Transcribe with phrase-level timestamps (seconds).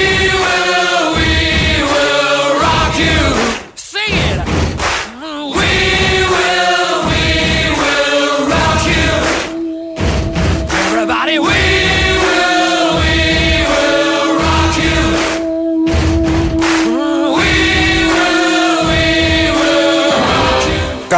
[0.00, 0.97] will.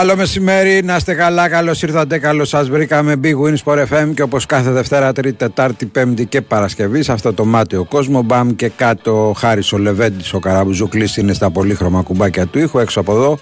[0.01, 3.21] Καλό μεσημέρι, να είστε καλά, καλώς ήρθατε, καλώς σας βρήκαμε.
[3.23, 7.33] Big Wins for FM και όπως κάθε Δευτέρα, Τρίτη, Τετάρτη, Πέμπτη και Παρασκευή, σε αυτό
[7.33, 8.23] το μάτιο κόσμο.
[8.23, 12.79] Μπαμ και κάτω, ο Χάρης ο Λεβέντης, ο Καραμπουζούκλη είναι στα πολύχρωμα κουμπάκια του ήχου.
[12.79, 13.39] Έξω από εδώ,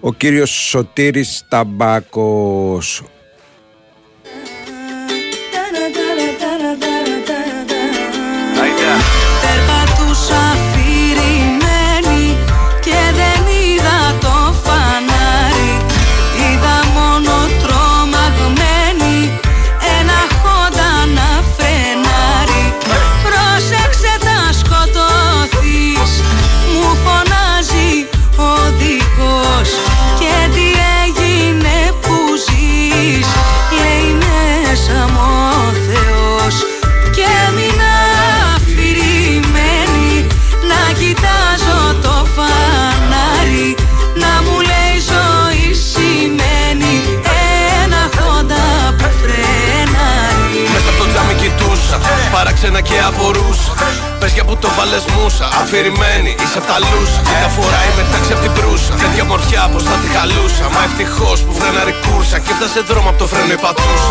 [0.00, 3.02] ο κύριος Σωτήρης Ταμπάκος
[52.76, 53.72] παράξενα και απορούσα
[54.20, 58.32] Πες για που το βάλες μουσα, αφηρημένη είσαι απ' τα λούσα Μια φορά είμαι τάξη
[58.36, 60.64] απ' την προύσα, τέτοια μορφιά πως θα τη χαλούσα.
[60.74, 64.10] Μα ευτυχώς που φρέναρη κούρσα και έφτασε δρόμο απ' το φρένο η πατούσα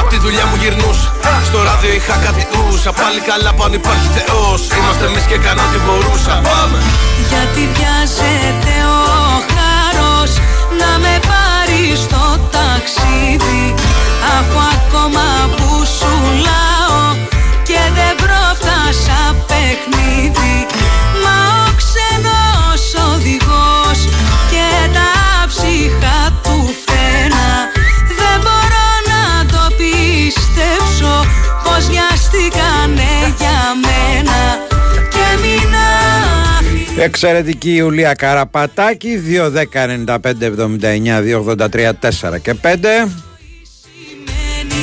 [0.00, 1.08] Απ' τη δουλειά μου γυρνούσα,
[1.48, 2.90] στο ράδιο είχα κάτι ούσα.
[3.00, 6.34] Πάλι καλά που αν υπάρχει Θεός, είμαστε εμείς και κάνω ό,τι μπορούσα.
[6.48, 6.78] Πάμε!
[7.30, 9.02] Γιατί βιάζεται ο
[9.54, 10.32] χάρος
[10.80, 12.22] να με πάρει στο
[12.54, 13.64] ταξίδι
[14.36, 15.26] Αφού ακόμα
[15.56, 16.12] που σου
[16.44, 16.53] λάω
[37.04, 39.56] Εξαιρετική Ιουλία Καραπατάκη 2, 10,
[40.06, 42.76] 95, 79, 2, 83, 4 και 5
[43.72, 44.82] Σημαίνει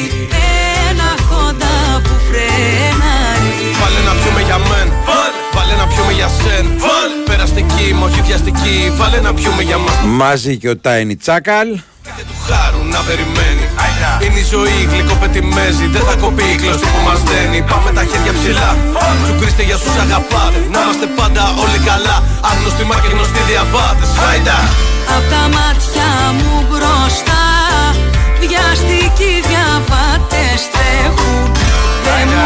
[0.89, 4.87] ένα χόντα που φρενάρει Βάλε να πιούμε για μεν.
[5.05, 6.65] Βάλε, βάλε να πιούμε για σεν.
[6.65, 8.91] Βάλε, περαστική, μα όχι βιαστική.
[8.95, 9.95] Βάλε να πιούμε για μας.
[10.05, 11.79] Μαζί και ο Τάινι Τσάκαλ
[12.17, 13.65] Και του χάρου να περιμένει.
[14.23, 15.85] Είναι η ζωή γλυκοπετημέζη.
[15.95, 17.57] Δεν θα κοπεί η κλωστή που μας δένει.
[17.71, 18.69] Πάμε τα χέρια ψηλά.
[19.27, 20.59] Σου κρίστε για όσους αγαπάτε.
[20.73, 22.15] Να είμαστε πάντα όλοι καλά.
[22.49, 24.09] Άγνωστοι μα και γνωστοί διαβάτες.
[24.21, 24.59] Χάιντα!
[25.15, 27.41] Απ' τα μάτια μου μπροστά
[28.41, 31.51] Βιαστικοί διαβάτες τρέχουν
[32.05, 32.45] Δεν μου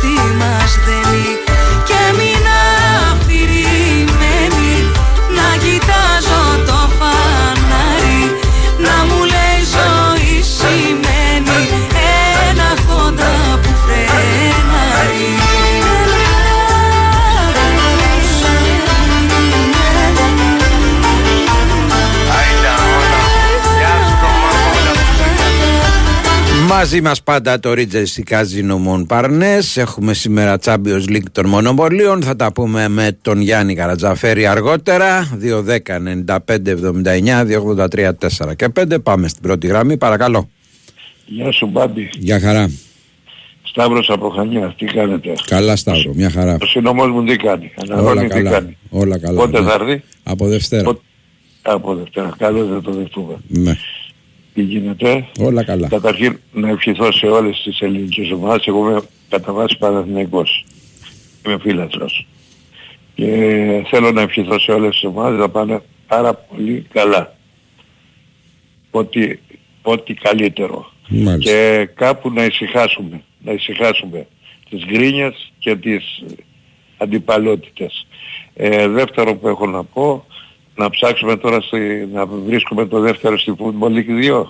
[0.00, 0.99] κλωστή μας δένει
[26.80, 32.52] Μαζί μας πάντα το Regency Casino Montparnasse Έχουμε σήμερα Champions League των Μονοπωλίων Θα τα
[32.52, 35.76] πούμε με τον Γιάννη Καρατζαφέρη αργότερα 2, 10,
[36.26, 38.10] 95, 79, 2, 83,
[38.48, 40.48] 4 και 5 Πάμε στην πρώτη γραμμή παρακαλώ
[41.26, 42.10] Γεια σου Μπάμπη.
[42.18, 42.70] Γεια χαρά
[43.62, 44.74] Σταύρος από Χανιά.
[44.78, 48.50] Τι κάνετε; Καλά Σταύρο, μια χαρά Ο συνομός μου τι κάνει; Όλα Αναγώνει τι καλά,
[48.50, 49.66] κάνει; όλα καλά Πότε ναι.
[49.68, 51.00] θα έρθει; Από Δευτέρα Πότε-
[51.62, 52.34] Από Δευτέρα.
[52.38, 53.34] Καλώς θα το δεχτούμε.
[53.48, 53.76] ναι.
[54.54, 55.28] Τι γίνεται.
[55.38, 58.66] Όλα καλά Καταρχήν να ευχηθώ σε όλες τις ελληνικές ομάδες.
[58.66, 60.64] Εγώ είμαι κατά βάση Παναθηναϊκός.
[61.46, 62.26] Είμαι φίλαθλος.
[63.14, 63.26] Και
[63.90, 67.36] θέλω να ευχηθώ σε όλες τις ομάδες να πάνε πάρα πολύ καλά.
[68.90, 69.38] Ό,τι,
[69.82, 70.92] ό,τι καλύτερο.
[71.08, 73.22] Μάλιστα Και κάπου να ησυχάσουμε.
[73.44, 74.26] να ησυχάσουμε
[74.70, 76.22] τις γκρίνιες και τις
[76.96, 78.06] αντιπαλότητες.
[78.54, 80.24] Ε, δεύτερο που έχω να πω,
[80.82, 84.44] να ψάξουμε τώρα στη, να βρίσκουμε το δεύτερο στη Football League 2,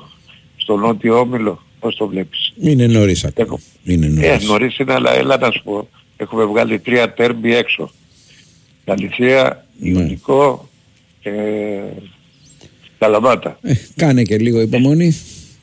[0.57, 1.63] στο Νότιο Όμιλο.
[1.81, 3.47] Πώς το βλέπεις; Είναι νωρίς ακόμα.
[3.47, 3.61] Έχω.
[3.85, 4.49] Είναι Ε, νωρίς.
[4.49, 5.89] νωρίς είναι, αλλά έλα να σου πω.
[6.17, 7.91] Έχουμε βγάλει τρία τέρμπι έξω.
[8.87, 9.89] Γαλιθία, Ναι.
[9.91, 10.69] Ιωνικό
[11.21, 11.31] και
[12.99, 13.59] Καλαμάτα.
[13.63, 15.17] Ε, κάνε και λίγο υπομονή.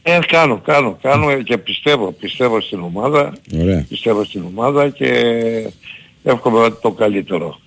[0.03, 3.85] Ε, κάνω, κάνω, κάνω και πιστεύω, πιστεύω στην ομάδα, Ωραία.
[3.89, 5.09] πιστεύω στην ομάδα και
[6.23, 7.59] εύχομαι το καλύτερο.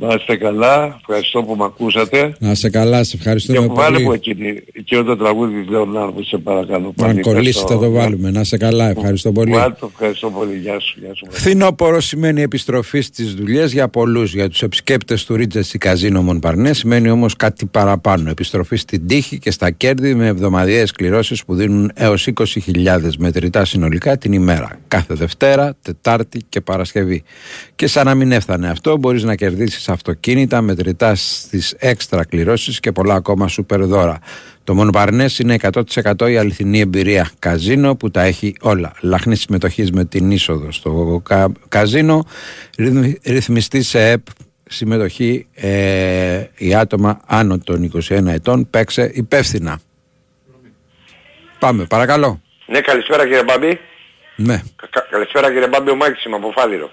[0.00, 2.34] Να είστε καλά, ευχαριστώ που με ακούσατε.
[2.38, 4.16] Να σε καλά, σε Και ευχαριστούμε βάλε μου πολύ.
[4.16, 6.86] εκείνη, εκείνο το τραγούδι της Λεωνάρδου, σε παρακαλώ.
[6.86, 7.28] Αν Πολύ κολλήσει
[7.58, 7.66] ευχαριστώ.
[7.68, 8.30] θα το βάλουμε.
[8.30, 9.52] Να σε καλά, ευχαριστώ πολύ.
[9.52, 10.56] Βάλε το, ευχαριστώ πολύ.
[10.56, 11.26] Γεια σου, γεια σου.
[11.30, 14.34] Φθινόπωρο σημαίνει επιστροφή στις δουλειές για πολλούς.
[14.34, 18.30] Για τους επισκέπτες του Ρίτζεσι Καζίνο Μονπαρνέ σημαίνει όμως κάτι παραπάνω.
[18.30, 22.44] Επιστροφή στην τύχη και στα κέρδη με εβδομαδιαίες κληρώσεις που δίνουν έως 20.000
[23.18, 24.80] μετρητά συνολικά την ημέρα.
[24.88, 27.22] Κάθε Δευτέρα, Τετάρτη και Παρασκευή.
[27.74, 29.34] Και σαν να μην έφτανε αυτό, μπορείς να
[29.88, 34.18] κερδίσει αυτοκίνητα, μετρητά στις έξτρα κληρώσεις και πολλά ακόμα σούπερ δώρα.
[34.64, 35.56] Το Μονοπαρνές είναι
[36.14, 38.92] 100% η αληθινή εμπειρία καζίνο που τα έχει όλα.
[39.00, 42.24] Λαχνής συμμετοχής με την είσοδο στο κα, καζίνο,
[42.78, 44.26] ρυθμι- ρυθμιστή σε ΕΠ,
[44.68, 49.80] συμμετοχή ε, οι άτομα άνω των 21 ετών παίξε υπεύθυνα.
[51.58, 52.40] Πάμε, παρακαλώ.
[52.66, 53.78] Ναι, καλησπέρα κύριε Μπάμπη.
[54.36, 56.90] Ναι, Κα- καλησπέρα κύριε Μπάμπη, ο Μάκης είμαι από Φάληρο.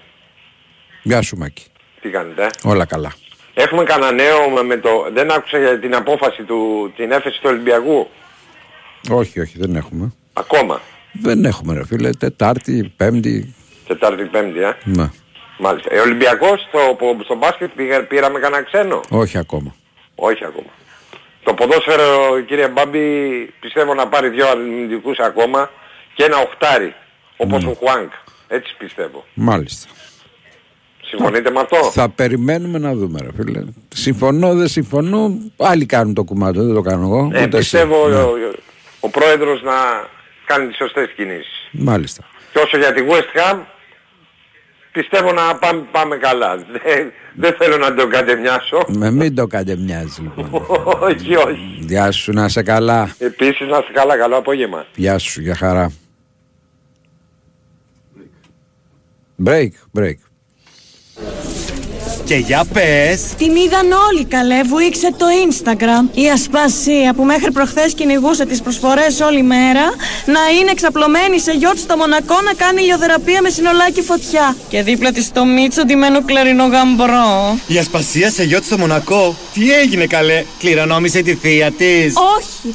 [1.02, 1.64] γεια σου Μάκη.
[2.06, 2.42] Τι κάνετε.
[2.44, 3.12] ε; Όλα καλά.
[3.54, 5.06] Έχουμε κανένα νέο με, με το...
[5.12, 6.92] Δεν άκουσα για την απόφαση του...
[6.96, 8.08] την έφεση του Ολυμπιακού;
[9.10, 10.12] Όχι, όχι, δεν έχουμε.
[10.32, 10.80] Ακόμα;
[11.12, 13.54] Δεν έχουμε ρε φίλε, Τετάρτη, Πέμπτη,
[13.86, 15.10] Τετάρτη, Πέμπτη, ε; ναι,
[15.58, 15.94] Μάλιστα.
[15.94, 19.74] Ε, Ολυμπιακός στο, που- στο μπάσκετ πήγα, πήραμε κανένα ξένο; όχι ακόμα.
[20.14, 20.68] Όχι ακόμα.
[21.44, 23.00] Το ποδόσφαιρο κύριε Μπάμπη
[23.60, 25.70] πιστεύω να πάρει δύο αρνητικούς ακόμα
[26.14, 26.94] και ένα οχτάρι.
[27.36, 28.12] Όπως ο Χουάνκ.
[28.48, 29.24] Έτσι πιστεύω.
[29.34, 29.88] Μάλιστα.
[31.08, 33.62] Συμφωνείτε με αυτό; Θα περιμένουμε να δούμε, ρε φίλε.
[33.94, 35.38] Συμφωνώ, δεν συμφωνώ.
[35.56, 37.18] Άλλοι κάνουν το κουμάτο, δεν το κάνω εγώ.
[37.32, 37.50] Ε, ούτε εσύ.
[37.58, 38.14] πιστεύω Ναι.
[38.14, 38.30] ο,
[39.00, 39.72] ο πρόεδρος να
[40.44, 41.68] κάνει τις σωστές κινήσεις.
[41.72, 42.24] Μάλιστα.
[42.52, 43.58] Και όσο για τη West Ham,
[44.92, 46.56] πιστεύω να πάμε, πάμε καλά.
[46.56, 48.84] Δεν, δεν θέλω να τον κατεμοιάσω.
[48.88, 50.48] Με μην το κάντε μοιάζει λοιπόν.
[51.08, 51.76] όχι, όχι.
[51.78, 53.14] Γεια σου, να σε καλά.
[53.18, 54.86] Επίσης να είστε καλά, καλό απόγευμα.
[54.94, 55.92] Γεια σου, για χαρά.
[59.44, 59.68] Break,
[59.98, 60.14] break.
[62.24, 66.18] Και για πες Την είδαν όλοι καλέ, βουήξε το Instagram.
[66.18, 69.84] Η Ασπασία που μέχρι προχθές κυνηγούσε τις προσφορές όλη μέρα
[70.26, 74.56] να είναι εξαπλωμένη σε γιότ στο Μονακό να κάνει ηλιοθεραπεία με συνολάκι φωτιά.
[74.68, 77.58] Και δίπλα της το Μίτσο ντυμένο κλαρινό γαμπρό.
[77.66, 82.74] Η Ασπασία σε γιότ στο Μονακό Τι έγινε καλέ Κληρονόμησε τη θεία της Όχι!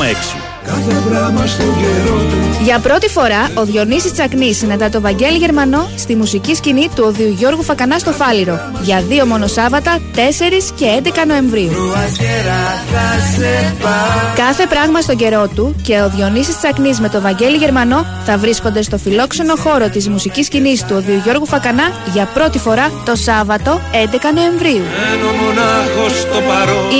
[0.00, 0.59] Κόμμα 6.
[2.62, 7.28] Για πρώτη φορά, ο Διονύσης Τσακνής συναντά το Βαγγέλη Γερμανό στη μουσική σκηνή του Οδείου
[7.38, 8.60] Γιώργου Φακανά στο Φάληρο.
[8.82, 11.70] Για δύο μόνο Σάββατα, 4 και 11 Νοεμβρίου.
[14.36, 18.82] Κάθε πράγμα στον καιρό του και ο Διονύσης Τσακνής με το Βαγγέλη Γερμανό θα βρίσκονται
[18.82, 23.80] στο φιλόξενο χώρο της μουσικής σκηνής του Οδείου Γιώργου Φακανά για πρώτη φορά το Σάββατο
[23.92, 24.82] 11 Νοεμβρίου.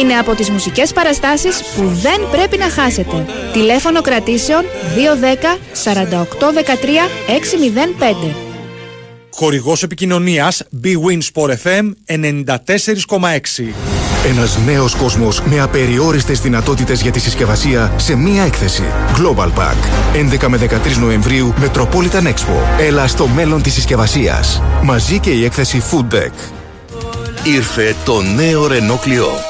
[0.01, 3.27] Είναι από τις μουσικές παραστάσεις που δεν πρέπει να χάσετε.
[3.53, 7.09] Τηλέφωνο κρατήσεων 210 48 13
[8.31, 8.35] 605.
[9.31, 13.75] Χορηγός επικοινωνίας Big Win Sport FM 94,6
[14.27, 18.83] Ένας νέος κόσμος με απεριόριστες δυνατότητες για τη συσκευασία σε μία έκθεση.
[19.17, 19.77] Global Pack.
[20.15, 22.81] 11 με 13 Νοεμβρίου Metropolitan Expo.
[22.81, 24.63] Έλα στο μέλλον της συσκευασίας.
[24.83, 26.33] Μαζί και η έκθεση Food Deck.
[27.45, 29.50] Ήρθε το νέο Renault Clio.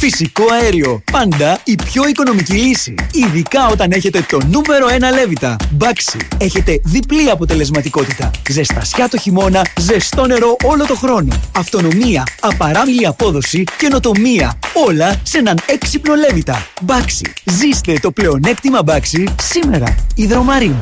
[0.00, 1.02] Φυσικό αέριο.
[1.12, 2.94] Πάντα η πιο οικονομική λύση.
[3.12, 5.56] Ειδικά όταν έχετε το νούμερο 1 Λέβητα.
[5.70, 6.18] Μπάξι.
[6.38, 8.30] Έχετε διπλή αποτελεσματικότητα.
[8.50, 11.40] Ζεστασιά το χειμώνα, ζεστό νερό όλο το χρόνο.
[11.56, 14.58] Αυτονομία, απαράμιλη απόδοση, καινοτομία.
[14.86, 16.66] Όλα σε έναν έξυπνο Λέβητα.
[16.82, 17.32] Μπάξι.
[17.44, 19.94] Ζήστε το πλεονέκτημα Μπάξι σήμερα.
[20.14, 20.74] Ιδρομαρίν.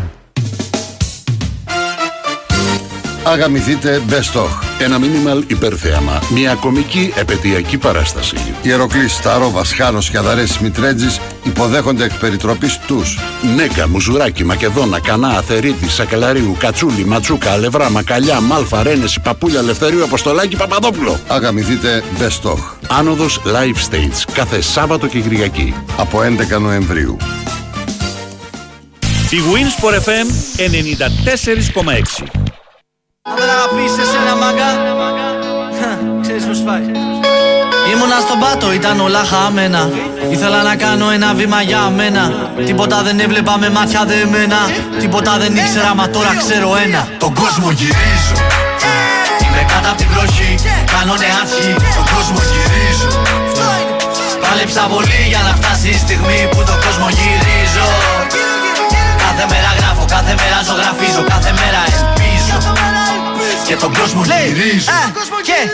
[3.24, 4.48] Αγαμηθείτε Best of.
[4.78, 6.22] Ένα μίνιμαλ υπερθέαμα.
[6.30, 8.36] Μια κομική επαιτειακή παράσταση.
[8.62, 13.18] Ιεροκλής, Σταρό, Βασχάνος, Χιαδαρές, Μητρέτζης υποδέχονται εκ περιτροπής τους.
[13.56, 20.56] Νέκα, Μουζουράκι, Μακεδόνα, Κανά, Αθερίτη, Σακελαρίου, Κατσούλη, Ματσούκα, Αλευρά, Μακαλιά, Μάλφα, Ρένεση, Παπούλια, Ελευθερίου, Αποστολάκη,
[20.56, 21.20] Παπαδόπουλο.
[21.28, 22.58] Αγαμηθείτε Best of.
[22.88, 25.74] Άνοδος Live Stage κάθε Σάββατο και Κυριακή.
[25.96, 27.16] Από 11 Νοεμβρίου.
[29.30, 32.47] Η Winsport FM 94,6
[33.32, 34.70] Άμα να πεις εσένα μάγκα
[36.22, 36.84] Ξέρεις πως πάει
[37.92, 39.82] Ήμουνα στον πάτο, ήταν όλα χαμένα.
[40.34, 42.22] Ήθελα να κάνω ένα βήμα για μένα.
[42.66, 44.60] Τίποτα δεν έβλεπα με μάτια δεμένα.
[45.00, 47.00] Τίποτα δεν ήξερα, μα τώρα ξέρω ένα.
[47.18, 48.36] Τον κόσμο γυρίζω.
[49.42, 50.52] Είμαι κάτω απ' την βροχή,
[50.94, 53.10] κάνω νεάρχη Τον κόσμο γυρίζω.
[54.42, 57.86] Πάλεψα πολύ για να φτάσει η στιγμή που τον κόσμο γυρίζω.
[59.24, 61.22] Κάθε μέρα γράφω, κάθε μέρα ζωγραφίζω.
[61.32, 62.17] Κάθε μέρα ελπίζω
[63.66, 65.70] Και τον κόσμο γυρίζω ε, και...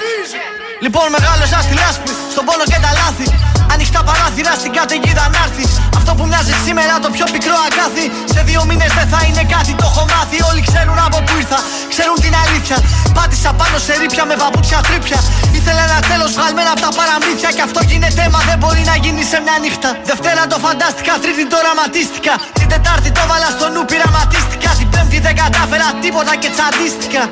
[0.80, 3.26] Λοιπόν μεγάλωσα στη λάσπη, στον πόνο και τα λάθη.
[3.74, 5.70] Ανοιχτά παράθυρα στην καταιγίδα να έρθεις.
[5.98, 8.06] Αυτό που μοιάζει σήμερα το πιο πικρό αγκάθι.
[8.34, 10.38] Σε δύο μήνες δεν θα είναι κάτι το έχω μάθει.
[10.48, 11.58] Όλοι ξέρουν από που ήρθα,
[11.92, 12.76] ξέρουν την αλήθεια.
[13.16, 15.18] Πάτησα πάνω σε ρήπια με παπούτσια τρίπια
[15.58, 17.50] Ήθελα ένα τέλος βγαλμένα από τα παραμύθια.
[17.56, 19.90] Και αυτό γίνεται μα δεν μπορεί να γίνει σε μια νύχτα.
[20.10, 24.70] Δευτέρα το φαντάστηκα, τρίτη το ραματίστηκα Την Τετάρτη το βάλα στο νου πειραματίστηκα.
[24.80, 27.22] Την Πέμπτη δεν κατάφερα τίποτα και τσαντίστηκα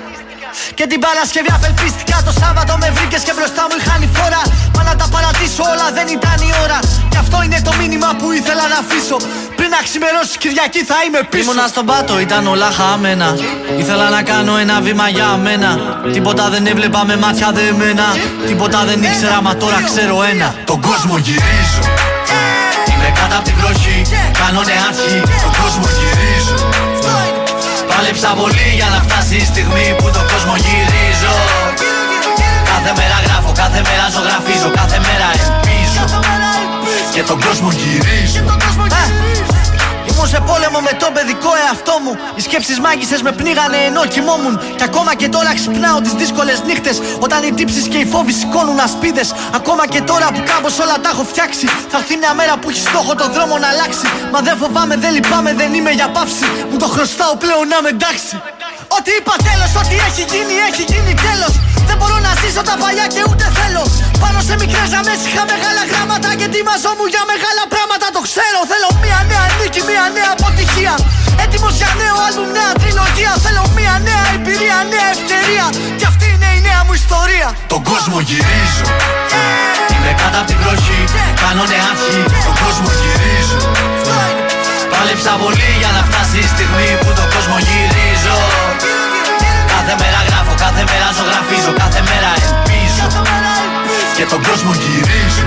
[0.78, 2.16] και την Παρασκευή απελπίστηκα.
[2.28, 4.42] Το Σάββατο με βρήκες και μπροστά μου είχαν η φόρα.
[4.74, 6.78] Μα να τα παρατήσω όλα δεν ήταν η ώρα.
[7.12, 9.16] Και αυτό είναι το μήνυμα που ήθελα να αφήσω.
[9.58, 11.42] Πριν να ξημερώσεις Κυριακή θα είμαι πίσω.
[11.42, 13.28] Ήμουνα στον πάτο, ήταν όλα χαμένα.
[13.82, 15.70] Ήθελα να κάνω ένα βήμα για μένα.
[16.14, 18.06] Τίποτα δεν έβλεπα με μάτια δεμένα.
[18.48, 20.48] Τίποτα δεν ήξερα μα τώρα ξέρω ένα.
[20.70, 21.82] Τον κόσμο γυρίζω.
[22.90, 23.98] Είμαι κάτω απ' την βροχή,
[24.40, 25.16] κάνω νεάρχη.
[25.44, 26.71] Τον κόσμο γυρίζω
[28.02, 31.34] Πάλεψα πολύ για να φτάσει η στιγμή που τον κόσμο γυρίζω.
[32.70, 36.04] Κάθε μέρα γράφω, κάθε μέρα ζωγραφίζω Κάθε μέρα ελπίζω.
[37.14, 38.44] Και τον κόσμο γυρίζω
[40.08, 42.12] Ήμουν σε πόλεμο με τον παιδικό εαυτό μου.
[42.36, 44.60] Οι σκέψεις μάγισσες με πνίγανε ενώ κοιμόμουν.
[44.76, 46.96] Και ακόμα και τώρα ξυπνάω τις δύσκολες νύχτες.
[47.18, 49.28] Όταν οι τύψεις και οι φόβοι σηκώνουν ασπίδες.
[49.54, 51.66] Ακόμα και τώρα που κάπως όλα τα έχω φτιάξει.
[51.90, 54.06] Θα έρθει μια μέρα που έχει στόχο το δρόμο να αλλάξει.
[54.32, 56.46] Μα δεν φοβάμαι, δεν λυπάμαι, δεν είμαι για παύση.
[56.70, 58.40] Μου το χρωστάω πλέον να με εντάξει.
[58.96, 61.54] Ό,τι είπα τέλος, ό,τι έχει γίνει, έχει γίνει τέλος.
[61.88, 63.84] Δεν μπορώ να ζήσω τα παλιά και ούτε θέλω.
[64.22, 68.06] Πάνω σε μικρές γραμμές είχα μεγάλα γράμματα και ετοιμαζόμουν για μεγάλα πράγματα.
[68.16, 70.94] Το ξέρω, θέλω μια νέα νίκη, μια νέα αποτυχία.
[71.44, 73.32] Έτοιμος για νέο άλμπουμ, νέα τριλογία.
[73.44, 75.66] Θέλω μια νέα εμπειρία, νέα ευκαιρία.
[75.98, 77.48] Και αυτή είναι η νέα μου ιστορία.
[77.72, 78.86] Τον κόσμο γυρίζω
[79.94, 81.00] Είμαι κάτω απ' την βροχή,
[81.42, 82.18] κάνω νεάρχη.
[82.46, 83.58] Τον κόσμο γυρίζω
[85.04, 88.38] Πάλεψα πολύ για να φτάσει η στιγμή που τον κόσμο γυρίζω
[89.74, 93.06] Κάθε μέρα γράφω, κάθε μέρα ζωγραφίζω Κάθε μέρα ελπίζω
[94.16, 95.44] Και τον κόσμο γυρίζω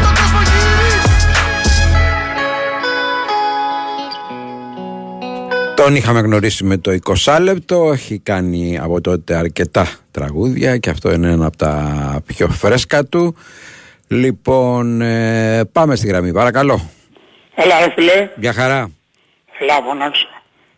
[5.76, 11.12] Τον είχαμε γνωρίσει με το 20 λεπτό, έχει κάνει από τότε αρκετά τραγούδια και αυτό
[11.12, 11.74] είναι ένα από τα
[12.26, 13.36] πιο φρέσκα του.
[14.08, 16.90] Λοιπόν, ε, πάμε στη γραμμή, παρακαλώ.
[17.56, 18.90] Έλα ρε φίλε, Γεια χαρά.
[19.60, 20.30] Έλα από να ξέρω.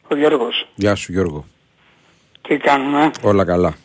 [0.07, 1.45] Ο Γιώργος, Γεια σου Γιώργο.
[2.41, 3.75] τι κάνουμε; Όλα καλά.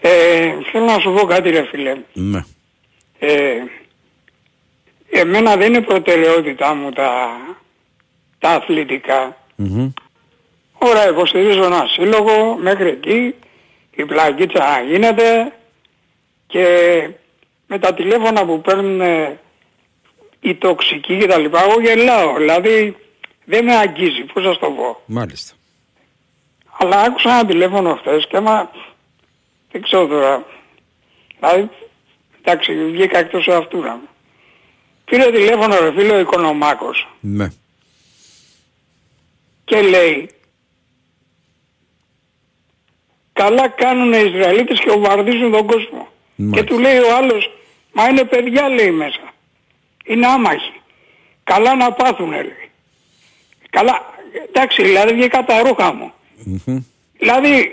[0.00, 1.96] Ε, θέλω να σου πω κάτι ρε φίλε.
[2.12, 2.44] Ναι.
[3.18, 3.54] Ε,
[5.10, 7.36] εμένα δεν είναι προτεραιότητά μου τα,
[8.38, 9.36] τα αθλητικά.
[9.56, 9.92] Μμμ.
[10.78, 13.34] Ωραία, υποστηρίζω ένα σύλλογο μέχρι εκεί,
[13.94, 15.52] η πλακίτσα γίνεται
[16.46, 16.66] και
[17.66, 19.38] με τα τηλέφωνα που παίρνουν ε,
[20.40, 22.34] οι τοξικοί και τα λοιπά, εγώ γελάω.
[22.36, 22.96] Δηλαδή
[23.48, 25.02] δεν με αγγίζει, πώς θα σου το πω.
[25.06, 25.54] Μάλιστα.
[26.78, 28.70] Αλλά άκουσα ένα τηλέφωνο χθες και άμα
[29.70, 30.44] δεν ξέρω τώρα.
[31.38, 31.70] Δηλαδή,
[32.42, 34.08] εντάξει, βγήκα εκτός αυτού να μου.
[35.04, 37.48] Πήρε τηλέφωνο ρε φίλο ο Οικονομάκος Ναι.
[39.64, 40.30] και λέει
[43.32, 46.08] καλά κάνουν οι Ισραηλίτες και βομβαρδίζουν τον κόσμο.
[46.52, 47.50] Και του λέει ο άλλος,
[47.92, 49.32] μα είναι παιδιά λέει μέσα.
[50.04, 50.80] Είναι άμαχοι.
[51.44, 52.65] Καλά να πάθουν λέει.
[53.76, 54.14] Καλά,
[54.46, 56.12] εντάξει δηλαδή βγήκα τα ρούχα μου.
[56.44, 56.78] Μμμ.
[57.18, 57.70] Δηλαδή,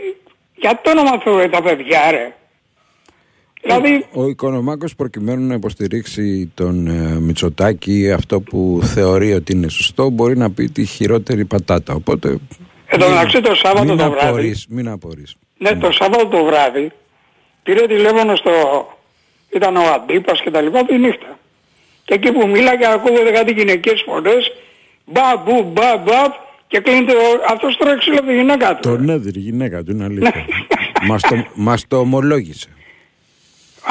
[0.55, 2.35] για το όνομα του ρε τα παιδιά ρε.
[3.61, 10.09] Δηλαδή, Ο Οικονομάκος προκειμένου να υποστηρίξει τον ε, Μητσοτάκη αυτό που θεωρεί ότι είναι σωστό
[10.09, 11.93] μπορεί να πει τη χειρότερη πατάτα.
[11.93, 12.37] Οπότε
[12.85, 15.35] εν τω μεταξύ το Σάββατο μην το βράδυ, απορείς, μην απορείς.
[15.57, 16.91] ναι, το Σάββατο το βράδυ,
[17.63, 18.51] πήρε τηλέφωνο στο,
[19.55, 21.39] ήταν ο Αντίπας και τα λοιπά τη νύχτα.
[22.05, 24.51] Και εκεί που μίλαγε ακούγονται κάτι γυναικείες φωνές,
[25.05, 26.07] μπαμπου, μπαμπ,
[26.67, 27.13] και κλείνει το,
[27.49, 28.89] αυτός τώρα ξύλο από τη γυναίκα του.
[28.89, 30.45] Τον έδιρε η γυναίκα του, είναι αλήθεια.
[31.09, 32.67] μας, το, μας το ομολόγησε.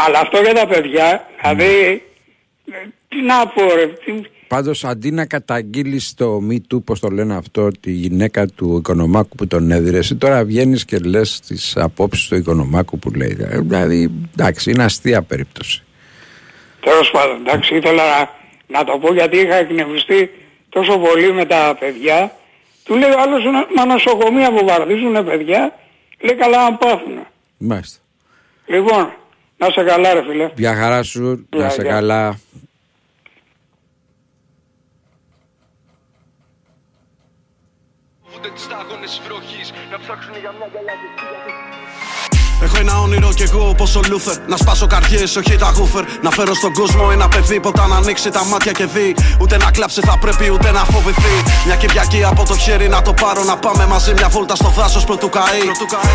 [0.06, 2.02] Αλλά αυτό για τα παιδιά, δηλαδή,
[2.70, 4.12] ε, τι να πω ρε, τι,
[4.52, 9.36] Πάντως αντί να καταγγείλεις το μη του, πώς το λένε αυτό, τη γυναίκα του Οικονομάκου
[9.36, 13.36] που τον έδιρε, εσύ τώρα βγαίνεις και λες τις απόψεις του Οικονομάκου που λέει.
[13.40, 15.82] Ε, Δηλαδή, εντάξει, είναι αστεία περίπτωση.
[16.80, 18.30] Τέλος πάντων, εντάξει, ήθελα να,
[18.78, 20.30] να το πω γιατί είχα εκνευριστεί
[20.72, 22.36] τόσο πολύ με τα παιδιά.
[22.84, 25.78] Του λέει ο άλλος «Μα- μα νοσοκομεία που βαρδίζουν παιδιά,
[26.20, 27.26] λέει καλά να πάθουν.
[27.58, 27.98] Μάλιστα.
[28.66, 29.12] Λοιπόν,
[29.56, 30.50] να σε καλά ρε φίλε.
[30.56, 31.90] Γεια χαρά σου, να Γεια, σε γεια.
[31.90, 32.38] καλά.
[42.62, 44.36] Έχω ένα όνειρο κι εγώ όπως ο Λούθερ.
[44.46, 46.04] Να σπάσω καρδιές, όχι τα woofer.
[46.22, 49.14] Να φέρω στον κόσμο ένα παιδί Ποτέ να ανοίξει τα μάτια και δει.
[49.40, 51.34] Ούτε να κλάψει θα πρέπει ούτε να φοβηθεί.
[51.66, 55.04] Μια Κυριακή από το χέρι να το πάρω Να πάμε μαζί μια βόλτα στο δάσος
[55.04, 55.64] πρωτού καεί.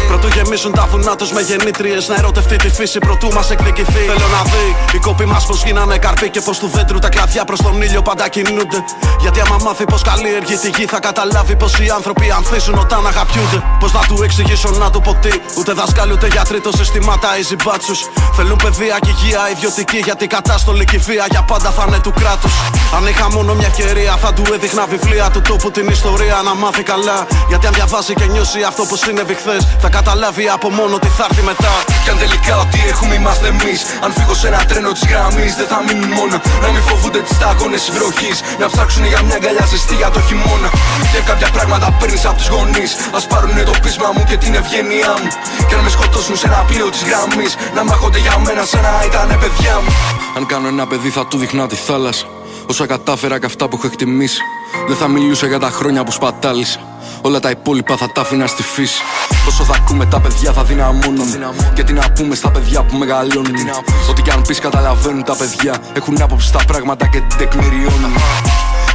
[0.07, 4.03] Πρωτού γεμίσουν τα βουνά τους με γεννήτριες Να ερωτευτεί τη φύση πρωτού μας εκδικηθεί.
[4.11, 7.45] Θέλω να δει οι κόποι μας πως γίνανε καρποί Και πως του δέντρου τα κλαδιά
[7.45, 8.83] προς τον ήλιο πάντα κινούνται.
[9.19, 13.63] Γιατί άμα μάθει πως καλλιεργεί τη γη Θα καταλάβει πως οι άνθρωποι ανθίζουν όταν αγαπιούνται.
[13.79, 17.57] Πως να του εξηγήσω να του πω τι Ούτε δάσκαλοι ούτε γιατροί το συστημάτα easy
[17.63, 17.99] μπάτσους
[18.35, 22.13] Θέλουν παιδεία και υγεία ιδιωτική Γιατί κατάστολη και η βία για πάντα θα είναι του
[22.19, 22.53] κράτους
[22.95, 26.83] Αν είχα μόνο μια ευκαιρία θα του έδειχνα βιβλία του τόπου την ιστορία να μάθει
[26.83, 27.17] καλά
[27.49, 31.25] Γιατί αν διαβάσει και νιώσει αυτό που συνέβη χθες Θα καταλάβει από μόνο τι θα
[31.29, 33.79] έρθει μετά Κι αν τελικά ό,τι έχουμε είμαστε εμείς.
[34.03, 36.35] Αν φύγω σε ένα τρένο της γραμμής, δεν θα μείνουν μόνο.
[36.63, 38.37] Να μην φοβούνται τις σταγόνες βροχής.
[38.61, 40.69] Να ψάξουν για μια αγκαλιά ζεστή για το χειμώνα.
[41.11, 42.91] Και κάποια πράγματα παίρνει από τους γονείς.
[43.17, 45.29] Α πάρουν το πείσμα μου και την ευγένειά μου.
[45.67, 49.03] Και αν με σκοτώσουν σε ένα πλοίο της γραμμής, να μάχονται για μένα σαν να
[49.05, 49.91] ήταν παιδιά μου.
[50.37, 52.25] Αν κάνω ένα παιδί θα του δείχνα τη θάλασσα.
[52.69, 54.41] Όσα κατάφερα και αυτά που έχω εκτιμήσει
[54.87, 56.79] Δεν θα μιλούσα για τα χρόνια που σπατάλησα.
[57.21, 59.01] Όλα τα υπόλοιπα θα τα άφηνα στη φύση.
[59.47, 61.27] Όσο θα ακούμε τα παιδιά θα δυναμώνουν
[61.73, 63.69] Και τι να πούμε στα παιδιά που μεγαλώνουν.
[64.09, 65.77] Ό,τι κι αν πεις καταλαβαίνουν τα παιδιά.
[65.93, 68.13] Έχουν άποψη στα πράγματα και την τεκμηριώνουν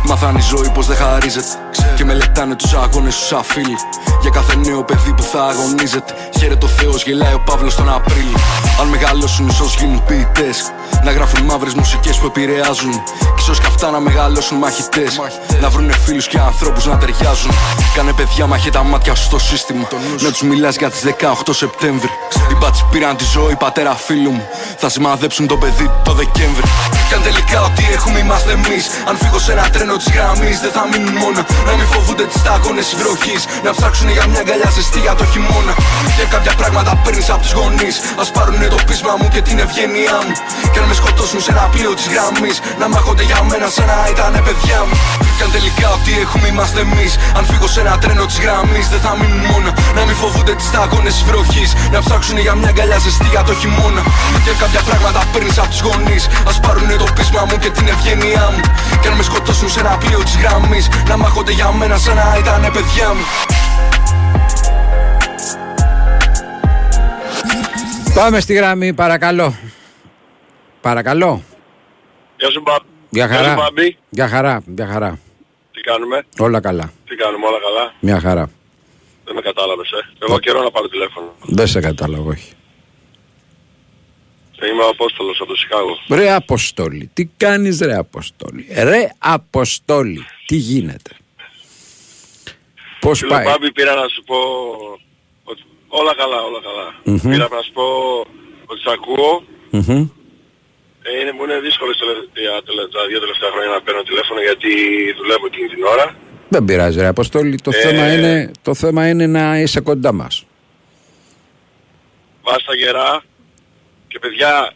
[0.05, 1.47] Μάθανε η ζωή πως δεν χαρίζεται.
[1.97, 3.77] Και μελετάνε τους αγώνες τους σαν φίλοι.
[4.21, 6.15] Για κάθε νέο παιδί που θα αγωνίζεται.
[6.39, 8.39] Χαίρεται ο Θεός γελάει ο Παύλος τον Απρίλιο.
[8.81, 10.73] Αν μεγαλώσουν ίσως γίνουν ποιητές.
[11.05, 12.93] Να γράφουν μαύρες μουσικές που επηρεάζουν.
[13.19, 15.21] Κι ίσως και αυτά να μεγαλώσουν μαχητές.
[15.61, 17.53] Να βρουνε φίλους και ανθρώπους να ταιριάζουν.
[17.95, 19.89] Κάνε παιδιά μαχέ τα μάτια σου στο σύστημα.
[20.21, 22.11] Να τους μιλάς για τις 18 Σεπτέμβρη.
[22.51, 24.49] Οι μπάτσοι πήραν τη ζωή πατέρα φίλου μου.
[24.77, 26.67] Θα σημαδέψουν το παιδί το Δεκέμβρη.
[27.09, 28.87] Κι αν τελικά ό,τι έχουμε είμαστε εμείς.
[29.09, 31.41] Αν φύγω σε ένα τρένο τη γραμμή, δεν θα μείνουν μόνο.
[31.67, 33.37] Να μην φοβούνται τις σταγόνες βροχή.
[33.67, 35.75] Να ψάξουν για μια αγκαλιά ζεστή για το χειμώνα.
[36.17, 37.97] Και κάποια πράγματα παίρνεις από τους γονείς.
[38.23, 40.35] Α πάρουν το πείσμα μου και την ευγένειά μου.
[40.73, 43.99] Και αν με σκοτώσουν σε ένα πλοίο της γραμμής, να μάχονται για μένα σαν να
[44.13, 44.95] ήταν παιδιά μου.
[45.37, 47.13] Κι αν τελικά ό,τι έχουμε είμαστε εμείς.
[47.37, 49.69] Αν φύγω σε ένα τρένο της γραμμής, δεν θα μείνουν μόνο.
[49.97, 51.65] Να μην φοβούνται τις σταγόνες βροχή.
[51.95, 54.03] Να ψάξουν για μια αγκαλιά ζεστή για το χειμώνα.
[54.45, 56.25] Και κάποια πράγματα παίρνεις από τους γονείς.
[56.51, 58.63] Α πάρουν το πείσμα μου και την ευγένειά μου.
[59.01, 62.37] Και αν με σκοτώσουν σε ένα πλοίο της γραμμής, να μάχονται για μένα σαν να
[62.39, 63.25] ήταν παιδιά μου.
[68.15, 69.55] Πάμε στη γραμμή, παρακαλώ.
[70.81, 71.43] Παρακαλώ.
[72.37, 72.83] Γεια σου Μπαμπ.
[73.11, 73.55] Για Γεια σου, χαρά.
[73.55, 73.97] Μπαμπή.
[74.11, 75.19] Για χαρά, για χαρά.
[75.73, 76.93] Τι κάνουμε; Όλα καλά.
[77.09, 78.51] Τι κάνουμε όλα καλά; Μια χαρά.
[79.25, 80.25] Δεν με κατάλαβες ε.
[80.27, 81.33] Εγώ καιρό να πάρω τηλέφωνο.
[81.43, 82.53] Δεν σε κατάλαβα, όχι.
[84.63, 85.95] Και είμαι ο Απόστολος από το Σικάγο.
[86.09, 91.11] Ρε Αποστόλη, τι κάνεις ρε Αποστόλη; Ρε Αποστόλη, τι γίνεται;
[93.01, 94.37] Πώς Φίλε πάει; Μπάμπη πήρα να σου πω
[95.45, 96.87] ότι όλα καλά, όλα καλά.
[97.05, 97.31] Μμμ.
[97.31, 97.85] Πήρα να σου πω
[98.67, 99.43] ότι σ' ακούω.
[99.71, 100.09] Μμμ.
[101.09, 104.41] Ε, είναι, μου είναι δύσκολο στα τελευταία- τελε- τα δύο τελευταία χρόνια να παίρνω τηλέφωνο
[104.49, 104.71] γιατί
[105.21, 106.07] δουλεύω εκείνη την ώρα.
[106.49, 107.81] Δεν πειράζει ρε Αποστόλη, το, Ε.
[107.81, 110.45] θέμα είναι, το θέμα είναι να είσαι κοντά μας.
[112.43, 113.23] Βάστα γερά
[114.13, 114.73] και παιδιά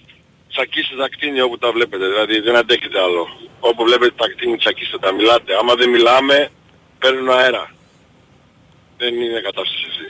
[0.52, 2.04] τσακίστε τα κτίνια όπου τα βλέπετε.
[2.12, 3.22] Δηλαδή δεν αντέχετε άλλο.
[3.68, 5.12] Όπου βλέπετε τα κτίνια τσακίστε τα.
[5.18, 5.50] Μιλάτε.
[5.60, 6.36] Άμα δεν μιλάμε
[6.98, 7.64] παίρνουν αέρα.
[9.00, 10.06] Δεν είναι κατάσταση αυτή.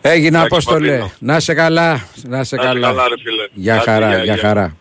[0.00, 1.10] Έγινε Εντάξει, Απόστολε, Παπίνο.
[1.18, 2.80] να σε καλά, να σε Να είσαι καλά.
[2.88, 3.44] καλά, ρε φίλε.
[3.52, 4.42] Για Άντε, χαρά, γεια, για γεια.
[4.42, 4.76] χαρά.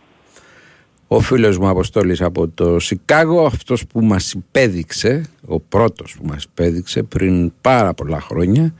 [1.08, 6.43] Ο φίλος μου Αποστόλης από το Σικάγο, αυτός που μας υπέδειξε, ο πρώτος που μας
[6.43, 8.73] υπέδειξε πριν πάρα πολλά χρόνια,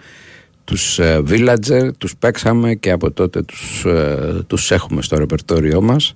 [0.64, 6.16] τους ε, Villager, τους παίξαμε και από τότε τους, ε, τους έχουμε στο ρεπερτόριό μας.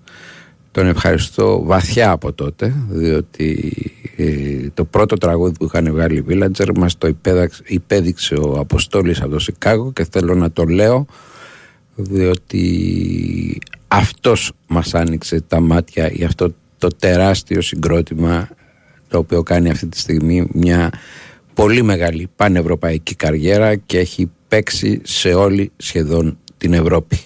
[0.71, 3.73] Τον ευχαριστώ βαθιά από τότε, διότι
[4.15, 9.21] ε, το πρώτο τραγούδι που είχαν βγάλει οι Villager μας το υπέδαξε, υπέδειξε ο Αποστόλης
[9.21, 11.05] από το Σικάγο και θέλω να το λέω
[11.95, 18.49] διότι αυτός μας άνοιξε τα μάτια για αυτό το τεράστιο συγκρότημα
[19.07, 20.91] το οποίο κάνει αυτή τη στιγμή μια
[21.57, 27.19] πολύ μεγάλη πανευρωπαϊκή καριέρα και έχει παίξει σε όλη σχεδόν την Ευρώπη.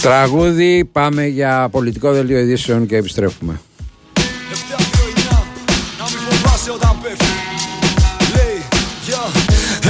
[0.00, 3.60] Τραγούδι, πάμε για πολιτικό δελτίο ειδήσεων και επιστρέφουμε.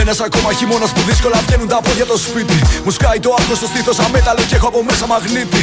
[0.05, 2.59] Ένας ακόμα χειμώνας που δύσκολα βγαίνουν τα πόδια το σπίτι.
[2.85, 5.63] Μου σκάει το άγχο στο στήθος αμέταλλο και έχω από μέσα μαγνήτη.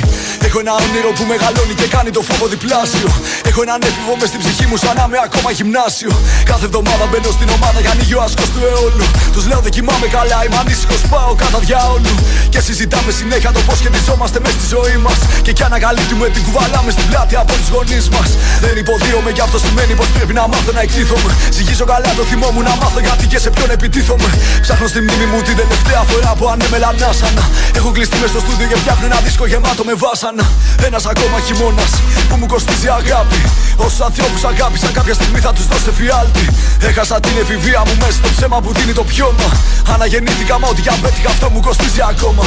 [0.51, 3.09] Έχω ένα όνειρο που μεγαλώνει και κάνει το φόβο διπλάσιο.
[3.49, 6.11] Έχω έναν έφηβο μες στην ψυχή μου σαν να είμαι ακόμα γυμνάσιο.
[6.51, 9.05] Κάθε εβδομάδα μπαίνω στην ομάδα για ανοίγει ο άσκος του αιώλου.
[9.33, 12.13] Τους λέω δεν κοιμάμαι καλά, είμαι ανήσυχος, πάω κατά διάολου.
[12.53, 15.19] Και συζητάμε συνέχεια το πώς σχετιζόμαστε μες στη ζωή μας.
[15.45, 18.29] Και κι ανακαλύπτουμε την κουβαλάμε στην πλάτη από τους γονείς μας.
[18.63, 21.31] Δεν υποδίωμαι γι' αυτό σημαίνει πως πρέπει να μάθω να εκτίθομαι.
[21.55, 24.29] Ζυγίζω καλά το θυμό μου να μάθω γιατί και σε ποιον επιτίθομαι.
[24.63, 27.43] Ψάχνω στη μνήμη μου την τελευταία φορά που ανέμελα νάσανα.
[27.79, 30.38] Έχω κλειστεί μες στο στούντιο και φτιάχνω ένα δίσκο γεμάτο με βάσανα.
[30.87, 31.91] Ένας ακόμα χειμώνας
[32.29, 33.41] που μου κοστίζει αγάπη.
[33.85, 36.45] Όσου ανθρώπους αγάπησα κάποια στιγμή θα τους δώσω φιάλτη.
[36.89, 39.47] Έχασα την εφηβεία μου μέσα στο ψέμα που δίνει το πιώμα.
[39.93, 42.43] Αναγεννήθηκα μα ό,τι και αν πέτυχα αυτό μου κοστίζει ακόμα.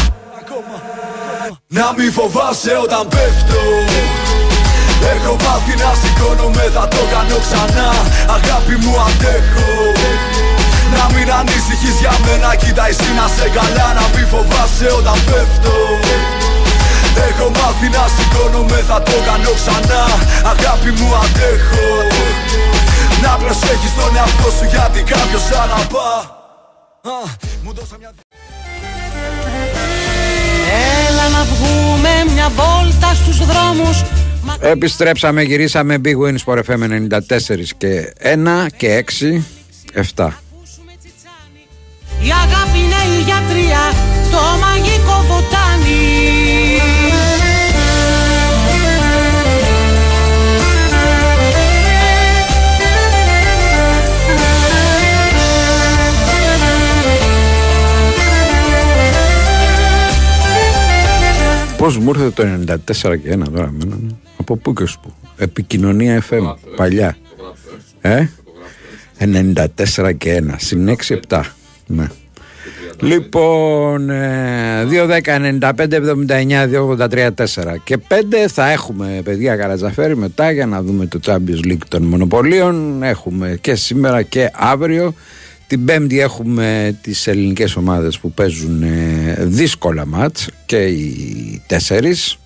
[1.79, 3.63] Να μη φοβάσαι όταν πέφτω
[5.15, 7.91] Έχω μάθει να σηκώνομαι θα το κάνω ξανά
[8.37, 9.71] Αγάπη μου αντέχω
[10.95, 15.75] να μην ανησυχείς για μένα Κοίτα εσύ να σε καλά Να μην φοβάσαι όταν πέφτω
[17.29, 20.03] Έχω μάθει να σηκώνομαι Θα το κάνω ξανά.
[20.53, 21.89] Αγάπη μου αντέχω.
[23.23, 26.11] Να προσέχεις τον εαυτό σου Γιατί κάποιος αγαπά.
[27.63, 28.11] Μου δώσα μια...
[31.09, 34.03] Έλα να βγούμε μια βόλτα στους δρόμους.
[34.61, 39.43] Επιστρέψαμε, γυρίσαμε Big Wins for FM 94 και 1 και 6,
[40.17, 40.29] 7.
[42.21, 43.83] Η αγάπη είναι η γιατρία,
[44.31, 46.52] το μαγικό βοτάνι
[61.83, 63.97] Πώς μου ήρθε το 94 και 1 τώρα μένα,
[64.37, 65.13] Από πού και πού.
[65.37, 67.17] Επικοινωνία FM Παλιά.
[68.01, 68.27] Ε;
[69.19, 71.43] 94 και 1 Συν 6 7
[71.87, 72.07] ναι.
[73.01, 74.13] Λοιπόν, 2,
[75.07, 78.15] 10, 95, 79, 2, 83, 4 και 5
[78.49, 83.03] θα έχουμε παιδιά Καρατζαφέρη μετά για να δούμε το Champions League των Μονοπωλίων.
[83.03, 85.15] Έχουμε και σήμερα και αύριο.
[85.67, 88.85] Την Πέμπτη έχουμε τις ελληνικές ομάδες που παίζουν
[89.39, 92.37] δύσκολα μάτς και οι τέσσερις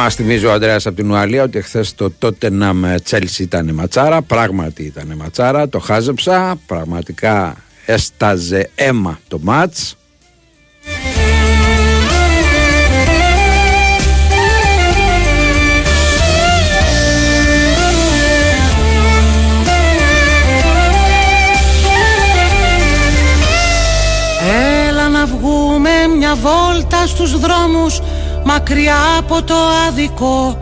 [0.00, 3.74] Μας θυμίζει ο Αντρέα από την Ουαλία ότι χθε το τότε να με Τσέλσι ήταν
[3.74, 4.22] ματσάρα.
[4.22, 5.68] Πράγματι ήταν ματσάρα.
[5.68, 6.56] Το χάζεψα.
[6.66, 7.56] Πραγματικά
[7.86, 9.96] έσταζε αίμα το μάτς.
[24.88, 28.00] Έλα να βγούμε μια βόλτα στους δρόμους
[28.52, 29.54] μακριά από το
[29.88, 30.58] άδικο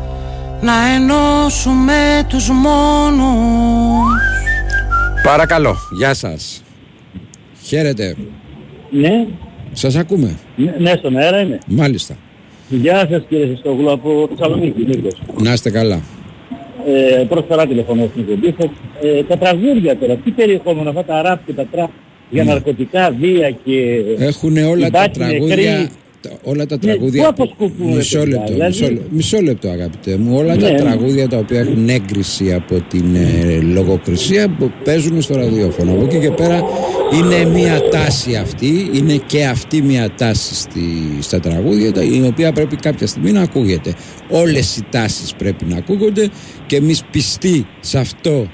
[0.61, 4.21] να ενώσουμε τους μόνους.
[5.23, 6.63] Παρακαλώ, γεια σας.
[7.63, 8.17] Χαίρετε.
[8.91, 9.27] Ναι.
[9.73, 10.37] Σας ακούμε.
[10.57, 11.59] Ναι, ναι στον αέρα είμαι.
[11.67, 12.17] Μάλιστα.
[12.69, 15.23] Γεια σας κύριε Σεστόγλου από Θεσσαλονίκη Νίκος.
[15.43, 16.01] Να είστε καλά.
[16.87, 18.55] Ε, Πρώτη φορά τηλεφωνώ στην εκπομπή
[19.03, 21.91] ε, Τα τραγούδια τώρα, τι περιεχόμενο αυτά τα ραπ και τα τραπ
[22.31, 22.51] για Ναι.
[22.53, 24.03] ναρκωτικά, βία και...
[24.19, 25.89] Έχουν όλα τα Υπάρχει τραγούδια νεκρή.
[26.43, 27.23] Όλα τα Ναι, τραγούδια.
[27.23, 30.37] πού αποσκοπούν, μισό, παιδιά, λεπτό, δηλαδή; μισό, λε- μισό λεπτό, αγαπητέ μου.
[30.37, 30.79] Όλα Ναι, τα ναι.
[30.79, 35.93] τραγούδια τα οποία έχουν έγκριση από την ε, λογοκρισία που παίζουν στο ραδιόφωνο.
[35.93, 36.63] Από εκεί και πέρα
[37.15, 40.81] είναι μια τάση αυτή, είναι και αυτή μια τάση στη,
[41.21, 43.95] στα τραγούδια, τα- η οποία πρέπει κάποια στιγμή να ακούγεται.
[44.31, 46.29] Όλες οι τάσεις πρέπει να ακούγονται
[46.67, 48.47] και εμείς πιστοί σε αυτό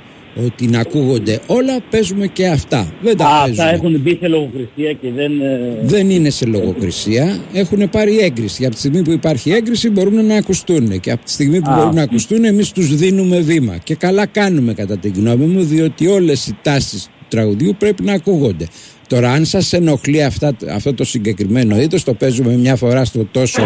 [0.47, 2.92] ότι να ακούγονται όλα, παίζουμε και αυτά.
[3.03, 3.62] Δεν τα Α, παίζουμε.
[3.68, 5.40] αυτά έχουν μπει σε λογοκρισία και δεν...
[5.40, 7.38] ε, Δεν είναι σε λογοκρισία.
[7.53, 8.59] Έχουν πάρει έγκριση.
[8.59, 11.01] Και από τη στιγμή που υπάρχει έγκριση μπορούν να ακουστούν.
[11.01, 11.75] Και από τη στιγμή που Α.
[11.77, 13.77] μπορούν να ακουστούν, εμείς τους δίνουμε βήμα.
[13.85, 18.12] Και καλά κάνουμε κατά τη γνώμη μου, διότι όλες οι τάσεις του τραγουδιού πρέπει να
[18.12, 18.66] ακούγονται.
[19.09, 23.62] Τώρα, αν σας ενοχλεί αυτά, αυτό το συγκεκριμένο είδος, το παίζουμε μια φορά στο τόσο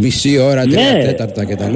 [0.00, 1.04] μισή ώρα, τρία Ναι.
[1.04, 1.74] τέταρτα κτλ.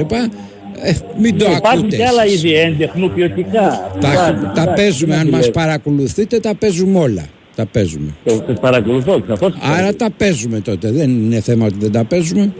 [0.81, 1.95] Ε, μην το Υπάρχουν ακούτε.
[1.95, 2.43] και άλλα εσείς.
[2.43, 3.91] είδη έντεχνου ποιοτικά.
[3.99, 5.51] Τα, Υπάρχουν, τα εντάξει, παίζουμε, τι αν να μας λέω.
[5.51, 7.25] παρακολουθείτε, τα παίζουμε όλα.
[7.55, 8.13] Τα παίζουμε.
[8.25, 9.53] Το, το παρακολουθώ, σαφώς.
[9.77, 10.91] Άρα τα παίζουμε τότε.
[10.91, 12.53] Δεν είναι θέμα ότι δεν τα παίζουμε.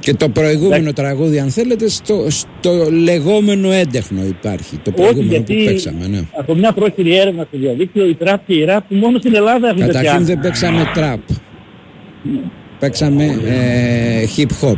[0.00, 4.76] Και το προηγούμενο τραγούδι, αν θέλετε, στο, στο λεγόμενο έντεχνο υπάρχει.
[4.76, 6.06] Το Όχι, προηγούμενο γιατί που παίξαμε.
[6.06, 6.20] Ναι.
[6.38, 9.80] από μια πρόχειρη έρευνα στο διαδίκτυο, η τραπ και η ραπ μόνο στην Ελλάδα έχουν
[9.80, 10.00] τέτοια.
[10.00, 11.20] Καταρχήν δεν παίξαμε τραπ.
[12.78, 14.76] Παίξαμε ε, hip hop.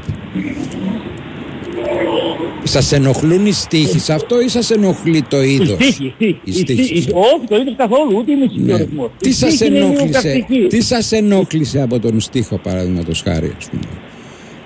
[2.68, 6.40] Σας ενοχλούν οι στίχοι σε αυτό ή σας ενοχλεί το Η είδος; στίχη, η στίχη.
[6.44, 6.84] Η η στίχη.
[6.84, 7.10] στίχη.
[7.14, 8.72] Όχι, το είδος καθόλου, ούτε η μουσική Ναι.
[8.74, 9.10] ο ρυθμός.
[9.18, 10.66] Τι Η σας στίχη είναι λίγο ενόχλησε, καυτική.
[10.68, 13.82] τι σας ενόχλησε από τον στίχο παραδείγματος χάρη ας πούμε;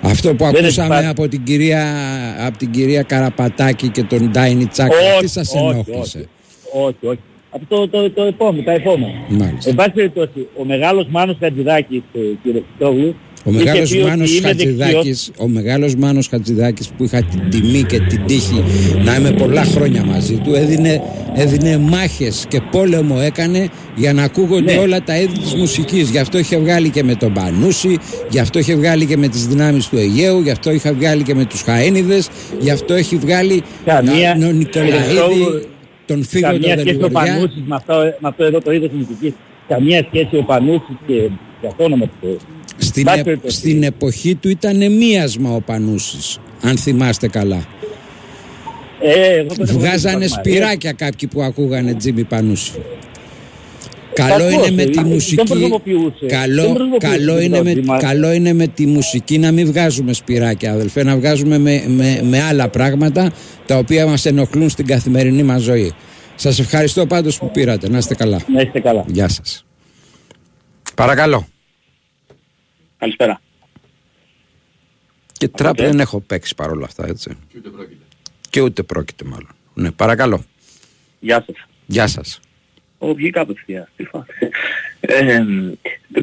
[0.01, 1.07] Αυτό που Δεν ακούσαμε υπάρχει.
[1.09, 1.85] από την, κυρία,
[2.47, 6.29] από την κυρία Καραπατάκη και τον Ντάινι Τσάκα, τι Όχι, σας όχι, ενόχλησε;
[6.73, 7.19] Όχι, όχι.
[7.55, 9.13] Από το, το, το επόμενο, τα επόμενα.
[9.29, 9.71] Μάλιστα.
[9.71, 14.09] Εν πάση περιπτώσει, ο μεγάλος Μάνος Χατζηδάκης, ε, κύριε Χριστόγλου, Ο είχε μεγάλος, πει ότι
[14.09, 18.65] Μάνος είμαι Χατζηδάκης, ο μεγάλος Μάνος Χατζηδάκης που είχα την τιμή και την τύχη
[19.05, 21.03] να είμαι πολλά χρόνια μαζί του έδινε,
[21.35, 24.81] έδινε μάχες και πόλεμο έκανε για να ακούγονται Ναι.
[24.81, 27.99] όλα τα είδη της μουσικής γι' αυτό είχε βγάλει και με τον Πανούση
[28.31, 31.35] γι' αυτό είχε βγάλει και με τις δυνάμεις του Αιγαίου γι' αυτό είχε βγάλει και
[31.35, 32.29] με τους Χαένιδες
[32.61, 35.63] γι' αυτό έχει βγάλει Καμία- τον Νικολαίδη Χριστόγλου,
[36.07, 38.91] τον Φίγκο τον Καμία σχέση ο Δελιβοριά Πανούσης με αυτό, με αυτό εδώ το είδος
[38.93, 39.33] μουσικής.
[39.69, 41.13] Καμία σχέση ο Πανούσης και
[41.61, 42.37] για το όνομα του Θεού.
[42.77, 43.57] Στην, Μπας ε- περιπτώσει.
[43.57, 47.67] στην εποχή του ήταν μίασμα ο Πανούσης αν θυμάστε καλά
[49.05, 52.73] Ε, εγώ δεν έχω Βγάζανε δει σπυράκια κάποιοι που ακούγανε Τζίμι Πανούση.
[54.15, 55.43] Καλό Κακός, είναι με ε, τη δεν μουσική.
[55.43, 56.15] προσωποποιούσε.
[56.21, 57.99] Δεν Καλό, προσωποποιούσε καλό, τον είναι με, Τζίμι.
[57.99, 62.43] καλό είναι με τη μουσική να μην βγάζουμε σπυράκια, αδελφέ, να βγάζουμε με, με, με
[62.43, 63.33] άλλα πράγματα
[63.67, 65.93] τα οποία μας ενοχλούν στην καθημερινή μας ζωή.
[66.35, 67.89] Σας ευχαριστώ πάντως που πήρατε.
[67.89, 68.41] Να είστε καλά.
[68.55, 69.05] Να είστε καλά.
[69.07, 69.65] Γεια σας.
[70.95, 71.47] Παρακαλώ.
[73.03, 73.41] Καλησπέρα.
[75.33, 77.37] Και τραπ δεν έχω παίξει παρόλα αυτά, έτσι.
[78.51, 79.55] Και ούτε πρόκειται μάλλον.
[79.75, 80.45] Ναι, παρακαλώ.
[81.21, 81.57] Γεια σας.
[81.87, 82.41] Γεια σας.
[82.99, 83.89] Ω, βγήκα απευθείας.
[83.97, 84.49] Τι φάση.
[85.01, 85.45] Ε,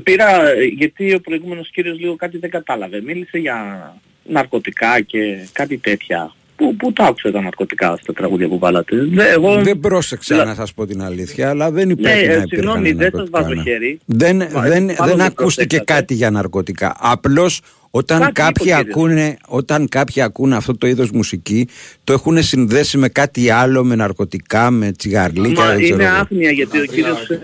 [0.03, 3.01] πήρα, γιατί ο προηγούμενος κύριος λίγο κάτι δεν κατάλαβε.
[3.01, 6.33] Μίλησε για ναρκωτικά και κάτι τέτοια.
[6.59, 8.95] Πού, πού τα άκουσε τα ναρκωτικά στα τραγούδια που βάλατε.
[9.11, 9.61] Δε, εγώ...
[9.61, 12.91] Δεν πρόσεξα να σας πω την αλήθεια, αλλά δεν Ναι, υπάρχει ε, να υπήρχαν συγγνώμη,
[12.91, 13.61] δεν σας ναρκωτικά, βάζω ναι.
[13.61, 13.99] χέρι.
[14.05, 15.83] Δεν, Μα, δεν, μάλλον δεν δεν ακούστηκε προσέξατε.
[15.83, 16.95] κάτι για ναρκωτικά.
[16.99, 18.95] Απλώς όταν Κάτι κάποιοι, είπε ο κύριος.
[18.97, 21.67] ακούνε, όταν κάποιοι ακούνε αυτό το είδος μουσική,
[22.03, 25.63] το έχουν συνδέσει με κάτι άλλο, με ναρκωτικά, με τσιγαρλίκια.
[25.63, 26.15] Μα δεν ξέρω είναι εγώ.
[26.15, 27.39] άφνοια γιατί ο κύριος ε,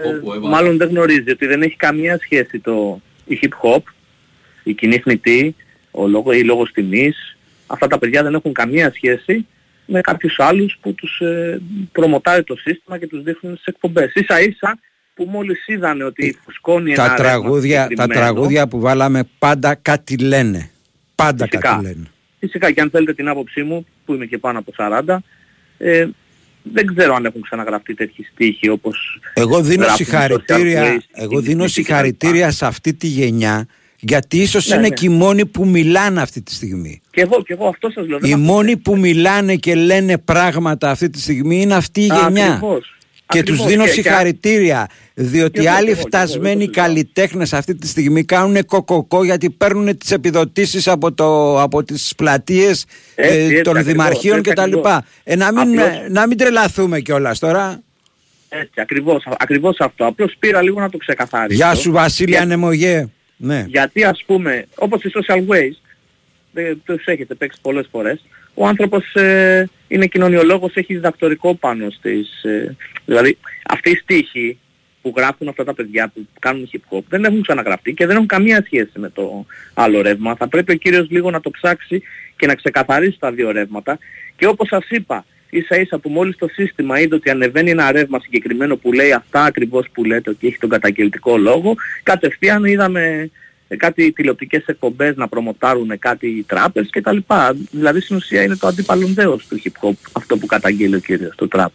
[0.50, 3.82] μάλλον δεν γνωρίζει ότι δεν έχει καμία σχέση το η hip hop,
[4.64, 5.56] η κοινή θνητή,
[5.92, 7.35] ο λόγο, η λόγος τιμής.
[7.68, 9.46] Αυτά τα παιδιά δεν έχουν καμία σχέση
[9.86, 14.14] με κάποιους άλλους που τους ε, προμοτάρει το σύστημα και τους δείχνουν στις εκπομπές.
[14.14, 14.80] Ίσα ίσα
[15.14, 19.76] που μόλις είδανε ότι φουσκώνει ένα τα ρεύμα τραγούδια, τα συγκεκριμένο, τραγούδια που βάλαμε πάντα
[19.76, 20.70] κάτι λένε.
[21.16, 21.70] Πάντα Φυσικά.
[21.70, 22.08] κάτι λένε.
[22.40, 25.18] Φυσικά και αν θέλετε την άποψή μου, που είμαι και πάνω από 40,
[25.78, 26.08] ε,
[26.74, 31.00] δεν ξέρω αν έχουν ξαναγραφτεί τέτοιοι στίχοι όπως Εγώ δίνω γράφουν οι social συγχαρητήρια, plays,
[31.12, 33.68] εγώ η δίνω μουσική συγχαρητήρια σε αυτή τη γενιά
[34.00, 34.94] γιατί ίσως Ναι, είναι ναι.
[34.94, 37.02] και οι μόνοι που μιλάνε αυτή τη στιγμή.
[37.12, 38.20] Και εγώ, και εγώ αυτό σας λέω.
[38.20, 42.06] δεν Οι μ' μόνοι που μιλάνε και λένε πράγματα αυτή τη στιγμή είναι αυτή η
[42.06, 42.46] γενιά.
[42.46, 42.90] Ακριβώς.
[43.28, 43.60] Και Ακριβώς.
[43.62, 46.58] τους δίνω Και- και- συγχαρητήρια διότι Και εγώ, άλλοι και εγώ, και εγώ, φτασμένοι δεν
[46.58, 46.86] το συζητάω.
[46.86, 52.86] καλλιτέχνες αυτή τη στιγμή κάνουν κοκοκό γιατί παίρνουν τις επιδοτήσεις από, το, από τις πλατείες
[53.16, 54.62] Έτσι, ε, έτσι, των ακριβώς, δημαρχείων έτσι, κτλ.
[54.62, 54.98] ακριβώς.
[55.24, 57.82] Ε, να, μην, Απλώς- να μην τρελαθούμε κιόλας τώρα.
[58.50, 60.06] Έτσι, ακριβώς, ακριβώς αυτό.
[60.06, 61.56] Απλώς πήρα λίγο να το ξεκαθαρίσω.
[61.58, 63.08] Γεια σου Βασίλη Για- Ανεμογέ.
[63.38, 63.66] Ναι.
[63.68, 65.82] Γιατί ας πούμε, όπως οι social waste,
[66.52, 72.44] δεν τους έχετε παίξει πολλές φορές, ο άνθρωπος ε, είναι κοινωνιολόγος, έχει διδακτορικό πάνω στις...
[72.44, 74.60] Ε, δηλαδή, αυτή η στίχη
[75.02, 78.28] που γράφουν αυτά τα παιδιά που κάνουν hip hop δεν έχουν ξαναγραφτεί και δεν έχουν
[78.28, 80.36] καμία σχέση με το άλλο ρεύμα.
[80.36, 82.02] Θα πρέπει ο κύριος λίγο να το ψάξει
[82.36, 83.98] και να ξεκαθαρίσει τα δύο ρεύματα
[84.36, 85.26] και όπως σας είπα,
[85.58, 89.44] ίσα ίσα που μόλις το σύστημα είδε ότι ανεβαίνει ένα ρεύμα συγκεκριμένο που λέει αυτά
[89.44, 93.30] ακριβώς που λέτε ότι έχει τον καταγγελτικό λόγο, κατευθείαν είδαμε
[93.68, 97.56] ε, κάτι τηλεοπτικές εκπομπές να προμοτάρουν κάτι τράπες και τα λοιπά.
[97.72, 101.48] Δηλαδή στην ουσία είναι το αντιπαλοντέος του hip hop αυτό που καταγγείλει ο κύριος το
[101.48, 101.72] τραπ.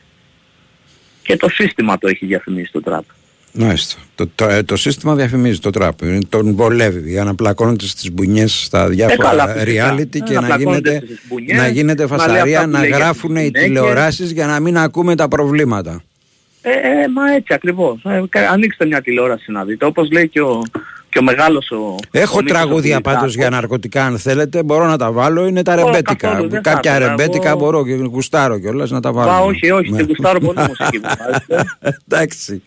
[1.23, 3.05] Και το σύστημα το έχει διαφημίσει το τραπ.
[3.53, 3.97] Μάλιστα.
[4.15, 6.01] Το, το, ε, το σύστημα διαφημίζει το τραπ.
[6.03, 9.95] Είναι- Τον βολεύει για να πλακώνεται στις μπουνιές στα διάφορα καλά, φυσικά.
[9.95, 12.65] reality Ε, και να να, πλακώνεται γίνεται, στις μπουνιές, να γίνεται να λέει φασαρία, αυτά
[12.65, 13.63] που να λέει για γράφουν τις οι γυναίκες.
[13.67, 16.03] τηλεοράσεις για να μην ακούμε τα προβλήματα.
[16.63, 18.01] Ε, ε, μα έτσι ακριβώς.
[18.05, 19.85] Ε, κα- ανοίξτε μια τηλεόραση να δείτε.
[19.87, 20.63] Όπως λέει και ο,
[21.11, 21.77] και ο μεγάλος ο...
[22.11, 23.19] Έχω ο Νίκος ο τραγούδια Φιλιππάκος.
[23.21, 26.15] πάντως για ναρκωτικά αν θέλετε, μπορώ να τα βάλω, είναι τα Ω, ρεμπέτικα.
[26.15, 29.31] καθόλου, δεν θα Κάποια ήθελα, ρεμπέτικα εγώ- μπορώ και γουστάρω κιόλας να τα βάλω.
[29.31, 29.97] Μα όχι, όχι, Ναι.
[29.97, 31.65] την γουστάρω πολύ τη μουσική που βάζετε.
[32.09, 32.63] Εντάξει.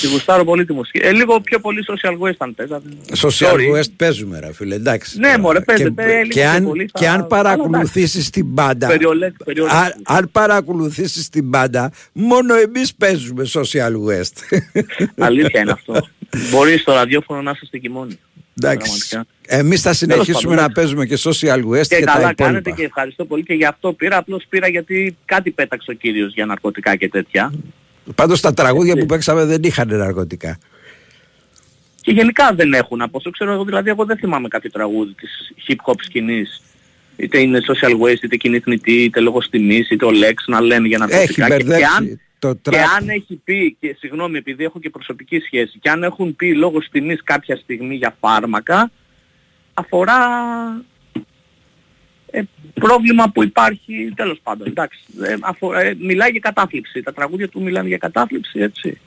[0.00, 0.98] Την γουστάρω πολύ τη μουσική.
[1.02, 2.88] Ε, λίγο πιο πολύ social west αν παίζατε.
[3.20, 3.76] Social Sorry.
[3.78, 5.18] West παίζουμε ρε φίλε, εντάξει.
[5.18, 8.30] Ναι, μωρέ, παίζετε, και, ε, λίγο και, πιο αν, πολύ θα- και αν αλλά παρακολουθήσεις
[8.30, 9.76] την μπάντα Περιολέξ, περιολέξ.
[9.76, 14.58] αν, αν παρακολουθήσεις την μπάντα μόνο εμείς παίζουμε Social West
[15.18, 15.92] Αλήθεια είναι αυτό.
[16.50, 18.18] Μπορείς στο ραδιόφωνο να είστε και μόνοι.
[18.60, 19.60] εντάξει Πραγματικά.
[19.60, 22.70] εμείς θα συνεχίσουμε πάντων, να παίζουμε και Social West και, Και τα καλά υπόλοιπα κάνετε
[22.70, 24.16] και ευχαριστώ πολύ και γι' αυτό πήρα.
[24.16, 27.52] Απλώς πήρα γιατί κάτι πέταξε ο κύριος για ναρκωτικά και τέτοια.
[28.14, 30.58] πάντως τα τραγούδια που παίξαμε δεν είχαν ναρκωτικά
[32.00, 33.02] Και γενικά δεν έχουν.
[33.02, 35.30] Από όσο ξέρω εγώ δηλαδή εγώ δεν θυμάμαι κάποιο τραγούδι της
[35.68, 36.62] hip hop σκηνής.
[37.16, 40.88] Είτε είναι social waste, είτε κοινή θνητή, είτε λόγος τιμής, είτε ο Lex να λένε
[40.88, 41.22] για ναρκωτικά.
[41.24, 44.78] έχει Και- και, μπερδέψει αν, το και τραπ αν έχει πει, και συγγνώμη επειδή έχω
[44.80, 48.90] και προσωπική σχέση, και αν έχουν πει λόγος τιμής κάποια στιγμή για φάρμακα,
[49.74, 50.16] αφορά
[52.30, 52.42] ε,
[52.74, 54.66] πρόβλημα που υπάρχει τέλος πάντων.
[54.66, 57.02] Εντάξει, ε, αφορά, ε, μιλάει για κατάθλιψη.
[57.02, 59.00] Τα τραγούδια του μιλάνε για κατάθλιψη, έτσι.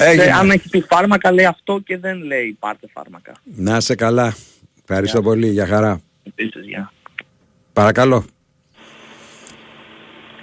[0.00, 0.24] Έγινε.
[0.24, 3.32] Ε, αν έχει πει φάρμακα λέει αυτό και δεν λέει πάρτε φάρμακα.
[3.44, 4.36] να είσαι καλά
[4.82, 6.92] ευχαριστώ πολύ για χαρά Επίσης, γεια.
[7.72, 8.24] παρακαλώ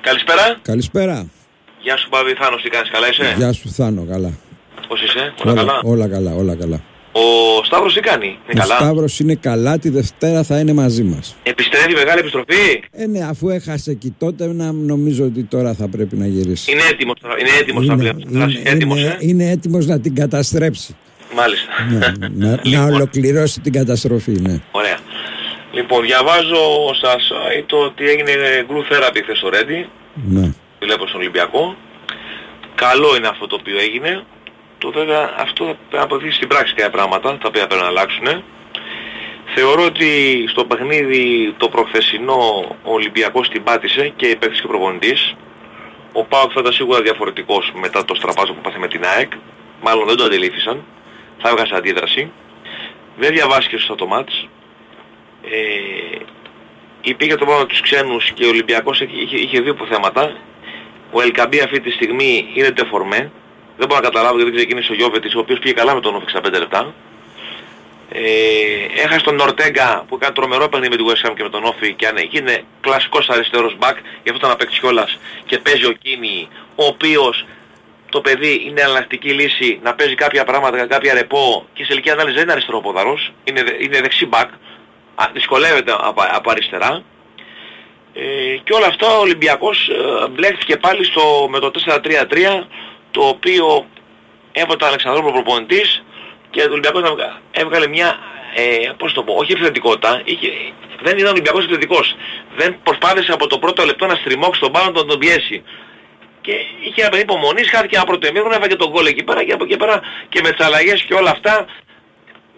[0.01, 0.59] Καλησπέρα.
[0.61, 1.29] καλησπέρα
[1.85, 4.31] Γεια σου Παβή Θάνος, τι κάνεις, καλά είσαι; γεια σου Θάνο καλά
[4.87, 8.67] Πώς είσαι, όλα, όλα, καλά; όλα καλά όλα καλά Ο Σταύρος τι κάνει, είναι ο
[8.67, 13.19] καλά; Σταύρος είναι καλά τη Δευτέρα θα είναι μαζί μας Επιστρέφει μεγάλη επιστροφή; Ε, ναι,
[13.29, 16.71] αφού έχασε εκεί τότε, να νομίζω ότι τώρα θα πρέπει να γυρίσει.
[16.71, 18.19] Είναι έτοιμος, τώρα, είναι έτοιμος να πλέον.
[18.29, 20.95] είναι, έτοιμος, είναι, ε; είναι έτοιμος να την καταστρέψει.
[21.35, 21.71] Μάλιστα.
[22.31, 24.61] ναι, να, να ολοκληρώσει την καταστροφή, ναι.
[24.71, 24.97] Ωραία.
[25.73, 26.61] Λοιπόν, διαβάζω
[27.01, 28.31] σας ε, το ότι έγινε
[28.69, 29.89] group therapy χθες στο Ρέντι.
[30.29, 30.51] ναι.
[30.85, 31.75] Βλέπω στον Ολυμπιακό.
[32.75, 34.25] Καλό είναι αυτό το οποίο έγινε.
[34.77, 37.87] Το βέβαια αυτό θα πρέπει να αποδείξει στην πράξη κάποια πράγματα τα οποία πρέπει να
[37.87, 38.43] αλλάξουν.
[39.55, 40.09] Θεωρώ ότι
[40.47, 42.41] στο παιχνίδι το προχθεσινό
[42.83, 45.35] ο Ολυμπιακός την πάτησε και η παίκτης και ο προπονητής.
[46.11, 49.31] Ο Πάοκ θα ήταν σίγουρα διαφορετικός μετά το στραπάζο που πάθε με την ΑΕΚ.
[49.81, 50.83] Μάλλον δεν το αντιλήφθησαν.
[51.37, 52.31] Θα έβγασε αντίδραση.
[53.15, 54.47] Δεν διαβάστηκε σωστά το μάτς.
[55.41, 56.25] Ε,
[57.01, 60.35] υπήρχε το πρόβλημα με τους ξένους και ο Ολυμπιακός είχε, είχε, είχε δύο θέματα.
[61.17, 63.31] Ο Ελκαμπή αυτή τη στιγμή είναι τεφορμέ.
[63.77, 66.15] Δεν μπορώ να καταλάβω γιατί δεν ξεκίνησε ο Γιώβετης, ο οποίος πήγε καλά με τον
[66.15, 66.93] Όφη 65 λεπτά.
[68.09, 68.21] Ε,
[69.03, 71.93] έχασε τον Νορτέγκα που κάνει τρομερό παιχνίδι με τη West Ham και με τον Όφη
[71.93, 76.47] και αν είναι κλασικός αριστερός back, γι' αυτό να παίξει κιόλας και παίζει ο Κίνη,
[76.75, 77.45] ο οποίος
[78.09, 82.33] το παιδί είναι εναλλακτική λύση να παίζει κάποια πράγματα, κάποια ρεπό και σε ηλικία ανάλυση
[82.35, 84.47] δεν είναι αριστερό ποδαρός, είναι, δε- είναι δεξί back,
[85.15, 87.03] Α, δυσκολεύεται από, από αριστερά.
[88.17, 92.63] Ε, και όλα αυτά ο Ολυμπιακός ε, μπλέχτηκε πάλι στο, με το 4-3-3
[93.11, 93.85] το οποίο
[94.51, 96.03] έβαλε τον Αλεξανδρόπουλο προπονητής
[96.49, 98.17] και ο Ολυμπιακός έβγα- έβγαλε μια,
[98.55, 100.51] ε, πώς το πω, όχι επιθετικότητα, είχε,
[101.01, 102.15] δεν ήταν ο Ολυμπιακός επιθετικός.
[102.55, 105.63] Δεν προσπάθησε από το πρώτο λεπτό να στριμώξει τον πάνω τον, τον πιέσει.
[106.41, 106.51] Και
[106.81, 109.63] είχε ένα παιδί υπομονής, χάθηκε ένα πρώτο εμίχρονο, έφαγε τον γκολ εκεί πέρα και από
[109.63, 111.65] εκεί πέρα και με τις αλλαγές και όλα αυτά.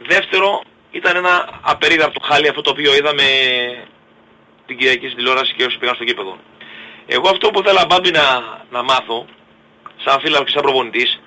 [0.07, 3.23] Δεύτερο, ήταν ένα απερίγραπτο χάλι αυτό το οποίο είδαμε
[4.67, 6.37] την Κυριακή στην τηλεόραση και όσοι πήγαν στο κήπεδο.
[7.07, 8.23] Εγώ αυτό που θέλω Μπάμπη να,
[8.69, 9.25] να μάθω,
[10.03, 11.19] σαν φίλο και σαν προπονητής,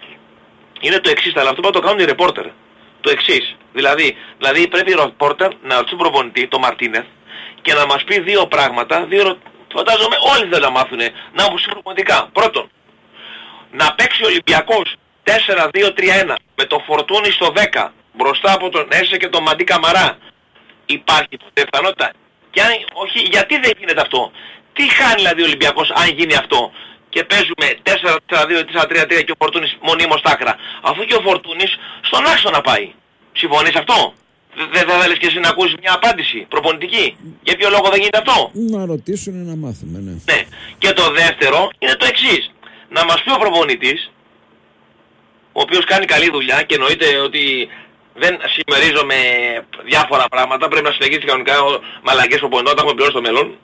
[0.81, 2.47] είναι το εξής, αλλά αυτό πρέπει να το κάνουν οι ρεπόρτερ.
[3.01, 3.57] Το εξής.
[3.73, 7.07] Δηλαδή, δηλαδή πρέπει οι ρεπόρτερ να ρωτήσουν τον προπονητή, τον Μαρτίνεθ,
[7.63, 9.39] και να μας πει δύο πράγματα, δύο, ερω-
[9.75, 10.99] φαντάζομαι όλοι δεν τα μάθουν,
[11.33, 12.29] να μου προπονητικά.
[12.33, 12.71] Πρώτον,
[13.71, 19.29] να παίξει ο Ολυμπιακός 4-2-3-1 με το φορτούνι στο 10 μπροστά από τον Έσε και
[19.29, 20.19] τον Μαντί Καμαρά
[20.87, 22.11] υπάρχει πιθανότητα
[22.51, 24.31] και αν, όχι γιατί δεν γίνεται αυτό;
[24.73, 26.61] Τι χάνει δηλαδή ο Ολυμπιακός αν γίνει αυτό;
[27.09, 32.93] Και παίζουμε 4-4-2-4-3-3 και ο Φορτούνης μονίμως τάκρα αφού και ο Φορτούνης στον άξονα πάει
[33.33, 34.15] συμφωνείς αυτό;
[34.57, 37.99] Δεν δε, θα θέλεις και εσύ να ακούσεις μια απάντηση προπονητική; Για ποιο λόγο δεν
[37.99, 40.11] γίνεται αυτό; Να ρωτήσουν να μάθουμε, ναι.
[40.11, 40.41] ναι.
[40.79, 42.51] Και το δεύτερο είναι το εξής.
[42.89, 44.11] Να μας πει ο προπονητής,
[45.53, 47.69] ο οποίος κάνει καλή δουλειά και εννοείται ότι
[48.15, 49.17] δεν συμμερίζομαι
[49.85, 53.57] διάφορα πράγματα, πρέπει να συνεχίσει κανονικά ο μαλακές προπονητών, τα έχουμε πληρώσει στο μέλλον.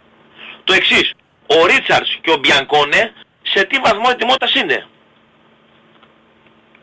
[0.64, 1.12] Το εξής.
[1.46, 4.86] Ο Ρίτσαρτς και ο Μπιανκόνε σε τι βαθμό ετοιμότητας είναι;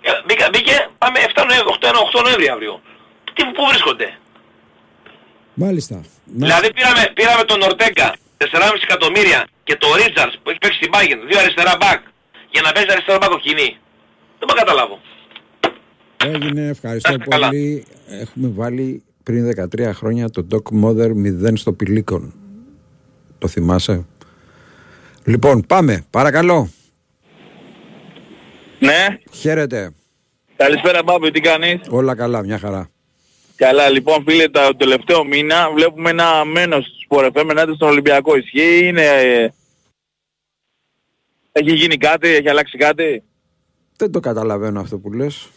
[0.01, 2.81] Ε, μπήκα, μπήκε, πάμε 7 Νοέμβρη, 8, 8 Νοέμβρη αύριο.
[3.33, 4.17] Τι, πού βρίσκονται;
[5.53, 5.95] Μάλιστα.
[5.95, 10.91] Να- Δηλαδή πήραμε, πήραμε τον Ορτέγκα 4,5 εκατομμύρια και το Ρίτζαρτς που έχει παίξει στην
[10.93, 12.01] Bayern, δύο αριστερά μπακ,
[12.51, 13.69] για να παίζει αριστερά μπακ ο κοινή.
[14.39, 15.01] Δεν μπορώ να καταλάβω.
[16.25, 17.47] Έγινε, ευχαριστώ Να είστε καλά.
[17.47, 17.85] πολύ.
[18.07, 22.33] Έχουμε βάλει πριν 13 χρόνια το Doc Mother 0 στο Πηλίκον.
[23.39, 24.05] Το θυμάσαι;
[25.25, 26.05] Λοιπόν, πάμε.
[26.09, 26.69] Παρακαλώ.
[28.79, 29.91] Ναι, Χαίρετε.
[30.55, 32.87] καλησπέρα Μπάμπη, τι κάνεις; Όλα καλά, μια χαρά.
[33.55, 38.35] Καλά, λοιπόν φίλε, το τελευταίο μήνα βλέπουμε ένα μένος του Sport FM ενάντια στον Ολυμπιακό.
[38.37, 39.05] Ισχύει, είναι...
[39.05, 39.53] ε,
[41.51, 43.23] Έχει γίνει κάτι, έχει αλλάξει κάτι;
[43.97, 45.49] Δεν το καταλαβαίνω αυτό που λες.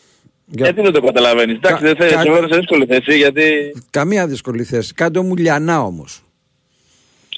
[0.48, 3.42] Για- Γιατί δεν το καταλαβαίνεις; Εντάξει, δεν θες, κα- σε φέρω σε δύσκολη θέση, γιατί...
[3.90, 4.94] Καμία δύσκολη θέση.
[4.94, 6.20] Κάντε μου λιανά όμως.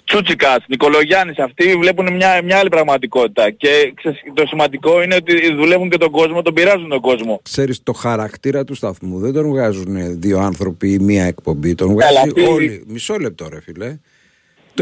[0.04, 3.50] Τσούτσικας, Νικολογιάννης, αυτοί βλέπουν μια, μια άλλη πραγματικότητα.
[3.50, 7.40] Και ξέρεις, το σημαντικό είναι ότι δουλεύουν και τον κόσμο, τον πειράζουν τον κόσμο.
[7.42, 11.74] Ξέρεις το χαρακτήρα του σταθμού δεν τον βγάζουν δύο άνθρωποι ή μία εκπομπή.
[11.74, 12.84] Τον Καλά, βγάζει αυτή- όλοι.
[12.86, 13.98] Μισό λεπτό ρε φίλε.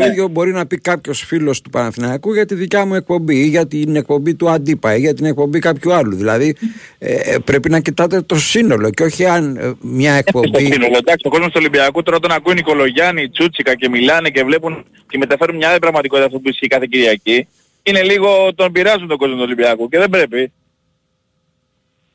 [0.01, 3.47] Το ίδιο μπορεί να πει κάποιος φίλος του Παναθηναϊκού για τη δικιά μου εκπομπή ή
[3.47, 6.17] για την εκπομπή του Αντίπα ή για την εκπομπή κάποιου άλλου.
[6.17, 6.57] Δηλαδή
[6.99, 10.65] ε, ε, πρέπει να κοιτάτε το σύνολο και όχι αν ε, μια Στο εκπομπή.
[10.65, 14.85] σύνολο, εντάξει, ο κόσμος του Ολυμπιακού τώρα όταν ακούει Νικολογιάννη, Τσούτσικα και μιλάνε και βλέπουν
[15.09, 17.47] και μεταφέρουν μια άλλη πραγματικότητα αυτό που ισχύει κάθε Κυριακή,
[17.83, 20.53] είναι λίγο τον πειράζουν τον κόσμο του Ολυμπιακού και δεν πρέπει.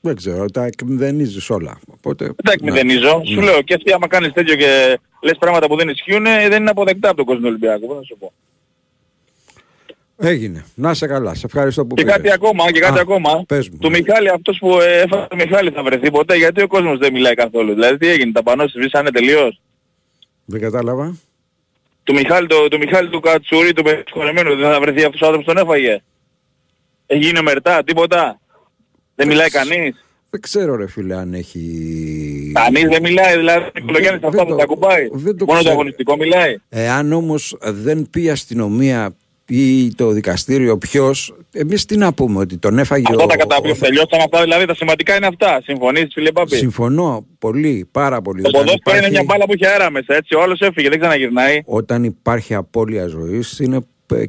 [0.04, 1.80] Δεν ξέρω, τα εκμηδενίζει όλα.
[1.88, 2.72] Οπότε, Εντάξει, ναι.
[2.72, 3.22] μηδενίζω.
[3.26, 3.44] Σου Ναι.
[3.46, 6.70] λέω και εσύ άμα κάνεις τέτοιο και λες πράγματα που δεν ισχύουν, ε, δεν είναι
[6.70, 7.88] αποδεκτά από τον κόσμο του Ολυμπιακού.
[7.88, 8.34] Πώς να σου πω.
[10.18, 10.66] Έγινε.
[10.76, 11.34] Να σε καλά.
[11.34, 12.16] Σε ευχαριστώ που Και πήρες.
[12.18, 13.44] κάτι ακόμα, και κάτι Α, ακόμα.
[13.48, 13.78] Πες μου.
[13.78, 17.14] Του Μιχάλη αυτός που ε, έφαγε το Μιχάλη θα βρεθεί ποτέ, γιατί ο κόσμος δεν
[17.14, 17.74] μιλάει καθόλου.
[17.74, 19.62] Δηλαδή τι έγινε, τα πανώσεις σβήσανε τελείως.
[20.46, 21.16] Δεν κατάλαβα.
[22.04, 25.48] Του Μιχάλη, το, του Μιχάλη του Κατσούρη, του πεσχολεμένου, δεν θα βρεθεί αυτός ο άνθρωπος
[25.48, 26.02] που τον έφαγε.
[27.06, 28.40] Έχει γίνει ομερτά, τίποτα.
[29.22, 31.60] Δεν μιλάει κανείς; Δεν ξέρω ρε φίλε αν έχει...
[32.54, 35.08] Κανείς δεν μιλάει, δηλαδή ο Νικολογιάννης αυτά θα τα κουμπάει.
[35.12, 35.70] Μόνο το ξέρω.
[35.72, 36.56] αγωνιστικό μιλάει.
[36.70, 39.16] Εάν όμως δεν πει η αστυνομία
[39.48, 43.28] ή το δικαστήριο ποιος, εμείς τι να πούμε ότι τον έφαγε Αυτά ο...
[43.28, 45.62] τα κατά ο- οποίο τελειώσαν αυτά, δηλαδή τα σημαντικά είναι αυτά.
[45.64, 46.56] Συμφωνείς φίλε Παπή.
[46.56, 48.42] Συμφωνώ πολύ, πάρα πολύ.
[48.42, 50.36] Το Όταν ποδόσφαιρο είναι υπάρχει- μια μπάλα που έχει αέρα μέσα, έτσι.
[50.36, 51.62] Ο άλλος έφυγε, δεν ξαναγυρνάει.
[51.66, 53.80] Όταν υπάρχει απώλεια ζωής είναι ε,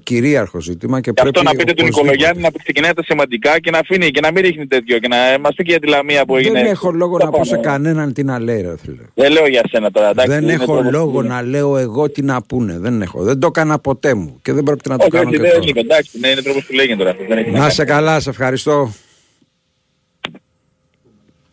[0.03, 2.03] κυρίαρχο ζήτημα και Γι' αυτό πρέπει να πείτε του οπωσδήποτε.
[2.03, 5.17] Νικολογιάννη να ξεκινάει τα σημαντικά και να αφήνει και να μην ρίχνει τέτοιο και να
[5.41, 6.61] μας πει και για τη λαμία που έγινε.
[6.63, 7.67] Δεν έχω λόγο Τα να πω σε πάμε.
[7.67, 9.03] κανέναν τι να λέει ρε φίλε.
[9.15, 10.31] Δεν λέω για σένα τώρα, εντάξει.
[10.31, 11.29] δεν είναι έχω τρόπος λόγο που είναι.
[11.29, 12.79] να λέω εγώ τι να πούνε.
[12.79, 13.23] Δεν έχω.
[13.23, 15.51] Δεν το έκανα ποτέ μου και δεν πρόκειται να το Όχι, κάνω όχι, και δεν
[15.53, 15.65] τώρα.
[15.69, 17.11] είναι, εντάξει, ναι, είναι τρόπος που λέγεται τώρα.
[17.11, 18.93] αυτό, Δεν έχει Να σε καλά, σε ευχαριστώ.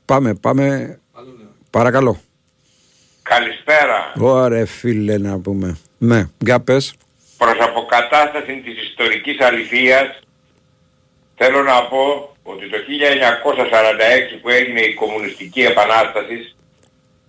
[0.05, 0.97] Πάμε, πάμε.
[1.69, 2.19] Παρακαλώ.
[3.21, 4.13] Καλησπέρα.
[4.17, 5.77] Ωραία φίλε να πούμε.
[5.97, 6.93] Ναι, για πες.
[7.41, 10.07] Προς αποκατάσταση της ιστορικής αληθείας
[11.39, 12.03] θέλω να πω
[12.43, 16.37] ότι το 1946 που έγινε η Κομμουνιστική Επανάσταση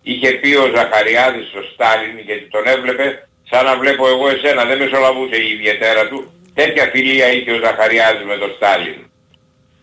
[0.02, 3.06] είχε πει ο Ζαχαριάδης στο Στάλιν γιατί τον έβλεπε
[3.50, 6.32] σαν να βλέπω εγώ εσένα, δεν μεσολαβούσε η ιδιαίτερα του.
[6.54, 8.98] Τέτοια φιλία είχε ο Ζαχαριάδης με τον Στάλιν.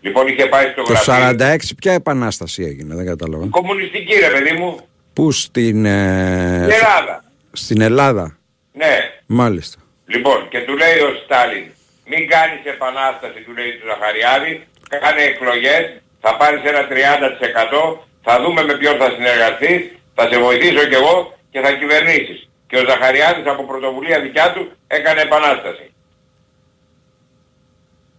[0.00, 1.46] Λοιπόν είχε πάει στο Το γραφείο.
[1.46, 3.46] 46 ποια επανάσταση έγινε, δεν κατάλαβα.
[3.50, 4.78] Κομμουνιστική ρε παιδί μου.
[5.12, 7.24] Πού στην, ε, Στην Ελλάδα.
[7.52, 8.38] στην Ελλάδα.
[8.72, 8.96] Ναι.
[9.26, 9.78] Μάλιστα.
[10.12, 11.66] Λοιπόν, και του λέει ο Στάλιν,
[12.10, 15.84] μην κάνεις επανάσταση, του λέει του Ζαχαριάδης, κάνε εκλογές,
[16.20, 19.80] θα πάρεις ένα 30%, θα δούμε με ποιον θα συνεργαστείς,
[20.14, 22.48] θα σε βοηθήσω κι εγώ και θα κυβερνήσεις.
[22.66, 25.86] Και ο Ζαχαριάδης από πρωτοβουλία δικιά του έκανε επανάσταση.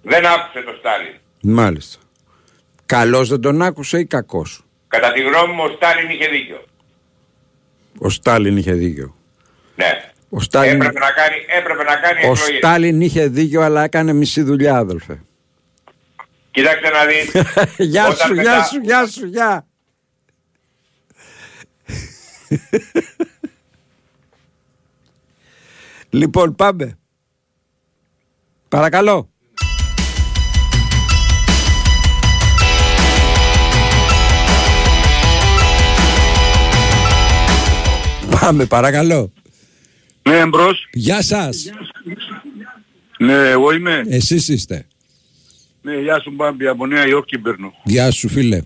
[0.01, 1.15] Δεν άκουσε το Στάλιν.
[1.41, 1.99] Μάλιστα.
[2.85, 6.63] Καλός δεν τον άκουσε ή κακός; Κατά τη γνώμη μου ο Στάλιν είχε δίκιο.
[7.99, 9.15] Ο Στάλιν είχε δίκιο.
[9.75, 10.08] Ναι.
[10.29, 12.57] Ο Στάλιν, Έπρεπε να κάνει, έπρεπε να κάνει ο εκλογές.
[12.57, 15.21] Στάλιν είχε δίκιο αλλά έκανε μισή δουλειά αδελφέ.
[16.51, 17.31] Κοιτάξτε να δεις.
[17.91, 19.65] γεια Όταν σου, μετά- γεια σου, γεια σου, γεια.
[26.09, 26.97] λοιπόν πάμε.
[28.69, 29.29] Παρακαλώ.
[38.39, 39.31] Πάμε παρακαλώ.
[40.29, 40.87] Ναι, εμπρός.
[40.91, 41.71] Γεια σας.
[43.17, 44.03] Ναι, εγώ είμαι.
[44.09, 44.85] Εσείς είστε.
[45.81, 47.73] Ναι, γεια σου Μπάμπη, από Νέα Υόρκη παίρνω.
[47.83, 48.61] Γεια σου φίλε.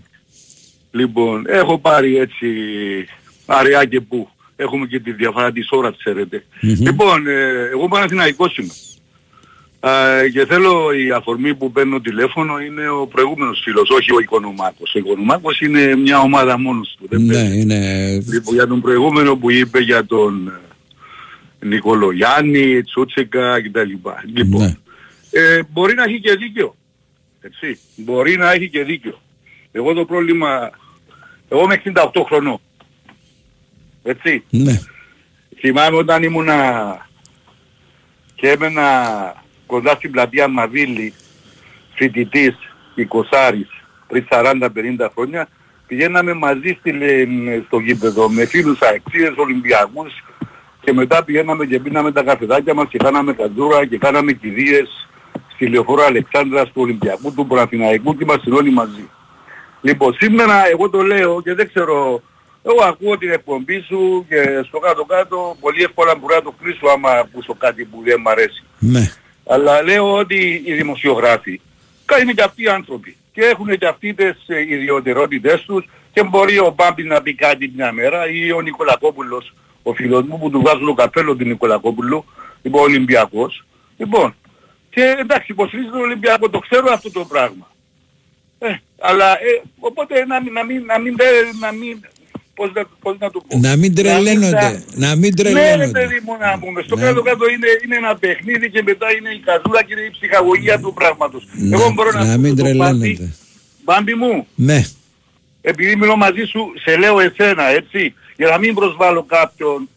[0.90, 2.46] Λοιπόν, έχω πάρει έτσι
[3.46, 4.28] αραιά και που.
[4.56, 6.44] Έχουμε και τη διαφορά της ώρας, ξέρετε.
[6.60, 8.72] Λοιπόν, ε, εγώ Παναθηναϊκός είμαι.
[9.80, 14.94] Ε, και θέλω η αφορμή που παίρνω τηλέφωνο είναι ο προηγούμενος φίλος, όχι ο Οικονομάκος.
[14.94, 17.06] Ο Οικονομάκος είναι μια ομάδα μόνος του.
[17.10, 17.60] Δεν Ναι, παίζει.
[17.60, 17.78] είναι...
[18.32, 20.60] Λοιπόν, για τον προηγούμενο που είπε για τον ε,
[21.64, 23.90] Νικολογιάννη, Τσούτσικα κτλ.
[24.34, 24.74] Λοιπόν, Ναι.
[25.30, 26.76] ε, μπορεί να έχει και δίκιο.
[27.40, 27.78] Έτσι.
[27.96, 29.20] Μπορεί να έχει και δίκιο.
[29.72, 30.70] Εγώ το πρόβλημα...
[31.48, 32.58] Εγώ είμαι 68 χρονών.
[34.02, 34.44] έτσι.
[34.50, 34.80] Ναι.
[35.60, 37.08] Θυμάμαι όταν ήμουνα
[38.34, 38.88] και έμενα
[39.66, 41.12] κοντά στην πλατεία Μαβίλη,
[41.94, 42.54] φοιτητής,
[42.96, 43.02] 20
[44.08, 45.48] πριν 40-50 χρόνια,
[45.86, 50.12] πηγαίναμε μαζί στη, λε- στο γήπεδο με φίλους αεξίδες, Ολυμπιακούς
[50.84, 55.08] και μετά πηγαίναμε και πίναμε τα καφεδάκια μας και κάναμε κατζούρα και κάναμε κηδείες
[55.54, 59.08] στη λεωφόρο Αλεξάνδρας του Ολυμπιακού, του Παναθηναϊκού και είμαστε όλοι μαζί.
[59.80, 62.22] Λοιπόν, σήμερα εγώ το λέω και δεν ξέρω,
[62.62, 67.10] εγώ ακούω την εκπομπή σου και στο κάτω-κάτω πολύ εύκολα μπορεί να το κλείσω άμα
[67.10, 68.62] ακούσω κάτι που δεν μ' αρέσει.
[68.78, 69.12] Ναι.
[69.46, 71.60] Αλλά λέω ότι οι δημοσιογράφοι
[72.22, 76.58] είναι και αυτοί οι άνθρωποι και έχουν και αυτοί τις ε, ιδιωτερότητες τους και μπορεί
[76.58, 79.54] ο Μπάμπης να πει κάτι μια μέρα ή ο Νικολακόπουλος,
[79.86, 82.24] ο φίλος μου που του βάζουν το καπέλο του Νικολακόπουλου,
[82.62, 83.64] λοιπόν ο Ολυμπιακός.
[83.96, 84.34] Λοιπόν,
[84.90, 87.70] και εντάξει υποστηρίζει τον Ολυμπιακό, το ξέρω αυτό το πράγμα.
[88.58, 91.14] Ε, αλλά ε, οπότε να μην, να μην, να μην,
[91.60, 92.00] να μην
[92.54, 93.58] πώς, να, πώς να το πω.
[93.58, 94.84] Να μην τρελαίνονται.
[94.94, 95.90] Να μην Ναι ρε τρελαίνονται.
[96.00, 96.82] παιδί μου να πούμε.
[96.82, 97.02] Στο Ναι.
[97.02, 100.80] κάτω κάτω είναι, είναι ένα παιχνίδι και μετά είναι η καζούρα και είναι η ψυχαγωγία
[100.80, 101.46] του πράγματος.
[101.72, 103.34] Εγώ μπορώ να, Να σου μην πω το Μπάμπη, τρελαίνονται.
[103.84, 104.84] Μπάμπη μου, Ναι.
[105.60, 109.88] επειδή μιλώ μαζί σου, σε λέω εσένα, έτσι, για να μην προσβάλλω κάποιον,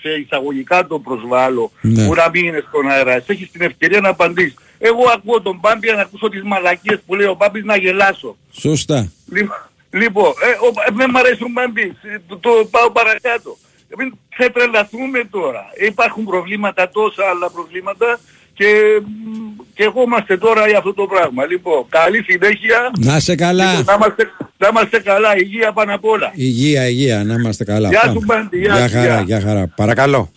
[0.00, 2.06] σε εισαγωγικά τον προσβάλλω, Ναι.
[2.06, 3.12] που να μην είναι στον αέρα.
[3.12, 4.54] Εσύ έχεις την ευκαιρία να απαντήσεις.
[4.78, 8.36] Εγώ ακούω τον Μπάμπη για να ακούσω τις μαλακίες που λέει ο Μπάμπης να γελάσω.
[8.52, 9.12] Σωστά.
[9.32, 9.56] Λοιπόν,
[9.90, 13.56] λοιπόν ε, ο, ε, δεν μ' αρέσει ο Μπάμπης, ε, το, το πάω παρακάτω.
[13.88, 15.64] Ε, Μην ξετρελαθούμε τώρα.
[15.86, 18.20] Υπάρχουν προβλήματα, τόσα άλλα προβλήματα
[18.62, 21.46] και, μ, και εγώ είμαστε τώρα για αυτό το πράγμα.
[21.46, 22.90] Λοιπόν, καλή συνέχεια.
[22.98, 23.64] Να είσαι καλά.
[23.78, 26.32] Λοιπόν, να, είμαστε, να είμαστε καλά, υγεία πάνω απ' όλα.
[26.34, 27.88] Υγεία, υγεία, να είμαστε καλά.
[27.88, 28.12] Γεια Πάμε.
[28.12, 29.22] σου, Μπάντι, γεια Γεια σου, χαρά, γεια.
[29.22, 29.66] γεια χαρά.
[29.76, 30.30] Παρακαλώ.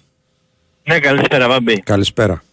[0.84, 1.80] Ναι, καλησπέρα Βάμπη.
[1.80, 2.43] Καλησπέρα.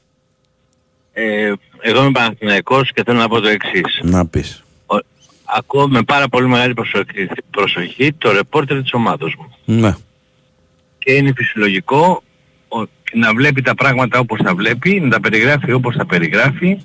[1.13, 4.01] Ε, εγώ είμαι Παναθηναϊκός και θέλω να πω το εξής.
[4.03, 4.63] Να πεις.
[4.87, 4.97] Ο,
[5.45, 9.55] ακούω με πάρα πολύ μεγάλη προσοχή, προσοχή το ρεπόρτερ της ομάδος μου.
[9.65, 9.95] Ναι.
[10.99, 12.23] Και είναι φυσιολογικό ο-
[13.13, 16.79] να βλέπει τα πράγματα όπως τα βλέπει, να τα περιγράφει όπως τα περιγράφει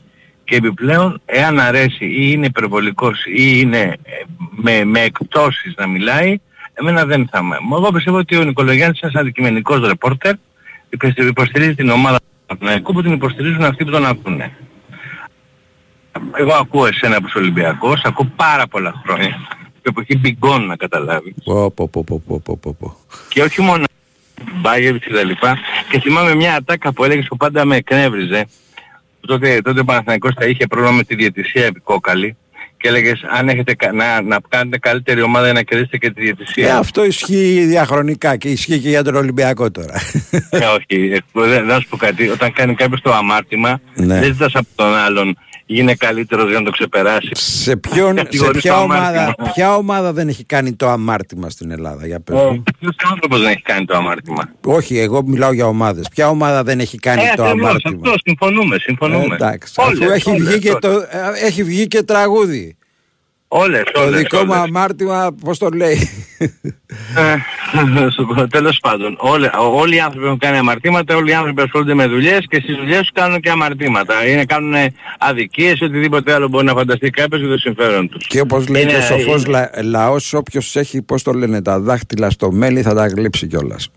[0.43, 3.95] και επιπλέον εάν αρέσει ή είναι υπερβολικός ή είναι ε,
[4.55, 6.37] με, με εκπτώσεις να μιλάει,
[6.73, 7.57] εμένα δεν θα με.
[7.71, 10.33] Εγώ πιστεύω ότι ο Νικολογιάννης είναι ένας αντικειμενικός ρεπόρτερ,
[10.89, 14.57] υπεστη- υποστηρίζει την ομάδα του Παναθηναϊκού που την υποστηρίζουν αυτοί που τον ακούνε.
[16.37, 19.47] Εγώ ακούω εσένα που είσαι Ολυμπιακός, ακούω πάρα πολλά χρόνια.
[19.81, 21.33] Την εποχή Big On να καταλάβεις.
[21.43, 22.95] Πω, πω, πω, πω, πω, πω, πω, πω.
[23.29, 23.83] Και όχι μόνο
[24.55, 25.57] Μπάγεβιτς και τα λοιπά.
[25.89, 28.45] Και θυμάμαι μια ατάκα που έλεγες που πάντα με εκνεύριζε.
[29.21, 32.37] Που τότε, τότε ο Παναθηναϊκός θα είχε πρόβλημα με τη διαιτησία επικόκαλη.
[32.79, 36.21] Και έλεγες αν έχετε κα- να, να κάνετε καλύτερη ομάδα για να κερδίσετε και τη
[36.21, 36.77] Ε, διαιτησία.
[36.77, 40.01] αυτό ισχύει διαχρονικά και ισχύει και για τον Ολυμπιακό τώρα.
[40.49, 42.29] Ε, όχι, ε, δεν να σου πω κάτι.
[42.29, 44.19] Όταν κάνει κάποιος το αμάρτημα, Ναι.
[44.19, 45.37] δεν ζητάς από τον άλλον
[45.67, 47.29] είναι καλύτερος για να το ξεπεράσει.
[47.33, 49.51] σε, ποιον, σε Κατηγορείς ποια, το ομάδα, αμάρτημα.
[49.53, 53.39] ποια ομάδα δεν έχει κάνει το αμάρτημα στην Ελλάδα, για πες Ο μου; ποιος άνθρωπος
[53.41, 56.07] δεν έχει κάνει το αμάρτημα; Όχι, εγώ μιλάω για ομάδες.
[56.09, 59.27] Ποια ομάδα δεν έχει κάνει Ε, το ακριβώς, αμάρτημα; αυτό, συμφωνούμε, συμφωνούμε.
[59.31, 60.79] Ε, εντάξει, Όλες, αφού έχει, όλες, βγει και όλες.
[60.81, 62.77] το, ε, έχει βγει και τραγούδι.
[63.49, 64.63] Όλες, Το όλες, δικό μου όλες.
[64.63, 66.09] αμάρτημα, πώς το λέει.
[67.15, 67.35] Ε,
[68.11, 71.93] σου πω, τέλος πάντων, όλοι, όλοι οι άνθρωποι έχουν κάνει αμαρτήματα, όλοι οι άνθρωποι ασχολούνται
[71.93, 74.27] με δουλειές και στις δουλειές τους κάνουν και αμαρτήματα.
[74.27, 74.73] Είναι, κάνουν
[75.19, 78.27] αδικίες, οτιδήποτε άλλο μπορεί να φανταστεί κάποιος για το συμφέρον τους.
[78.27, 81.79] Και όπως λέει Είναι- και ο σοφός λα, λαός, όποιος έχει, πώς το λένε, τα
[81.79, 83.89] δάχτυλα στο μέλι θα τα γλύψει κιόλας.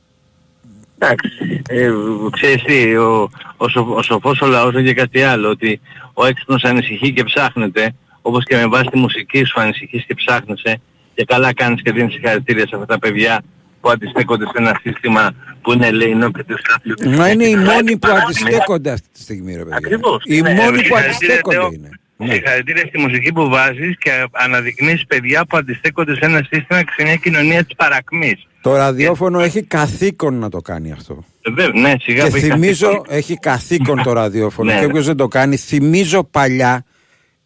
[0.99, 1.29] Εντάξει,
[1.69, 1.91] ε,
[2.31, 5.81] ξέρεις τι, ο, ο, σοφ, ο σοφός ο λαός λέγει κάτι άλλο, ότι
[6.15, 10.81] ο έξυπνος ανησυχεί και ψάχνεται, όπως και με βάση τη μουσική σου ανησυχείς και ψάχνεσαι,
[11.15, 13.43] και καλά κάνεις και δίνεις συγχαρητήρια σε αυτά τα παιδιά
[13.81, 15.31] που αντιστέκονται σε ένα σύστημα
[15.63, 17.17] που είναι ελεηνό και τους άθλιους.
[17.19, 19.77] Μα είναι οι μόνοι που αντιστέκονται αυτή τη στιγμή, ρε παιδιά.
[19.77, 20.23] Ακριβώς.
[20.25, 21.71] Οι Ναι, μόνοι που συγχαρητήρια, αντιστέκονται Θεό.
[21.73, 21.89] είναι.
[22.17, 22.33] Ναι.
[22.33, 27.03] Συγχαρητήρια στη μουσική που βάζεις και αναδεικνύεις παιδιά που αντιστέκονται σε ένα σύστημα και σε
[27.03, 28.47] μια κοινωνία της παρακμής.
[28.61, 31.25] Το ραδιόφωνο έχει καθήκον να το κάνει αυτό.
[31.43, 33.17] Ε, βέβαια, ναι, σιγά Και που έχει θυμίζω, καθήκον.
[33.17, 34.73] έχει καθήκον το ραδιόφωνο.
[34.73, 34.79] Ναι.
[34.79, 36.85] Και όποιος δεν το κάνει, θυμίζω παλιά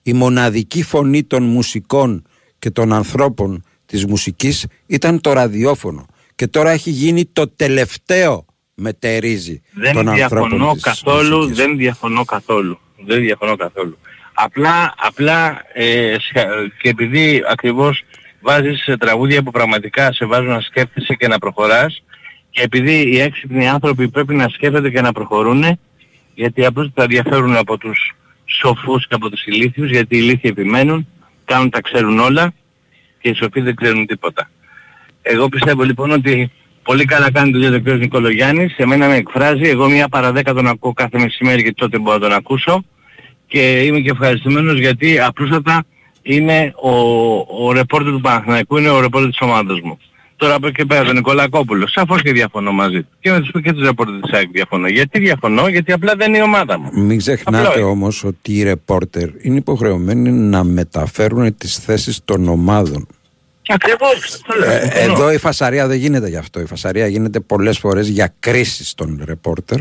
[0.07, 2.23] η μοναδική φωνή των μουσικών
[2.59, 6.07] και των ανθρώπων της μουσικής ήταν το ραδιόφωνο.
[6.35, 8.45] Και τώρα έχει γίνει το τελευταίο
[8.75, 11.57] μετερίζει Δεν των ανθρώπων διαφωνώ της καθόλου, μουσικής.
[11.57, 12.79] δεν διαφωνώ καθόλου.
[13.07, 13.99] Δεν διαφωνώ καθόλου.
[14.35, 16.47] Απλά, απλά ε, σχα-
[16.83, 18.03] και επειδή ακριβώς
[18.41, 22.03] βάζεις ε, τραγούδια που πραγματικά σε βάζουν να σκέφτεσαι και να προχωράς
[22.51, 25.79] και επειδή οι έξυπνοι άνθρωποι πρέπει να σκέφτονται και να προχωρούν
[26.35, 28.13] γιατί απλώς τα διαφέρουν από τους
[28.45, 31.09] σοφούς και από τους ηλίθιους γιατί οι ηλίθιοι επιμένουν,
[31.45, 32.53] κάνουν τα ξέρουν όλα
[33.21, 34.51] και οι σοφοί δεν ξέρουν τίποτα.
[35.23, 36.51] Εγώ πιστεύω λοιπόν ότι
[36.83, 37.89] πολύ καλά κάνει δουλειά το κ.
[37.89, 42.19] Νικολογιάννης, σε μένα με εκφράζει, εγώ μία παραδέκα τον ακούω κάθε μεσημέρι και τότε μπορώ
[42.19, 42.85] να τον ακούσω
[43.47, 45.85] και είμαι και ευχαριστημένος γιατί απλούστατα
[46.23, 46.91] είναι ο,
[47.67, 49.99] ο ρεπόρτερ του Παναθηναϊκού, είναι ο ρεπόρτερ της ομάδας μου.
[50.45, 51.89] Τώρα από εκεί πέρα τον Νικολακόπουλο.
[51.89, 53.09] Σαφώς και διαφωνώ μαζί του.
[53.21, 54.89] Και με τους και τους ρεπόρτερ της ΑΕΚ διαφωνώ.
[54.89, 56.91] Γιατί διαφωνώ, γιατί απλά δεν είναι η ομάδα μου.
[57.05, 57.89] Μην ξεχνάτε Απλό είναι.
[57.91, 63.07] όμως ότι οι ρεπόρτερ είναι υποχρεωμένοι να μεταφέρουν τις θέσεις των ομάδων.
[63.69, 64.41] Ακριβώς.
[64.47, 65.13] το λέω, Ε, συμφωνώ.
[65.13, 66.61] εδώ η φασαρία δεν γίνεται γι' αυτό.
[66.61, 69.79] Η φασαρία γίνεται πολλές φορές για κρίσεις των ρεπόρτερ.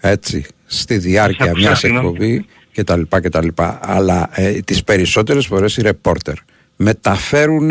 [0.00, 2.06] Έτσι, στη διάρκεια άκουσα, μιας συγγνώμη.
[2.08, 3.78] εκπομπή και τα λοιπά και τα λοιπά.
[3.82, 6.34] Αλλά ε, τις περισσότερες φορές οι ρεπόρτερ
[6.76, 7.70] μεταφέρουν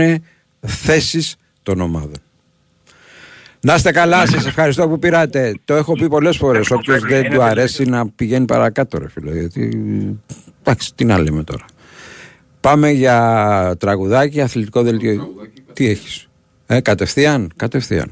[0.66, 2.22] θέσεις των ομάδων.
[3.66, 5.53] Να είστε καλά, σας ευχαριστώ που πήρατε.
[5.66, 6.72] Το έχω πει πολλές φορές.
[6.72, 9.39] Όποιος δεν του αρέσει να πηγαίνει παρακάτω, ρε φίλε.
[9.39, 9.80] Γιατί.
[10.59, 11.66] Εντάξει, τι να λέμε τώρα.
[12.59, 15.34] Πάμε για τραγουδάκι, αθλητικό δελτίο.
[15.74, 16.28] Τι έχεις;
[16.66, 18.11] Ε, κατευθείαν, κατευθείαν.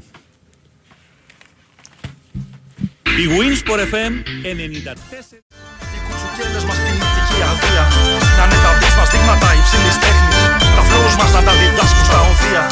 [3.02, 5.42] Η Winsport FM 94.
[6.06, 7.84] κουτσουκέλες μας την ηθική αδεία
[8.38, 10.36] Να είναι τα μπεις μας δείγματα υψηλής τέχνης
[10.76, 12.64] Τα flows μας να τα διδάσκουν στα οδεία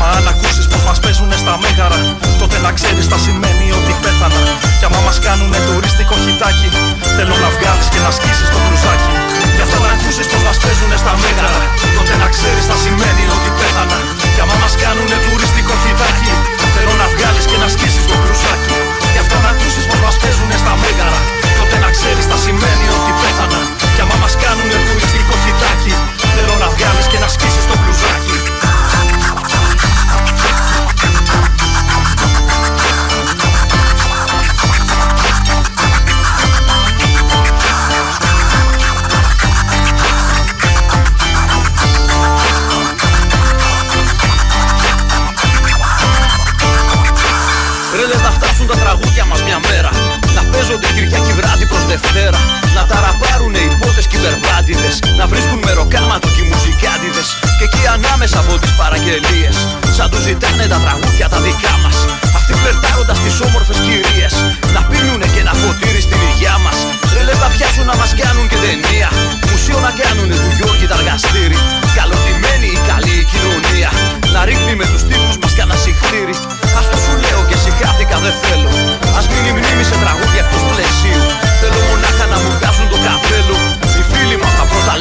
[0.00, 2.00] Μα αν ακούσεις πως μας παίζουνε στα μέγαρα
[2.40, 4.42] Τότε να ξέρεις τα σημαίνει ότι πέθανα.
[4.78, 6.68] Κι άμα μας κάνουνε τουρίστικο χιτάκι
[7.16, 9.12] Θέλω να βγάλεις και να σκίσεις το μπλουζάκι.
[9.56, 11.62] Γι' αυτό να ακούσεις πως μας παίζουνε στα μέγαρα
[11.96, 13.98] Τότε να ξέρεις τα σημαίνει ότι πέθανα.
[14.34, 16.32] Κι άμα μας κάνουνε τουριστικό χιτάκι
[16.74, 18.74] Θέλω να βγάλεις και να σκίσεις το μπλουζάκι.
[19.14, 21.20] Γι' αυτό να ακούσεις πως μας παίζουνε στα μέγαρα
[21.58, 23.60] Τότε να ξέρεις τα σημαίνει ότι πέθανα.
[23.94, 25.94] Κι άμα μας κάνουνε τουριστικό χιτάκι
[26.34, 27.93] Θέλω να βγάλεις και να σκίσεις το μπλουζάκι
[48.74, 49.90] τα τραγούδια μας μια μέρα.
[50.36, 52.40] Να παίζονται Κυριακή βράδυ προς Δευτέρα.
[52.76, 57.64] Να τα ραπάρουνε οι πότες και οι βερμπάντιδες Να βρίσκουν μεροκάματο και οι μουσικάντιδες Και
[57.68, 59.56] εκεί ανάμεσα από τις παραγγελίες
[59.96, 61.96] Σαν τους ζητάνε τα τραγούδια τα δικά μας.
[62.38, 64.34] Αυτοί φλερτάροντας τις όμορφες κυρίες.
[64.74, 66.76] Να πίνουνε και ένα ποτήρι στην υγειά μας.
[67.14, 69.08] Ρε λες να πιάσουν να μας κάνουν και ταινία.
[69.50, 71.58] Μουσείο να κάνουνε του Γιώργη τα εργαστήρι
[71.98, 73.90] Καλωτημένη η καλή η κοινωνία.
[74.34, 76.34] Να ρίχνει με τους τύπους μας κανένα συχτήρι.
[76.80, 77.40] Αυτό σου λέω
[77.78, 78.70] και συγχάθηκα δεν θέλω.
[79.18, 81.24] Ας μείνει η μνήμη σε τραγούδια εκτός πλαισίου.
[81.60, 83.56] Θέλω μονάχα να μου βγάζουν το καπέλο.
[83.98, 84.94] Οι φίλοι μου απ' τα πρώτα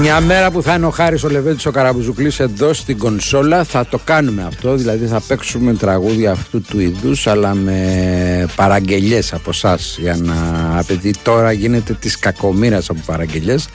[0.00, 3.86] Μια μέρα που θα είναι ο Χάρης ο Λεβέντης ο Καραμπουζουκλής εδώ στην κονσόλα θα
[3.86, 9.96] το κάνουμε αυτό, δηλαδή θα παίξουμε τραγούδια αυτού του είδους αλλά με παραγγελιές από εσάς
[10.00, 10.34] για να
[10.80, 13.68] επειδή τώρα γίνεται της κακομήρας από παραγγελιές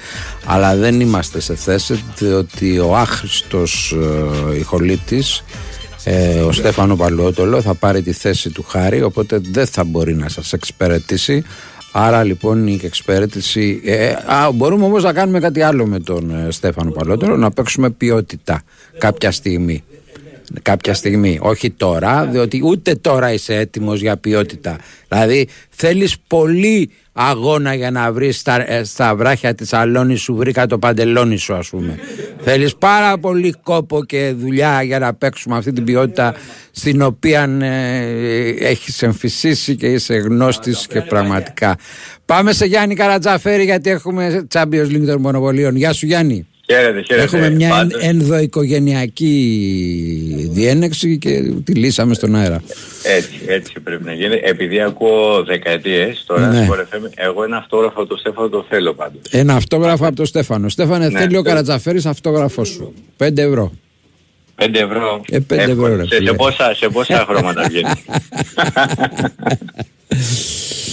[0.46, 3.96] αλλά δεν είμαστε σε θέση διότι ο άχρηστος
[4.52, 5.44] ε, ηχολήπτης
[6.04, 10.30] ε, ο Στέφανο Παλαιότολο θα πάρει τη θέση του Χάρη οπότε δεν θα μπορεί να
[10.30, 11.44] σας εξυπηρετήσει
[11.98, 13.82] Άρα λοιπόν η εξυπηρέτηση.
[13.84, 17.90] Ε, α, μπορούμε όμως να κάνουμε κάτι άλλο με τον ε, Στέφανο Παλαιότερο, να παίξουμε
[17.90, 18.64] ποιότητα
[18.98, 19.84] κάποια στιγμή.
[20.62, 24.78] Κάποια στιγμή, όχι τώρα, διότι ούτε τώρα είσαι έτοιμος για ποιότητα.
[25.08, 30.68] Δηλαδή θέλεις πολύ αγώνα για να βρεις στα, ε, στα βράχια της αλόνης σου βρήκα
[30.68, 32.00] το παντελόνι σου ας πούμε.
[32.40, 36.36] θέλεις πάρα πολύ κόπο και δουλειά για να παίξουμε αυτή την ποιότητα
[36.72, 41.78] στην οποία ε, έχεις εμφυσίσει και είσαι γνώστης και πραγματικά.
[42.26, 45.76] Πάμε σε Γιάννη Καρατζαφέρη γιατί έχουμε Champions League των μονοβολίων.
[45.76, 46.48] Γεια σου Γιάννη.
[46.68, 47.24] Χαίρετε, χαίρετε.
[47.26, 52.62] Έχουμε μια εν, Πάντως, ενδοοικογενειακή διένεξη και τη λύσαμε στον αέρα.
[53.04, 54.40] Έτσι, έτσι πρέπει να γίνει.
[54.44, 56.60] Επειδή ακούω δεκαετίες τώρα, Ναι.
[56.60, 56.68] ναι.
[57.16, 59.22] εγώ ένα αυτόγραφο από το Στέφανο το θέλω πάντως.
[59.30, 60.70] Ένα αυτόγραφο από τον Στέφανο.
[60.70, 61.50] Στέφανε, Ναι, θέλει ο ναι.
[61.50, 62.94] Καρατζαφέρης αυτόγραφό σου.
[63.18, 63.72] 5 ευρώ.
[64.56, 65.22] 5 ευρώ.
[65.30, 65.88] Ε, πέντε Εύκολα.
[65.88, 66.30] ευρώ, ρε σε, φίλε.
[66.30, 68.04] σε, πόσα, σε πόσα χρώματα βγαίνει.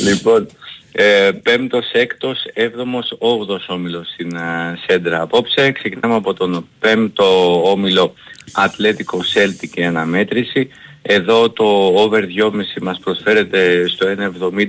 [0.09, 0.47] λοιπόν,
[0.93, 5.21] ε, πέμπτος, έκτος, έβδομος, όγδος όμιλος στην α, Σέντρα.
[5.21, 8.15] Απόψε ξεκινάμε από τον πέμπτο όμιλο
[8.53, 10.69] Ατλέτικο Celtic και αναμέτρηση.
[11.03, 11.65] Εδώ το
[11.95, 12.51] over 2,5
[12.83, 14.07] μας προσφέρεται στο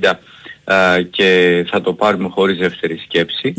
[0.02, 0.14] 1,70
[0.74, 3.54] α, και θα το πάρουμε χωρίς δεύτερη σκέψη.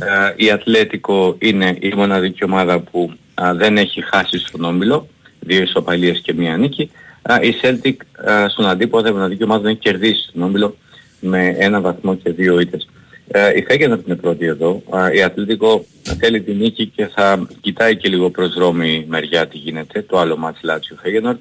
[0.00, 5.08] Ε, η Ατλέτικο είναι η μοναδική ομάδα που α, δεν έχει χάσει στον Όμιλο,
[5.40, 6.90] δύο ισοπαλίες και μία νίκη.
[7.22, 10.76] Α, η Celtic α, στον αντίποδα η μοναδική ομάδα δεν έχει κερδίσει στον Όμιλο
[11.20, 12.88] με ένα βαθμό και δύο ήττες.
[13.32, 14.82] Ε, η Φέγγενορ είναι πρώτη εδώ.
[14.90, 15.84] Α, η Ατλέτικο
[16.18, 20.36] θέλει τη νίκη και θα κοιτάει και λίγο προς δρόμη μεριά τι γίνεται, το άλλο
[20.36, 21.36] μάτς Λάτσιο Φέγγενορ.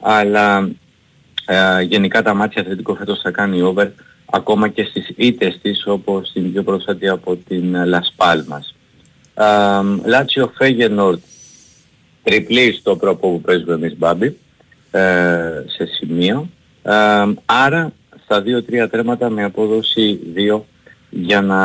[0.00, 0.70] Αλλά
[1.46, 3.86] ε, γενικά τα μάτια Αθλητικό φέτος θα κάνει over
[4.30, 8.74] ακόμα και στις ήττες της όπως την πιο πρόσφατη από την Las Palmas.
[10.04, 11.20] Λάτσιο Φέγενορτ
[12.22, 14.36] τριπλή στο πρόπο που παίζουμε εμείς Μπάμπη
[14.90, 15.00] ε,
[15.66, 16.48] σε σημείο.
[16.82, 16.92] Ε,
[17.44, 17.92] άρα
[18.28, 18.42] στα
[18.84, 20.60] 2-3 τρέματα με απόδοση 2
[21.10, 21.58] για να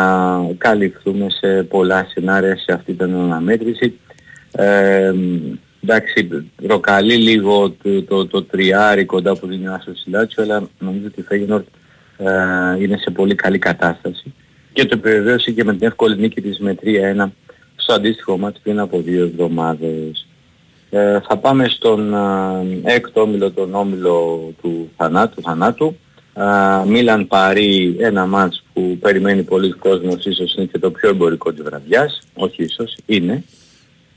[0.58, 4.00] καλυφθούμε σε πολλά σενάρια σε αυτή την αναμέτρηση.
[4.52, 5.14] Ε,
[5.84, 6.28] εντάξει,
[6.68, 11.20] προκαλεί λίγο το, το, το τριάρι κοντά που δίνει ο Άσος Λάτσιο, αλλά νομίζω ότι
[11.20, 11.66] η Φέγενορτ
[12.18, 14.34] ε, είναι σε πολύ καλή κατάσταση
[14.74, 17.26] και το επιβεβαίωσε και με την εύκολη νίκη της με 3-1
[17.76, 20.28] στο αντίστοιχο μάτι πριν από δύο εβδομάδες.
[20.90, 22.14] Ε, θα πάμε στον
[22.84, 25.42] ε, έκτο όμιλο, τον όμιλο του θανάτου.
[25.42, 25.96] θανάτου.
[26.34, 31.52] Ε, Μίλαν Παρί, ένα μάτς που περιμένει πολλοί κόσμος, ίσως είναι και το πιο εμπορικό
[31.54, 33.44] της βραδιάς, όχι ίσως, είναι.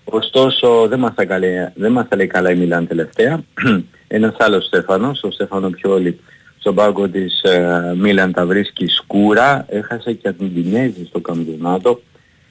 [0.05, 3.43] Ωστόσο δεν μας θα, καλεί, δεν μας θα λέει καλά η Μίλαν τελευταία.
[4.09, 6.19] Ένας άλλος Στέφανος, ο Στέφανο Πιόλη,
[6.59, 12.01] στον πάγκο της ε, Μίλαν τα βρίσκει σκούρα, έχασε και την Τινέζη στο καμπιονάτο.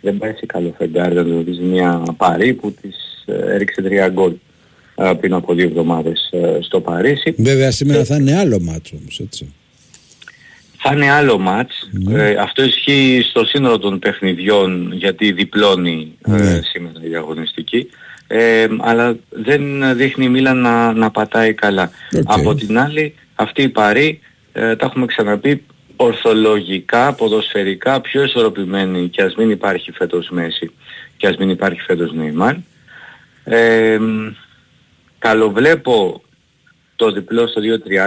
[0.01, 4.31] Δεν πάει σε καλό φεγγάρι να γνωρίζει μια Παρί που της ε, έριξε τρία γκολ
[4.31, 4.35] ε,
[5.19, 7.35] πριν από δύο εβδομάδες ε, στο Παρίσι.
[7.37, 9.53] Βέβαια σήμερα θα είναι άλλο μάτσο όμως έτσι.
[10.87, 11.89] Θα είναι άλλο μάτς.
[12.09, 17.89] Ε, αυτό ισχύει στο σύνολο των παιχνιδιών γιατί διπλώνει ε, σήμερα η αγωνιστική.
[18.27, 19.61] Ε, αλλά δεν
[19.97, 21.91] δείχνει η Μίλαν να, να πατάει καλά.
[22.23, 24.19] Από την άλλη αυτή η Παρή,
[24.53, 25.63] ε, τα έχουμε ξαναπεί,
[25.95, 30.71] ορθολογικά, ποδοσφαιρικά, πιο ισορροπημένη και ας μην υπάρχει φέτος Μέση
[31.17, 32.55] και ας μην υπάρχει φέτος Νεϊμάρ.
[35.19, 36.21] Ε, καλοβλέπω
[36.95, 37.61] το διπλό στο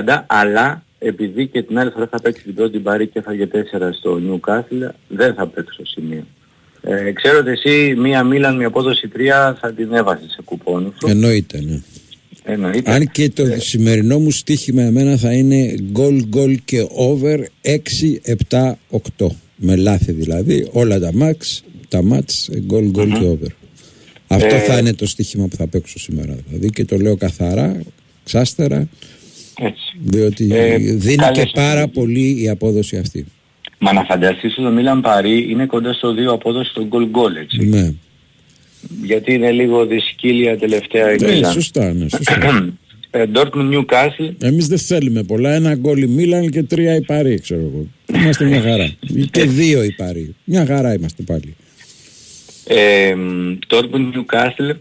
[0.06, 3.90] 2.30, αλλά επειδή και την άλλη φορά θα παίξει την πρώτη μπαρή και θα 4
[3.98, 6.24] στο Newcastle, δεν θα παίξω σημείο.
[6.80, 11.08] Ε, ξέρω ότι εσύ μία Μίλαν με απόδοση 3 θα την έβαζες σε κουπόνι σου.
[11.08, 11.80] Εννοείται, ναι.
[12.44, 12.92] Εννοείται.
[12.92, 13.58] Αν και το ε.
[13.58, 17.76] σημερινό μου στοίχημα εμένα θα είναι γκολ γκολ και over 6,
[18.50, 18.72] 7,
[19.18, 19.26] 8.
[19.56, 20.68] Με λάθη δηλαδή.
[20.72, 23.48] Όλα τα max, τα μάτς, γκολ γκολ και over.
[24.28, 26.36] Αυτό Ε, θα είναι το στοίχημα που θα παίξω σήμερα.
[26.48, 27.80] Δηλαδή και το λέω καθαρά,
[28.24, 28.88] ξάστερα.
[29.60, 29.96] Έτσι.
[30.04, 33.26] Διότι Ε, δίνει καλές και πάρα πολύ η απόδοση αυτή.
[33.78, 37.36] Μα να φανταστείς ότι το Μίλαν Παρί είναι κοντά στο 2 απόδοση στο γκολ γκολ
[37.36, 37.64] έτσι.
[37.66, 37.92] Ναι.
[39.02, 41.52] Γιατί είναι λίγο δυσκύλια τελευταία η Ναι, Μίλαν.
[41.52, 42.72] σωστά, ναι, σωστά.
[43.10, 45.54] Ε, Dortmund Newcastle Εμείς δεν θέλουμε πολλά.
[45.54, 47.86] Ένα γκολ η Μίλαν και τρία η Παρή, ξέρω εγώ.
[48.22, 48.92] Είμαστε μια χαρά.
[49.30, 50.34] και δύο η Παρή.
[50.44, 51.56] Μια χαρά είμαστε πάλι.
[52.68, 53.14] Ε,
[53.68, 54.74] Dortmund Newcastle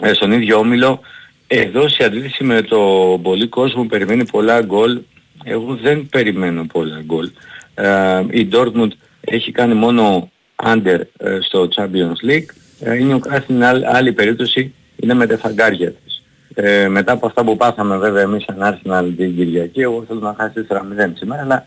[0.00, 1.00] ε, στον ίδιο όμιλο.
[1.46, 2.78] Εδώ σε αντίθεση με το
[3.22, 5.00] πολύ κόσμο που περιμένει πολλά γκολ
[5.44, 7.30] εγώ δεν περιμένω πολλά γκολ.
[7.74, 8.88] Ε, η Dortmund
[9.20, 10.30] έχει κάνει μόνο
[10.64, 12.46] under ε, στο Champions League.
[12.80, 16.22] Ε, η Newcastle είναι άλλη, άλλη περίπτωση είναι με τα φαγκάρια της.
[16.54, 20.34] Ε, μετά από αυτά που πάθαμε βέβαια εμείς σαν Arsenal την Κυριακή εγώ θέλω να
[20.38, 20.74] χάσει 4-0
[21.14, 21.66] σήμερα αλλά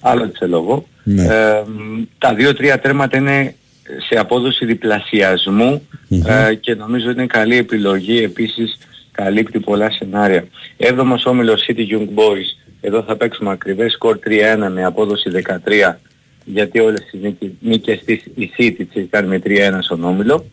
[0.00, 1.22] άλλο ξέρω εγώ Ναι.
[1.24, 1.62] ε,
[2.18, 3.54] τα δύο-τρία τέρματα είναι
[4.08, 5.88] σε απόδοση διπλασιασμού
[6.26, 8.22] ε, και νομίζω είναι καλή επιλογή.
[8.22, 8.78] Επίσης
[9.12, 10.46] καλύπτει πολλά σενάρια.
[10.76, 12.66] Έβδομος όμιλος City Young Boys.
[12.80, 13.92] Εδώ θα παίξουμε ακριβές.
[13.92, 15.94] Σκορ 3-1 με απόδοση 13
[16.44, 20.44] γιατί όλες τις νίκες, νίκες της η City τις έχει κάνει με 3-1 στον όμιλο.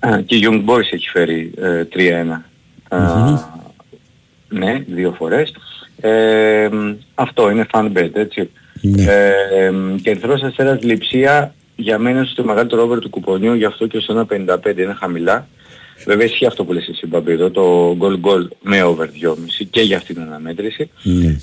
[0.00, 2.40] Α, και η Young Boys έχει φέρει ε, 3-1
[2.88, 2.98] Α,
[4.48, 5.54] ναι, δύο φορές.
[6.00, 6.68] Ε,
[7.14, 8.50] αυτό είναι fan bet, έτσι.
[8.96, 9.30] Ε,
[10.02, 14.00] και Ερυθρός Αστέρας Λειψία για μένα είναι στο μεγαλύτερο over του κουπονιού, γι' αυτό και
[14.00, 15.46] στο 1.55 είναι χαμηλά.
[16.06, 19.80] Βέβαια ισχύει αυτό που λες εσύ Μπαμπή εδώ, το goal goal με over 2,5 και
[19.80, 20.90] για αυτήν την αναμέτρηση.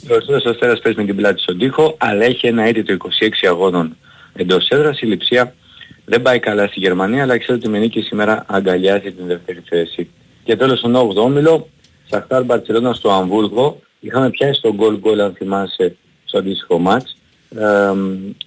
[0.10, 3.98] Ο Ερυθρός Αστέρας παίζει με την πλάτη στον τοίχο, αλλά έχει ένα έτοιμο 26 αγώνων
[4.34, 5.02] εντός έδρας.
[5.02, 5.56] Η Λειψία
[6.06, 10.10] δεν πάει καλά στη Γερμανία, αλλά ξέρω ότι με νίκη σήμερα αγκαλιάζει την δεύτερη θέση.
[10.44, 11.68] Και τέλος στον 8ο όμιλο,
[12.10, 17.18] Σαχτάρ Μπαρτσελώνα στο Αμβούργο, είχαμε πιάσει τον goal goal αν θυμάσαι στο αντίστοιχο μάτς.
[17.56, 17.94] Ε,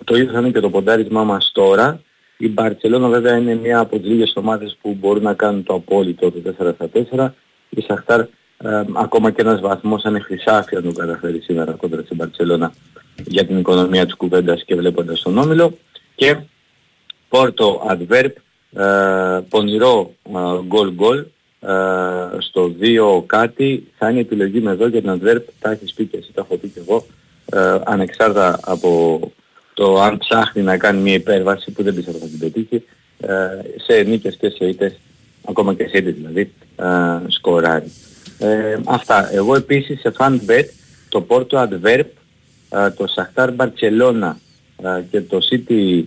[0.04, 2.00] το ίδιο θα είναι και το ποντάρισμά μας τώρα.
[2.36, 6.30] Η Μπαρτσελώνα βέβαια είναι μια από τις λίγες ομάδες που μπορούν να κάνουν το απόλυτο
[6.30, 7.32] το 4 στα 4.
[7.68, 8.26] Η Σαχτάρ ε,
[8.92, 12.72] ακόμα και ένας βαθμός αν είναι χρυσάφι αν το καταφέρει σήμερα κόντρα στην Μπαρτσελώνα
[13.24, 15.78] για την οικονομία της κουβέντας και βλέποντας τον Όμιλο.
[16.14, 16.36] Και
[17.28, 18.32] Πόρτο Adverb,
[18.72, 20.14] ε, πονηρό
[20.66, 21.24] γκολ γκολ
[22.38, 26.16] στο 2 κάτι θα είναι επιλογή με εδώ για την Adverb, τα έχεις πει και
[26.16, 27.06] εσύ, τα έχω πει και εγώ,
[27.52, 29.20] ε, ανεξάρτητα από
[29.74, 32.84] το αν ψάχνει να κάνει μια υπέρβαση που δεν πιστεύω θα την πετύχει,
[33.20, 33.28] ε,
[33.76, 35.00] σε νίκες και σε ήττες,
[35.48, 36.84] ακόμα και σε ήττες δηλαδή, ε,
[37.26, 37.92] σκοράρει.
[38.38, 39.32] Ε, αυτά.
[39.32, 40.64] Εγώ επίσης σε fan bet
[41.08, 42.06] το Porto Adverb,
[42.70, 44.32] ε, το Shakhtar Barcelona
[44.82, 46.02] ε, και το City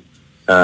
[0.45, 0.55] ε,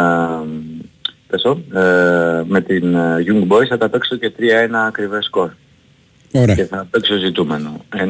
[1.28, 4.41] πέσω, ε, με την ε, Young Boys θα τα παίξω και 3-1
[4.88, 5.49] ακριβές σκορ.
[6.32, 6.55] Ωραία.
[6.55, 7.86] Και θα παίξω ζητούμενο.
[7.95, 8.01] 1-2-3.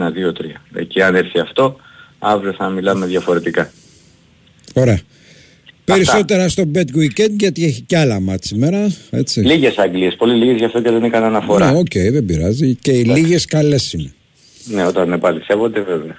[0.73, 1.75] Εκεί αν έρθει αυτό,
[2.23, 3.71] αύριο θα μιλάμε διαφορετικά.
[4.73, 4.99] Ωραία.
[5.85, 8.95] Περισσότερα στο Bet Weekend γιατί έχει και άλλα μάτς σήμερα.
[9.09, 9.41] Έτσι.
[9.41, 11.71] Λίγες Αγγλίες, πολύ λίγες γι' αυτό και δεν έκανα αναφορά.
[11.71, 12.75] Ναι, οκ, δεν πειράζει.
[12.75, 14.13] Και οι λίγες καλές είναι.
[14.65, 16.15] Ναι, όταν επαληθεύονται βέβαια.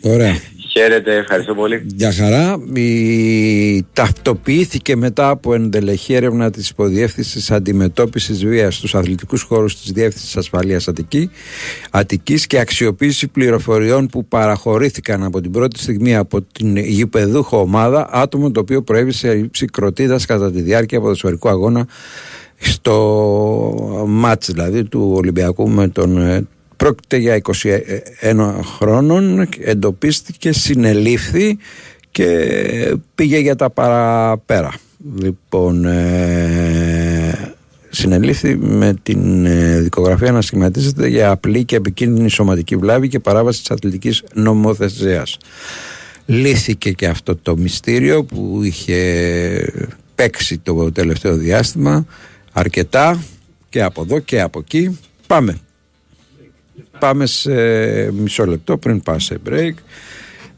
[0.00, 0.40] Ωραία.
[0.72, 1.86] Χαίρετε, ευχαριστώ πολύ.
[1.94, 3.84] Για χαρά, η...
[3.92, 10.88] ταυτοποιήθηκε μετά από ενδελεχή έρευνα της υποδιεύθυνσης αντιμετώπισης βίας στους αθλητικούς χώρους της Διεύθυνσης Ασφαλείας
[10.88, 11.30] Αττική,
[11.90, 18.50] Αττικής και αξιοποίηση πληροφοριών που παραχωρήθηκαν από την πρώτη στιγμή από την γηπεδούχο ομάδα άτομο
[18.50, 21.86] το οποίο προέβη σε ρίψη κροτίδας κατά τη διάρκεια ποδοσφαιρικού αγώνα
[22.56, 26.46] στο μάτς δηλαδή του Ολυμπιακού με τον ε,
[26.82, 27.40] Πρόκειται για
[28.22, 31.58] 21 χρόνων, εντοπίστηκε, συνελήφθη
[32.10, 32.26] και
[33.14, 34.72] πήγε για τα παραπέρα.
[35.18, 37.54] Λοιπόν, ε,
[37.90, 43.60] συνελήφθη με την ε, δικογραφία να σχηματίζεται για απλή και επικίνδυνη σωματική βλάβη και παράβαση
[43.60, 45.38] της αθλητικής νομοθεσίας.
[46.26, 52.06] Λύθηκε και αυτό το μυστήριο που είχε παίξει το τελευταίο διάστημα
[52.52, 53.22] αρκετά
[53.68, 54.98] και από εδώ και από εκεί.
[55.26, 55.60] Πάμε.
[57.02, 57.52] Πάμε σε
[58.12, 59.72] μισό λεπτό πριν πάω σε break.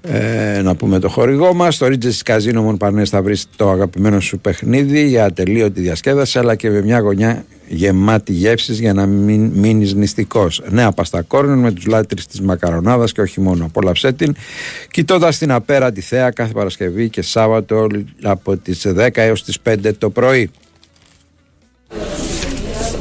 [0.03, 1.75] Ε, να πούμε το χορηγό μας.
[1.75, 6.71] Στο Ρίτζε Καζίνο Μονπαρνέ θα βρει το αγαπημένο σου παιχνίδι για ατελείωτη διασκέδαση αλλά και
[6.71, 10.63] με μια γωνιά γεμάτη γεύσει για να μην μείνεις νηστικός.
[10.69, 13.65] Νέα παστακόρνων με τους λάτρε της μακαρονάδας και όχι μόνο.
[13.65, 14.35] Απόλαυσέ την
[14.91, 17.87] κοιτώντας την απέραντη θέα κάθε Παρασκευή και Σάββατο
[18.23, 20.51] από τις 10 έως τις 5 το πρωί.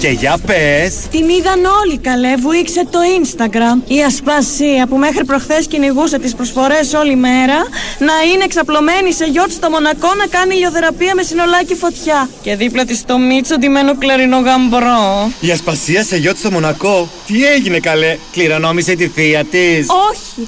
[0.03, 0.95] Και για πες.
[1.11, 3.91] Την είδαν όλοι καλέ, βουήξε το Instagram.
[3.91, 7.55] Η Ασπασία που μέχρι προχθές κυνηγούσε τις προσφορές όλη μέρα
[7.99, 12.29] Να είναι εξαπλωμένη σε γιότ στο Μονακό να κάνει ηλιοθεραπεία με συνολάκι φωτιά.
[12.41, 15.31] Και δίπλα της το Μίτσο ντυμένο κλαρινό γαμπρό.
[15.39, 17.09] Η Ασπασία σε γιότ στο Μονακό.
[17.25, 19.87] Τι έγινε καλέ, κληρονόμησε τη θεία της.
[20.09, 20.47] Όχι,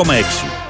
[0.03, 0.61] 94,6.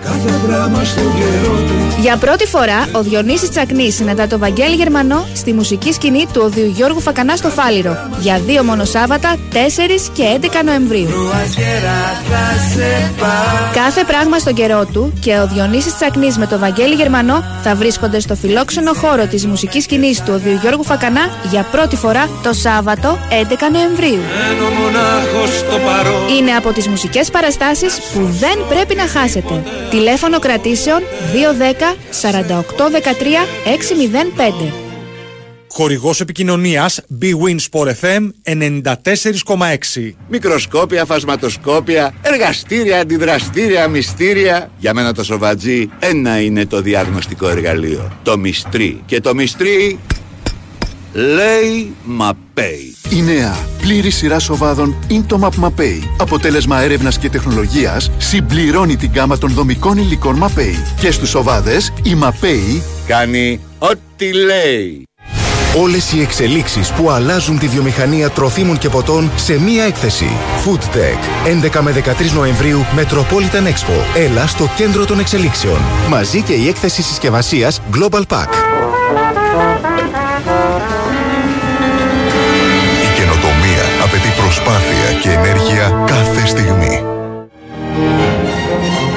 [1.99, 6.65] Για πρώτη φορά, ο Διονύσης Τσακνής συναντά το Βαγγέλη Γερμανό στη μουσική σκηνή του Οδείου
[6.75, 11.09] Γιώργου Φακανά στο Φάληρο για δύο μόνο Σάββατα, 4 και 11 Νοεμβρίου.
[13.73, 18.19] Κάθε πράγμα στον καιρό του και ο Διονύσης Τσακνής με το Βαγγέλη Γερμανό θα βρίσκονται
[18.19, 21.21] στο φιλόξενο χώρο της μουσικής σκηνής του Οδείου Γιώργου Φακανά
[21.51, 23.33] για πρώτη φορά το Σάββατο 11
[23.71, 24.21] Νοεμβρίου.
[26.39, 29.20] Είναι από τις μουσικές παραστάσεις που δεν πρέπει να χάσετε.
[29.89, 31.03] Τηλέφωνο κρατήσεων 210
[32.21, 32.91] 48 13
[34.69, 34.73] 605.
[35.73, 44.71] Χορηγός επικοινωνίας Bwin Sport FM 94,6 Μικροσκόπια, φασματοσκόπια, εργαστήρια, αντιδραστήρια, μυστήρια.
[44.77, 48.11] Για μένα το σοβατζί ένα είναι το διαγνωστικό εργαλείο.
[48.23, 49.01] Το μυστρί.
[49.05, 49.99] Και το μυστρί
[51.13, 52.95] λέει Μαπέι.
[53.09, 55.99] Η νέα πλήρη σειρά σοβάδων Intomap Mapei.
[56.17, 60.99] Αποτέλεσμα έρευνας και τεχνολογίας συμπληρώνει την γάμα των δομικών υλικών Mapei.
[60.99, 65.05] Και στους σοβάδες η Mapei κάνει ό,τι λέει.
[65.77, 70.27] Όλες οι εξελίξεις που αλλάζουν τη βιομηχανία τροφίμων και ποτών σε μία έκθεση.
[70.65, 71.47] Food Tech.
[71.77, 74.17] 11 με 13 Νοεμβρίου Metropolitan Expo.
[74.17, 75.79] Έλα στο κέντρο των εξελίξεων.
[76.09, 78.49] Μαζί και η έκθεση συσκευασίας Global Pack.
[85.21, 87.03] Και ενέργεια κάθε στιγμή.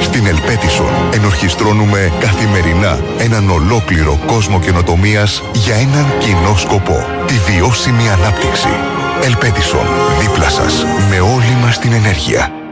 [0.00, 7.07] Στην Ελπέτισον ενορχιστρώνουμε καθημερινά έναν ολόκληρο κόσμο καινοτομίας για έναν κοινό σκοπό.
[7.26, 8.68] Τη βιώσιμη ανάπτυξη.
[9.22, 9.86] Ελπέτισον,
[10.20, 12.63] δίπλα σας, με όλη μας την ενέργεια.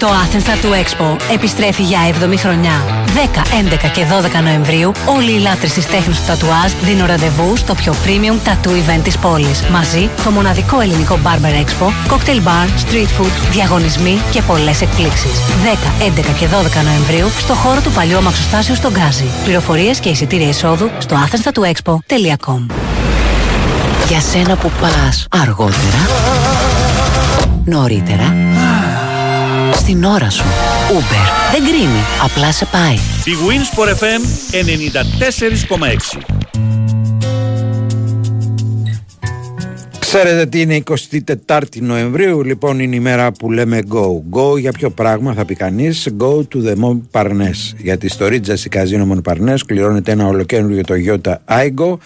[0.00, 3.04] Το Athens Tattoo Expo επιστρέφει για 7η χρονιά.
[3.34, 3.42] 10,
[3.86, 4.04] 11 και
[4.38, 8.70] 12 Νοεμβρίου όλοι οι λάτρεις της τέχνης του τατουάζ δίνουν ραντεβού στο πιο premium tattoo
[8.70, 9.62] event της πόλης.
[9.70, 15.40] Μαζί το μοναδικό ελληνικό Barber Expo, cocktail bar, street food, διαγωνισμοί και πολλές εκπλήξεις.
[15.64, 19.26] 10, 11 και 12 Νοεμβρίου στο χώρο του παλιού αμαξοστάσιου στον Γκάζι.
[19.44, 22.66] Πληροφορίες και εισιτήρια εισόδου στο athenstatoexpo.com
[24.08, 26.00] Για σένα που πας αργότερα,
[27.64, 28.34] νωρίτερα,
[29.80, 30.44] στην ώρα σου.
[30.90, 31.52] Uber.
[31.52, 32.00] Δεν κρίνει.
[32.24, 32.94] Απλά σε πάει.
[33.24, 34.22] Η Winsport FM
[36.18, 36.20] 94,6
[39.98, 40.82] Ξέρετε τι είναι
[41.46, 44.38] 24η Νοεμβρίου, λοιπόν είναι η μέρα που λέμε go.
[44.38, 47.74] Go για ποιο πράγμα θα πει κανείς, go to the Mon Parnes.
[47.76, 51.96] Γιατί στο Ρίτζα Καζίνο Mon Parnes κληρώνεται ένα ολοκένουργιο το Toyota Aigo.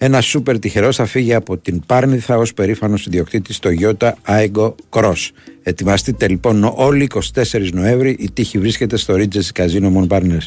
[0.00, 5.30] Ένα σούπερ τυχερός θα φύγει από την Πάρνηθα ως περήφανος ιδιοκτήτης Toyota Aigo Cross.
[5.62, 8.16] Ετοιμαστείτε λοιπόν όλοι 24 Νοέμβρη.
[8.18, 10.46] Η τύχη βρίσκεται στο Ρίτζα Καζίνο Mon Parnes.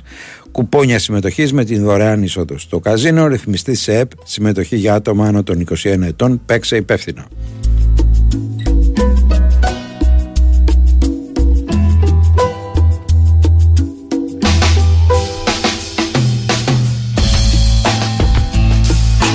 [0.52, 2.56] Κουπόνια συμμετοχής με την δωρεάν είσοδο.
[2.70, 7.28] Το καζίνο ρυθμιστή σε ΕΠ, συμμετοχή για άτομα άνω των 21 ετών, παίξε υπεύθυνα.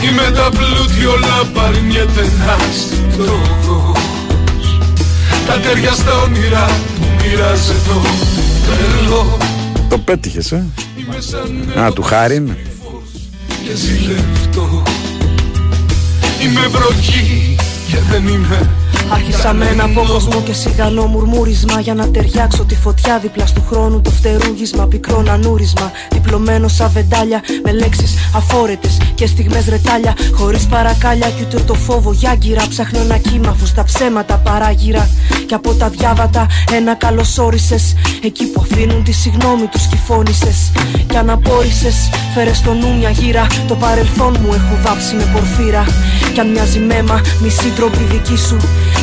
[0.08, 3.98] Είμαι τα πλούτη όλα παρνιέται ένας φτωχός
[5.46, 8.00] Τα τέρια στα όνειρα που μοιράζει το
[8.66, 9.36] τρελό
[9.88, 10.64] Το πέτυχες, ε;
[11.80, 12.46] Α, του χάριν.
[13.64, 14.82] και ζηλευτώ
[16.42, 17.56] Είμαι βροχή
[17.90, 18.68] και δεν είμαι.
[19.12, 23.64] Άρχισα με ένα από κόσμο και σιγανό μουρμούρισμα Για να ταιριάξω τη φωτιά δίπλα του
[23.70, 30.66] χρόνου Το φτερούγισμα, πικρό νανούρισμα Διπλωμένο σαν βεντάλια με λέξεις αφόρετες Και στιγμές ρετάλια χωρίς
[30.66, 35.08] παρακάλια Κι ούτε το φόβο γιάγκυρα Ψάχνω ένα κύμα αφού στα ψέματα παράγυρα.
[35.46, 40.72] Και από τα διάβατα ένα καλωσόρισες Εκεί που αφήνουν τη συγνώμη τους κυφώνησες
[41.08, 43.46] Κι αναπόρισες φέρε στο νου μια γύρα.
[43.68, 45.84] Το παρελθόν μου έχω βάψει με πορφύρα.
[46.32, 48.56] Κι αν μοιάζει μέμα μισή τρόπη δική σου.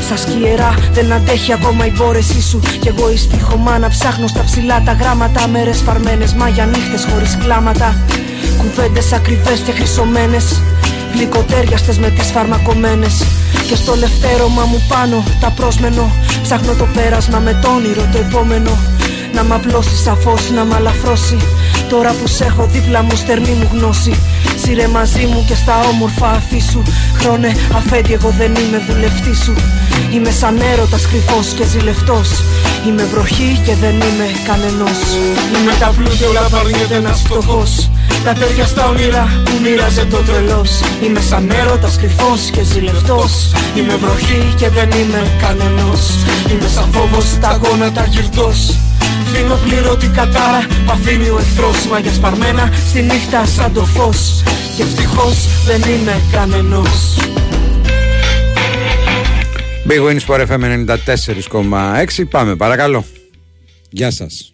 [0.05, 2.59] Στα σκιερά δεν αντέχει ακόμα η μπόρεσή σου.
[2.80, 5.47] Κι εγώ η στίχωμα να ψάχνω στα ψηλά τα γράμματα.
[5.47, 7.97] Μέρες φαρμένες μάγια νύχτες χωρίς κλάματα.
[8.57, 10.61] Κουβέντες ακριβές και χρυσωμένες.
[11.13, 13.24] Γλυκοτέριαστες με τις φαρμακομένες
[13.67, 16.11] Και στο λευτέρωμα μου πάνω τα πρόσμενο.
[16.41, 18.71] Ψάχνω το πέρασμα με το όνειρο το επόμενο.
[19.34, 21.38] Να μ' απλώσει σαφώς, να μ' αλαφρώσει
[21.93, 24.13] Τώρα που σ' έχω δίπλα μου στερνή μου γνώση.
[24.61, 26.81] Σύρε μαζί μου και στα όμορφα αφήσου
[27.19, 29.53] Χρόνε αφέντη εγώ δεν είμαι βουλευτή σου.
[30.13, 32.29] Είμαι σαν έρωτας κρυφός και ζηλευτός.
[32.87, 34.99] Είμαι βροχή και δεν είμαι κανενός.
[35.55, 37.89] Είμαι τα πλούτη όλα παρνιέται ένας φτωχός.
[38.23, 40.71] Τα τέρια στα όνειρα που μοίραζε το τρελός.
[41.03, 43.51] Είμαι σαν έρωτας κρυφός και ζηλευτός.
[43.77, 46.01] Είμαι βροχή και δεν είμαι κανενός.
[46.51, 48.59] Είμαι σαν φόβος στα γόνατα γυρτός
[49.34, 54.43] Δίνω πληρωτή κατάρα που αφήνει ο εχθρός Μαγια σπαρμένα στη νύχτα σαν το φως
[54.75, 57.17] Και ευτυχώς δεν είμαι κανενός
[59.89, 60.86] Big Win Sport FM
[61.59, 62.25] 94,6.
[62.29, 63.05] Πάμε, παρακαλώ.
[63.89, 64.53] Γεια σας.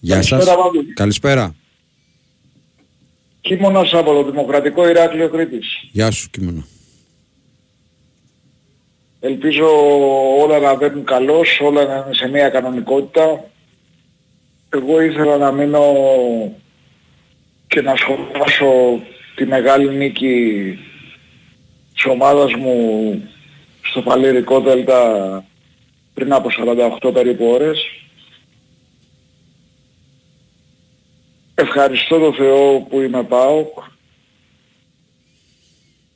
[0.00, 0.28] Γεια σας.
[0.30, 0.92] Καλησπέρα, Βάγκη.
[0.92, 1.54] Καλησπέρα.
[3.40, 5.66] Κίμωνος από το Δημοκρατικό Ηράκλειο Κρήτης.
[5.92, 6.66] Γεια σου, κείμενο.
[9.26, 9.66] Ελπίζω
[10.38, 13.44] όλα να βαίνουν καλώς, όλα να είναι σε μια κανονικότητα.
[14.70, 15.82] Εγώ ήθελα να μείνω
[17.66, 19.00] και να σχολιάσω
[19.34, 20.78] τη μεγάλη νίκη
[21.92, 22.74] της ομάδας μου
[23.82, 25.44] στο Παλαιρικό Δέλτα
[26.14, 26.48] πριν από
[27.00, 27.78] 48 περίπου ώρες.
[31.54, 33.78] Ευχαριστώ τον Θεό που είμαι ΠΑΟΚ.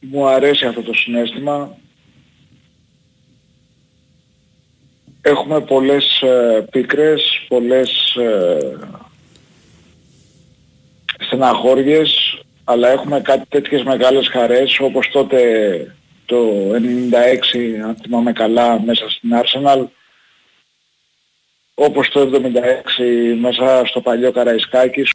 [0.01, 1.77] Μου αρέσει αυτό το συνέστημα.
[5.21, 8.59] Έχουμε πολλές ε, πίκρες, πολλές ε,
[11.19, 15.41] στεναχώριες, αλλά έχουμε κάτι τέτοιες μεγάλες χαρές όπως τότε
[16.27, 16.77] το 96,
[17.85, 19.85] αν θυμάμαι καλά, μέσα στην Arsenal,
[21.75, 25.11] όπως το 76 μέσα στο παλιό Καραϊσκάκης.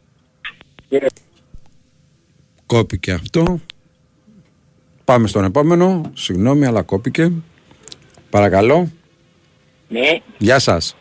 [2.66, 3.60] Κόπηκε αυτό.
[5.04, 6.12] Πάμε στον επόμενο.
[6.14, 7.32] Συγγνώμη, αλλά κόπηκε.
[8.30, 8.92] Παρακαλώ.
[9.94, 10.96] Ναι, Γεια σας.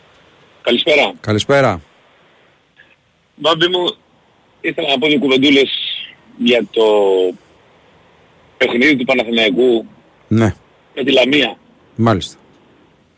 [0.63, 1.13] καλησπέρα.
[1.21, 1.81] Καλησπέρα.
[3.37, 3.95] Μπάμπη μου,
[4.61, 5.71] ήθελα να πω δύο κουβεντούλες
[6.39, 6.83] για το
[8.57, 9.87] παιχνίδι του Παναθηναϊκού
[10.29, 10.55] Ναι,
[10.95, 11.57] με τη Λαμία.
[11.97, 12.37] μάλιστα.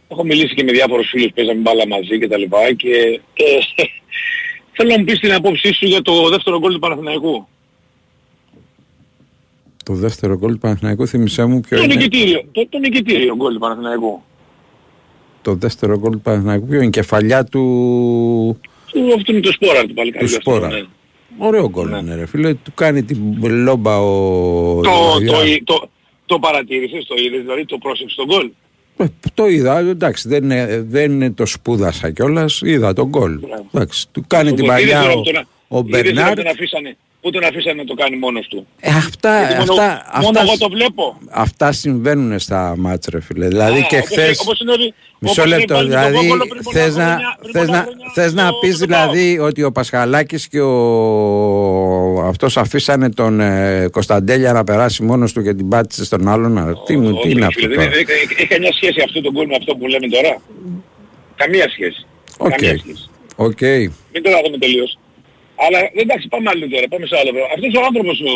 [0.09, 3.45] Έχω μιλήσει και με διάφορους φίλους που παίζαμε μπάλα μαζί και τα λοιπά και, και
[4.77, 7.49] θέλω να μου πεις την απόψή σου για το δεύτερο γκολ του Παναθηναϊκού.
[9.85, 13.53] Το δεύτερο γκολ του Παναθηναϊκού θυμισέ μου ποιο Το είναι; νικητήριο, το, το νικητήριο γκολ
[13.53, 14.23] του Παναθηναϊκού.
[15.45, 16.87] Το δεύτερο γκολ του Παναθηναϊκού ποιο είναι.
[16.87, 17.61] Η κεφαλιά του,
[18.93, 20.25] Του αυτού είναι το σπόρα του παλικάρι.
[20.27, 20.69] του Σπόρα.
[20.69, 20.83] Ναι.
[21.39, 22.55] Ωραίο γκολ είναι ρε φίλε.
[22.55, 23.19] Του κάνει την
[23.65, 24.81] λόμπα ο...
[24.83, 24.91] Το,
[25.23, 25.59] Λαβιά.
[25.65, 25.89] το, το,
[26.27, 28.51] το παρατήρησες, το είδες, δηλαδή το πρόσεξες τον γκολ;
[28.97, 32.61] Ε, Το είδα, εντάξει, δεν, είναι- δεν το σπούδασα κιόλας.
[32.65, 33.39] Είδα τον γκολ.
[33.75, 36.35] Εντάξει, του κάνει την Είδες παλιά τώρα ο, που τον- ο είδες τώρα που Μπερνάρ.
[36.35, 40.03] τον αφήσανε, που τον αφήσανε να το κάνει μόνος του; Ε, αυτά, Γιατί μόνο, αυτά,
[40.15, 41.19] μόνο αυτά, εγώ το βλέπω.
[41.31, 43.49] αυτά συμβαίνουν στα μάτς ρε φίλε.
[43.49, 44.41] Δηλαδή Α, και όπως- χθες...
[44.41, 47.05] όπως συνέβη- Μισό όπως λεπτό, συνέβη πάλι με τον δηλαδή Βόκολο πριν πολλά θες να,
[47.05, 50.73] χρόνια- πριν θες πολλά να, χρόνια θες να πεις δηλαδή ότι ο Πασχαλάκης και ο
[52.27, 56.59] αυτός αφήσανε τον ε, Κωνσταντέλια να περάσει μόνος του και την πάτησε στον άλλον.
[56.59, 59.01] Α, Τι, μου, τι Όχι, είναι φίλε, αυτό δεν τώρα; έχει, έχει- έχει καμιά σχέση
[59.05, 60.41] αυτό το γκολ με αυτό που λέμε τώρα;
[61.37, 62.07] Καμία σχέση.
[62.39, 62.51] Οκ.
[62.51, 63.09] Καμία σχέση.
[63.37, 63.61] Οκ.
[64.13, 64.99] Μην το δούμε τελείως.
[65.65, 67.51] Αλλά εντάξει, πάμε άλλο τώρα, πάμε σε άλλο πράγμα.
[67.57, 68.33] Αυτός ο άνθρωπος, ο,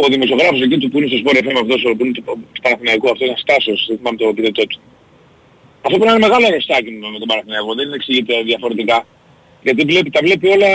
[0.00, 2.22] ο δημοσιογράφος εκεί του που είναι στο Sport FM αυτός, ο- που είναι του,
[2.54, 4.78] του Παναθηναϊκού, αυτός είναι Στάσος, δεν θυμάμαι το επίθετό του.
[5.86, 8.98] Αυτό πρέπει να είναι μεγάλο αρρωστάκι με με τον Παναθηναϊκό, δεν εξηγείται διαφορετικά.
[9.66, 10.70] Γιατί βλέπει, τα βλέπει όλα,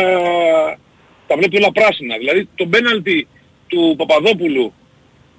[1.28, 2.16] τα βλέπει όλα πράσινα.
[2.18, 3.28] Δηλαδή το πέναλτι
[3.68, 4.74] του Παπαδόπουλου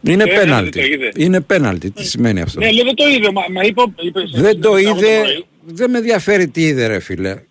[0.02, 0.78] Είναι το έκανε, πέναλτι.
[0.80, 1.08] δεν το είδε.
[1.24, 1.90] Είναι πέναλτι.
[1.90, 4.98] Τι σημαίνει αυτό; Ναι, λέω δεν το είδε, μα, μα είπε, είπε Δεν το Σάββατο
[5.06, 5.20] είδε.
[5.20, 5.44] πρωί.
[5.66, 7.42] Δεν με ενδιαφέρει τι είδε ρε φίλε.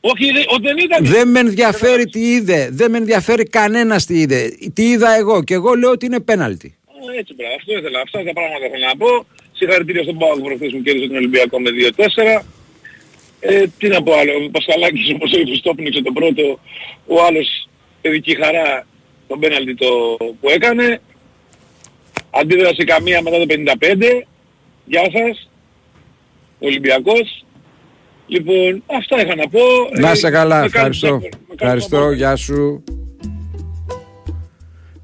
[0.00, 1.04] Όχι, είδε, ο, δεν ήταν.
[1.04, 2.68] Δεν με ενδιαφέρει τι είδε.
[2.72, 4.56] Δεν με ενδιαφέρει κανένα τι είδε.
[4.74, 5.42] Τι είδα εγώ.
[5.42, 6.76] Και εγώ λέω ότι είναι πέναλτι.
[6.86, 8.00] Α, Έτσι πράγμα, αυτό ήθελα.
[8.00, 9.26] Αυτά τα πράγματα ήθελα να πω.
[9.52, 12.44] Συγχαρητήρια στον Πάο που προχθές μου κέρδισε τον Ολυμπιακό με 2-4.
[13.40, 16.58] Ε, τι να πω άλλο, ο Πασχαλάκης όπως είπες το πνίξε το πρώτο,
[17.06, 17.68] ο άλλος
[18.00, 18.86] παιδική χαρά
[19.28, 19.86] τον πέναλτι το
[20.40, 21.00] που έκανε.
[22.30, 24.26] Αντίδραση καμία μετά το 55.
[24.84, 25.50] Γεια σας.
[26.58, 27.44] Ολυμπιακός.
[28.28, 29.60] Λοιπόν, αυτά είχα να πω.
[30.00, 30.60] Να είσαι Ε, καλά.
[30.60, 31.06] με κάνεις Ευχαριστώ.
[31.06, 32.12] άκουρα, με κάνεις Ευχαριστώ.
[32.12, 32.84] Γεια σου.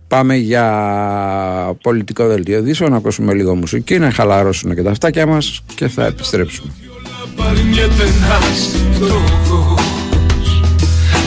[0.08, 0.64] Πάμε για
[1.82, 6.04] πολιτικό δελτίο ειδήσεων, να ακούσουμε λίγο μουσική, να χαλαρώσουν και τα αυτάκια μας και θα
[6.06, 6.72] επιστρέψουμε.
[7.36, 9.82] Παρνιέται ένας φτωχός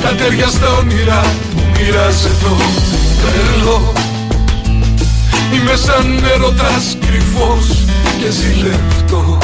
[0.01, 1.21] Τα τέρια στα όνειρα
[1.53, 2.55] που μοιράζεται το
[3.21, 3.93] τρελό
[5.53, 7.85] Είμαι σαν έρωτας κρυφός
[8.21, 9.37] και ζηλευτός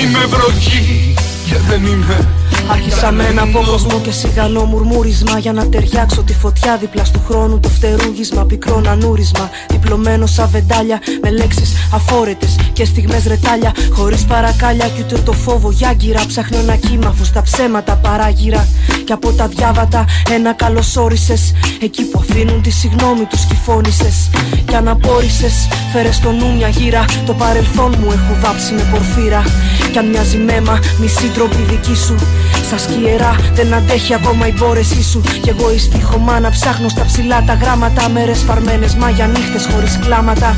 [0.00, 1.14] Είμαι βροχή
[1.46, 2.39] και δεν είμαι
[2.72, 7.60] Άρχισα με ένα απόκοσμο και σιγανό μουρμούρισμα Για να ταιριάξω τη φωτιά δίπλα του χρόνου
[7.60, 14.88] Το φτερούγισμα, πικρό νανούρισμα Διπλωμένο σαν βεντάλια Με λέξεις αφόρετες και στιγμές ρετάλια Χωρίς παρακάλια
[14.88, 18.68] κι ούτε το φόβο για γύρα Ψάχνω ένα κύμα αφού στα ψέματα παράγυρα
[19.04, 21.52] Και από τα διάβατα ένα καλωσόρισες
[21.82, 24.30] Εκεί που αφήνουν τη συγνώμη τους κυφώνησες
[24.66, 29.44] Κι αναπόρισες φέρε στο νου μια γύρα Το παρελθόν μου έχω βάψει με πορφύρα.
[29.92, 32.14] Κι αν μοιάζει μέμα μισή τροπή δική σου
[32.62, 35.20] στα σκιερά δεν αντέχει ακόμα η μπόρεσή σου.
[35.42, 38.08] Κι εγώ η στοιχομά να ψάχνω στα ψηλά τα γράμματα.
[38.08, 40.56] Μέρες φαρμένες μα για νύχτες χωρίς κλάματα.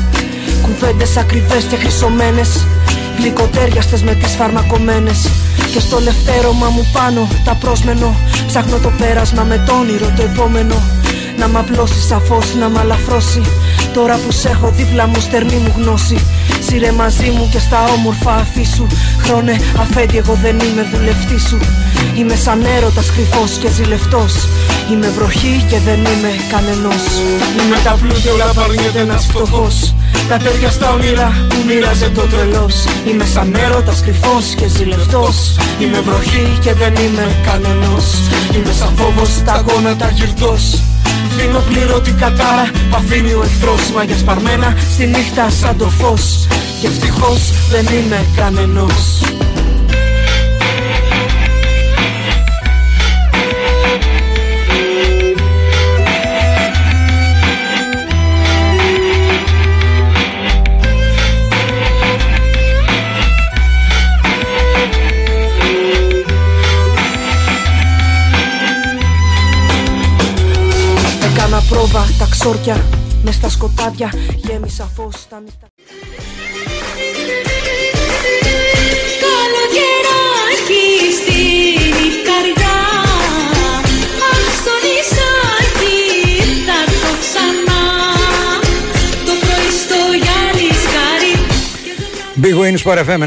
[0.61, 2.65] Κουβέντες ακριβές και χρυσωμένες.
[3.17, 5.29] Γλυκοτέριαστες με τις φαρμακομένες
[5.73, 8.15] Και στο λευτέρωμα μου πάνω τα πρόσμενο.
[8.47, 11.02] Ψάχνω το πέρασμα με το όνειρο το επόμενο
[11.37, 13.41] να μ' απλώσει σαφώς, να μ' αλαφρώσει.
[13.93, 16.17] Τώρα που σ' έχω δίπλα μου στερνή μου γνώση.
[16.67, 18.87] Σύρε μαζί μου και στα όμορφα αφήσου.
[19.23, 21.57] Χρόνε αφέντη εγώ δεν είμαι δουλευτή σου.
[22.17, 24.33] Είμαι σαν έρωτας κρυφός και ζηλευτός.
[24.91, 27.03] Είμαι βροχή και δεν είμαι κανενός.
[27.59, 29.93] Είμαι τα πλούτια όλα παρνιέται ένας φτωχός.
[30.29, 32.75] Τα τέτοια στα όνειρα που μοίραζε το τρελός.
[33.07, 35.35] Είμαι σαν έρωτας κρυφός και ζηλευτός.
[35.81, 38.05] Είμαι βροχή και δεν είμαι κανενός.
[38.55, 40.63] Είμαι σαν φόβος στα γόνατα γυρτός
[41.37, 46.47] Δίνω πληρωτή κατάρα που αφήνει ο εχθρός Μάγια σπαρμένα στη νύχτα σαν το φως.
[46.81, 49.21] Και ευτυχώς δεν είμαι κανενός
[71.73, 72.85] πρόβα τα ξόρκια
[73.23, 75.67] Μες στα σκοτάδια γέμισα φως στα νύχτα
[79.23, 80.87] Καλοκαιράκι
[81.19, 82.79] στην καρδιά
[84.29, 85.99] Αν στο νησάκι
[86.65, 87.81] θα έρθω ξανά
[89.27, 91.33] Το πρωί στο γυάλι σκάρι
[92.43, 93.21] Big Wins for FM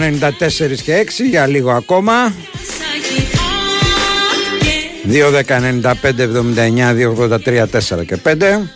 [0.69, 2.33] 94 και 6 για λίγο ακόμα.
[5.07, 8.69] 2, 10, 95, 79, 2, 83, 4 και 5.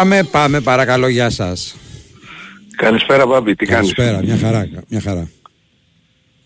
[0.00, 1.76] Πάμε, πάμε, παρακαλώ, γεια σας.
[2.76, 5.30] Καλησπέρα Μπάμπη, τι κάνεις; Καλησπέρα, μια χαρά, μια χαρά.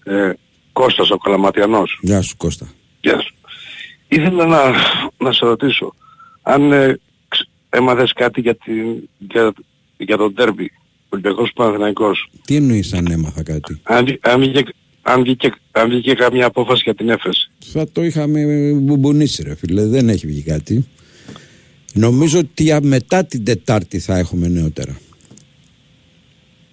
[0.05, 0.33] Ε,
[0.73, 1.99] Κώστας ο Καλαματιανός.
[2.03, 2.69] Γεια σου Κώστα.
[3.01, 3.35] Γεια σου.
[4.09, 4.59] Ήθελα να,
[5.19, 5.95] να σε ρωτήσω,
[6.43, 6.99] αν ε,
[7.29, 9.53] ξ- έμαθες κάτι για, την, για,
[9.97, 10.73] για τον τέρμπι,
[11.09, 12.31] Ολυμπιακός Παναθηναϊκός.
[12.45, 14.73] Τι εννοείς αν έμαθα κάτι; Αν, βγη- αν, βγήκε,
[15.03, 17.51] αν, βγήκε, αν βγήκε καμία απόφαση για την έφεση.
[17.73, 20.89] Θα το είχαμε μπουμπουνίσει ρε φίλε, δεν έχει βγει κάτι.
[21.95, 24.99] Νομίζω ότι α- μετά την Τετάρτη θα έχουμε νεότερα.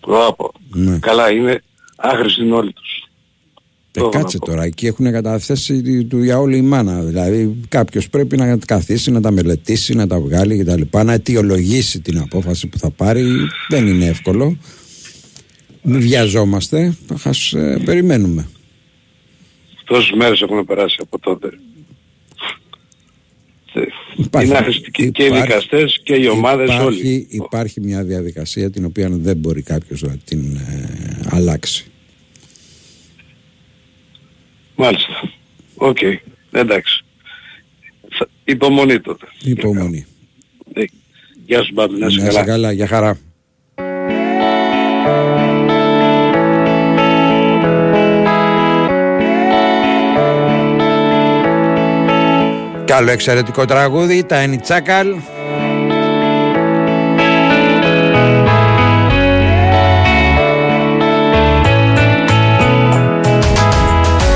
[0.08, 0.52] Μπράβο.
[0.74, 1.00] Ναι.
[1.00, 1.64] Καλά, είναι
[1.96, 3.06] άχρηστοι είναι όλοι τους.
[3.94, 7.02] Ε, κάτσε τώρα, εκεί έχουν καταθέσει του για όλη η μάνα.
[7.02, 10.82] Δηλαδή κάποιος πρέπει να καθίσει, να τα μελετήσει, να τα βγάλει κτλ.
[11.04, 13.26] Να αιτιολογήσει την απόφαση που θα πάρει.
[13.70, 14.58] Δεν είναι εύκολο.
[15.82, 18.48] Μην βιαζόμαστε, ας ε, περιμένουμε.
[19.84, 21.50] Τόσες μέρες έχουν περάσει από τότε.
[24.44, 27.28] Είναι άχρηστοι και, και οι υπάρχει- δικαστές και οι ομάδες υπάρχει, όλοι.
[27.30, 31.86] Υπάρχει μια διαδικασία την οποία δεν μπορεί κάποιος να την ε, αλλάξει.
[34.76, 35.32] Μάλιστα.
[35.76, 35.98] Οκ.
[36.52, 37.04] Εντάξει.
[38.18, 39.26] Θα- Υπομονή τότε.
[39.44, 40.06] Υπομονή.
[40.74, 40.84] Ε,
[41.46, 42.46] Γεια σου Μπάμπη, να είσαι Να είσαι καλά.
[42.46, 43.20] καλά, για χαρά.
[52.92, 55.08] Κι άλλο εξαιρετικό τραγούδι, τα Ένι Τσάκαλ.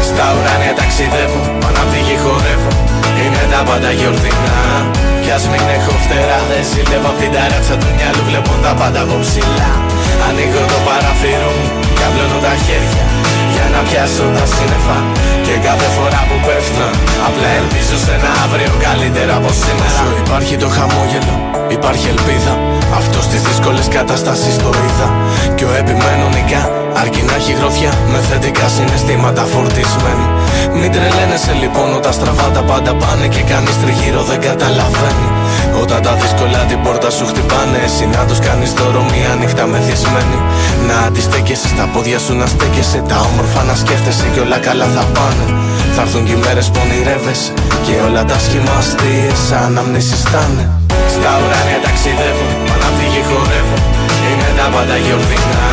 [0.10, 2.74] Στα ουράνια ταξιδεύω, πάνω απ' τη γη χορεύω.
[3.22, 4.58] Είναι τα πάντα γιορτινά.
[5.24, 8.24] Κι ας μην έχω φτερά, δεν ζηλεύω απ' την ταράτσα του μυαλού.
[8.30, 9.72] Βλέπω τα πάντα από ψηλά.
[10.28, 11.68] Ανοίγω το παραθύρο μου,
[12.00, 13.06] καπλώνω τα χέρια.
[13.06, 13.15] Για
[13.76, 14.98] να πιάσω τα σύννεφα.
[15.46, 16.88] Και κάθε φορά που πέφτω
[17.28, 20.00] Απλά ελπίζω σε ένα αύριο καλύτερα από σήμερα.
[20.04, 21.36] Όσο υπάρχει το χαμόγελο,
[21.78, 22.54] υπάρχει ελπίδα.
[23.00, 25.08] Αυτό στις δύσκολες καταστάσεις το είδα.
[25.56, 30.28] Κι ο επιμένω νικά Αρκεί να έχει γροθιά με θετικά συναισθήματα φορτισμένη.
[30.80, 35.30] Μην τρελαίνεσαι λοιπόν όταν στραβά τα πάντα πάνε και κανείς τριγύρω δεν καταλαβαίνει.
[35.82, 40.40] Όταν τα δύσκολα την πόρτα σου χτυπάνε, εσύ να τους κάνεις δώρο μία νύχτα μεθυσμένη.
[40.88, 45.04] Να αντιστέκεσαι στα πόδια σου να στέκεσαι, τα όμορφα να σκέφτεσαι και όλα καλά θα
[45.16, 45.46] πάνε.
[45.96, 47.52] Θα έρθουν και οι μέρες που ονειρεύεσαι
[47.86, 50.66] και όλα τα σχήμα αστείες σαν αμνήσεις θα είναι.
[51.16, 53.78] Στα ουράνια ταξιδεύω, πάνω απ' τη γη χορεύω
[54.28, 55.66] Είναι τα πάντα γιορτινά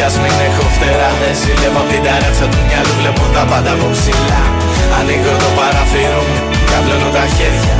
[0.00, 1.10] Κι ας μην έχω φτερά.
[1.20, 2.94] Δεν ζηλεύω απ' την ταράτσα του μυαλού.
[3.00, 4.42] Βλέπω τα πάντα από ψηλά.
[4.98, 6.38] Ανοίγω το παραθύρο μου.
[6.70, 7.74] Καπλώνω τα χέρια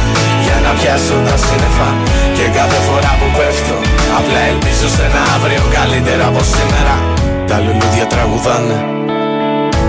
[0.44, 1.88] Για να πιάσω τα σύννεφα.
[2.36, 3.76] Και κάθε φορά που πέφτω
[4.18, 6.94] Απλά ελπίζω σε ένα αύριο καλύτερα από σήμερα.
[7.48, 8.76] Τα λουλούδια τραγουδάνε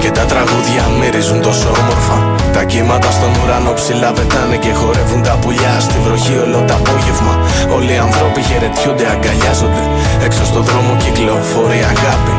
[0.02, 2.18] και τα τραγούδια μυρίζουν τόσο όμορφα.
[2.56, 7.34] Τα κύματα στον ουρανό ψηλά πετάνε Και χορεύουν τα πουλιά στη βροχή όλο το απόγευμα.
[7.76, 9.84] Όλοι οι άνθρωποι χαιρετιούνται, αγκαλιάζονται.
[10.26, 12.36] Έξω στο δρόμο κυκλοφορεί αγάπη.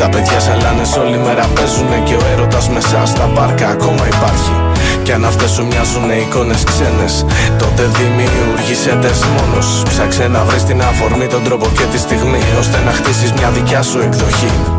[0.00, 4.54] Τα παιδιά σαλάνες όλη μέρα παίζουνε Και ο έρωτας μέσα στα πάρκα ακόμα υπάρχει
[5.02, 7.24] κι αν αυτές σου μοιάζουν εικόνες ξένες
[7.58, 9.82] Τότε δημιουργήσε τες μόνος.
[9.88, 13.82] Ψάξε να βρεις την αφορμή, τον τρόπο και τη στιγμή Ώστε να χτίσεις μια δικιά
[13.82, 14.75] σου εκδοχή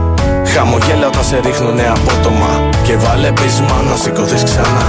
[0.53, 2.51] Χαμογέλα όταν σε ρίχνουνε απότομα.
[2.85, 4.85] Και βάλε πείσμα να σηκωθείς ξανά.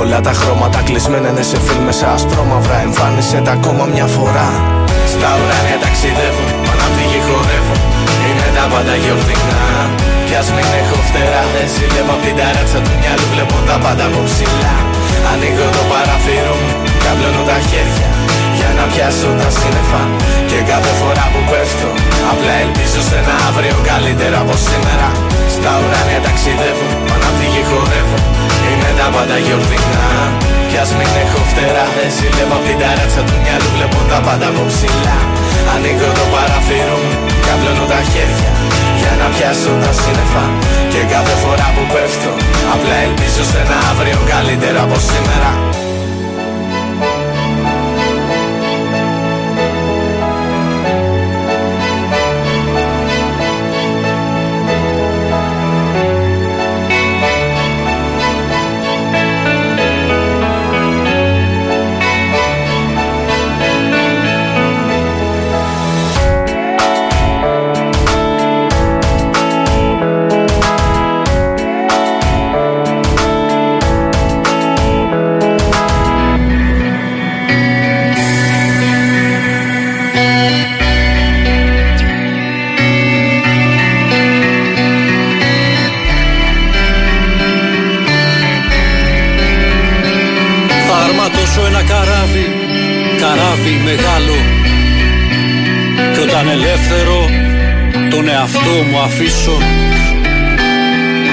[0.00, 4.48] Όλα τα χρώματα κλεισμένα είναι σε φιλ μέσα ασπρόμαυρα Εμφάνισε τα ακόμα μια φορά.
[5.12, 7.76] Στα ουράνια ταξιδεύω, πάνω απ' τη γη χορεύω
[8.26, 9.62] Είναι τα πάντα γιορτινά.
[10.26, 13.26] Κι ας μην έχω φτερά, δεν ζηλεύω απ' την ταράτσα του μυαλού.
[13.32, 14.76] Βλέπω τα πάντα από ψηλά.
[15.30, 16.70] Ανοίγω το παραθύρο μου,
[17.02, 18.08] καπλώνω τα χέρια
[18.58, 20.02] για να πιάσω τα σύννεφα.
[20.50, 21.15] Και κάθε φορά
[23.48, 25.08] αύριο καλύτερα από σήμερα.
[25.54, 28.18] Στα ουράνια ταξιδεύω Πάνω απ' τη γη χορεύω.
[28.68, 30.06] Είναι τα πάντα γιορτινά.
[30.70, 31.84] Κι ας μην έχω φτερά.
[31.96, 33.68] Δεν ζηλεύω απ' την ταράτσα του μυαλού.
[33.74, 35.18] Βλέπω τα πάντα από ψηλά.
[35.72, 37.12] Ανοίγω το παραθύρο μου.
[37.46, 38.50] Καπλώνω τα χέρια
[39.00, 40.44] για να πιάσω τα σύννεφα.
[40.92, 42.32] Και κάθε φορά που πέφτω
[42.74, 45.50] Απλά ελπίζω σε ένα αύριο καλύτερα από σήμερα
[99.16, 99.58] αφήσω.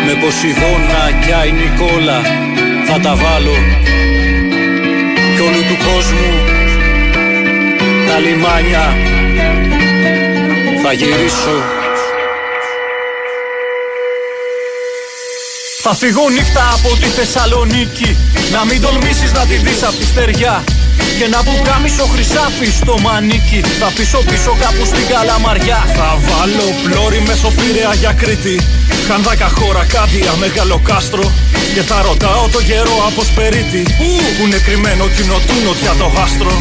[0.05, 2.21] Με Ποσειδώνα κι Άι Νικόλα
[2.87, 3.55] θα τα βάλω.
[5.35, 6.31] Κι όλου του κόσμου
[8.07, 8.97] τα λιμάνια
[10.83, 11.57] θα γυρίσω.
[15.81, 18.17] Θα φύγω νύχτα από τη Θεσσαλονίκη.
[18.51, 20.63] Να μην τολμήσεις να τη δεις απ' τη στεριά
[21.17, 25.79] Και να που κάμισο χρυσάφι στο μανίκι Θα πίσω πίσω κάπου στην Καλαμαριά.
[25.97, 28.57] Θα βάλω πλώρη μέσω Πειραιά για Κρήτη.
[29.07, 31.31] Χανδάκα χώρα κάντια μεγάλο κάστρο.
[31.73, 33.83] Και θα ρωτάω το γερό από σπερίτη.
[34.37, 36.53] Που είναι κρυμμένο κοινό του νοτιά το άστρο.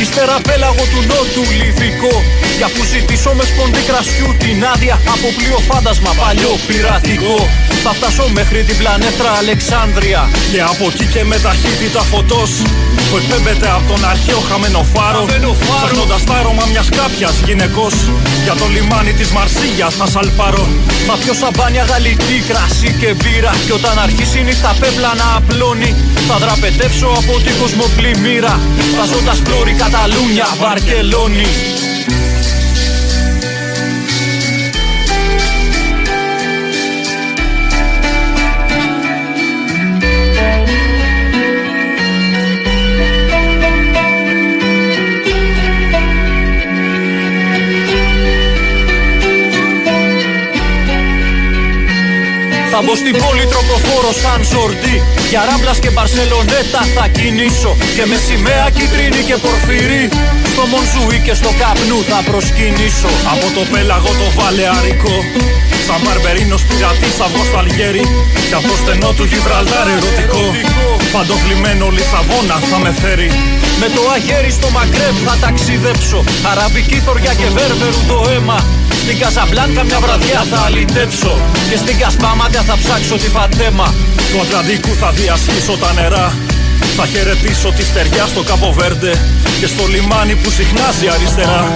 [0.00, 2.14] Ύστερα πέλαγο του νότου λιθικό
[2.56, 7.38] Για αφού ζητήσω με σπονδί κρασιού την άδεια Από πλοίο φάντασμα παλιό πειρατικό.
[7.84, 10.22] Θα φτάσω μέχρι την πλανέτρα Αλεξάνδρεια.
[10.52, 12.50] Και από εκεί και με ταχύτητα φωτός
[13.08, 15.24] Που εκπέμπεται από τον αρχαίο χαμένο φάρο
[15.82, 17.94] Φέρνοντας τα άρωμα μιας κάποιας γυναικός.
[18.44, 20.68] Για το λιμάνι της Μαρσίγιας θα σαλπάρω
[21.06, 23.52] Θα πιω σαμπάνια γαλλική κρασί και μπύρα.
[23.66, 25.94] Και όταν αρχίσει η νύχτα πέπλα να απλώνει.
[26.28, 28.60] Θα δραπετεύσω από την κοσμοπλημμύρα.
[28.96, 31.69] Βάζοντας πλώρη Καταλούνια, Βαρκελόνη
[52.82, 54.96] Θα μπω στην πόλη τροποφόρο σαν ζορτί
[55.30, 57.72] Για ράμπλας και μπαρσελονέτα θα κινήσω.
[57.96, 60.04] Και με σημαία κίτρινη και πορφυρί.
[60.52, 63.10] Στο Μονζούι και στο καπνού θα προσκυνήσω.
[63.32, 65.16] Από το πέλαγο το βαλεαρικό.
[65.86, 68.04] Σαν μπαρμπερίνος πειρατής θα βγω στο Αλγέρι
[68.48, 70.44] Κι από το στενό του Γιβραλτάρ ερωτικό.
[71.12, 73.28] Φαντοφλημένο Λισαβόνα θα με φέρει.
[73.80, 76.18] Με το αγέρι στο Μαγκρέμ θα ταξιδέψω.
[76.50, 78.58] Αραβική θωριά και βέρβερου το αίμα
[79.02, 83.94] Στην Καζαμπλάνκα μια βραδιά θα αλυτέψω Και στην Κασπάματια θα ψάξω τη φατέμα.
[84.32, 86.49] Του Ατλαντικού θα διασχίσω τα νερά
[86.96, 89.12] θα χαιρετήσω τη στεριά στο Καποβέρντε
[89.60, 91.72] Και στο λιμάνι που συχνάζει αριστερά.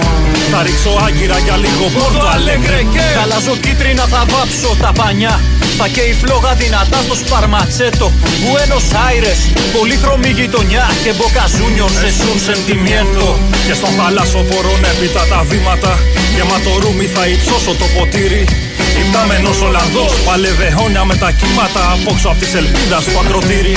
[0.51, 5.35] Θα ρίξω άγκυρα για λίγο πόρτο αλέγκρε και Καλάζω κίτρινα θα βάψω τα πανιά.
[5.77, 8.11] Θα καίει φλόγα δυνατά στο σπαρματσέτο
[8.41, 9.39] Μπουένος Άιρες,
[9.73, 13.29] πολύχρωμη γειτονιά Και μποκαζούνιο σε σουν σεντιμιέντο.
[13.67, 15.91] Και στον θάλασσο μπορώ έπειτα τα βήματα.
[16.35, 18.43] Γεμάτο ρούμι θα υψώσω το ποτήρι.
[19.01, 23.75] Υπτάμενος Ολλανδός παλεύε αιώνια με τα κύματα Απόξω απ' της ελπίδας του ακροτήρι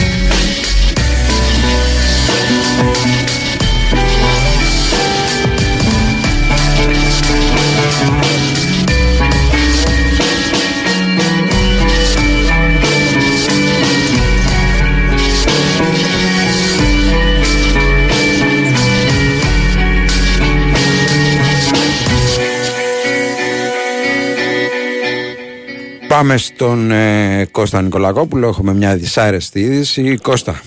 [26.18, 28.48] Πάμε στον ε, Κώστα Νικολακόπουλο.
[28.48, 30.18] Έχουμε μια δυσάρεστη είδηση.
[30.22, 30.60] Κώστα.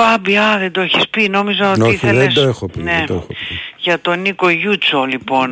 [0.00, 2.34] Μπάμπη, α, δεν το έχεις πει, νόμιζα ότι Όχι, ήθελες...
[2.34, 2.82] δεν το έχω πει.
[2.82, 2.92] Ναι.
[2.92, 3.34] δεν το έχω πει.
[3.76, 5.50] Για τον Νίκο Γιούτσο, λοιπόν.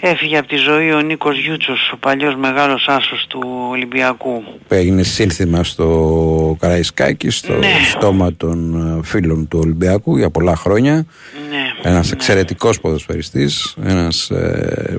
[0.00, 4.42] Έφυγε από τη ζωή ο Νίκος Γιούτσος, ο παλιός μεγάλος άσος του Ολυμπιακού.
[4.68, 7.72] Που έγινε σύνθημα στο Καραϊσκάκι, στο Ναι.
[7.90, 11.06] στόμα των ε, φίλων του Ολυμπιακού για πολλά χρόνια.
[11.50, 11.90] Ναι.
[11.90, 14.96] Ένας εξαιρετικός ποδοσφαιριστής, ένας ε,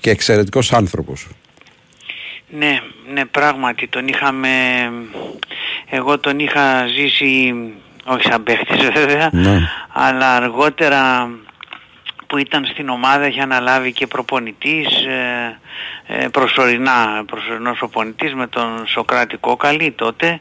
[0.00, 1.26] και εξαιρετικός άνθρωπος.
[2.58, 2.80] Ναι,
[3.12, 4.48] ναι, πράγματι τον είχαμε...
[5.90, 7.54] Εγώ τον είχα ζήσει,
[8.06, 9.60] όχι σαν παίχτης βέβαια, Ναι.
[9.92, 11.30] αλλά αργότερα
[12.26, 15.58] που ήταν στην ομάδα είχε αναλάβει και προπονητής ε,
[16.06, 20.40] ε, προσωρινά, προσωρινός προπονητής με τον Σοκράτη Κόκαλη τότε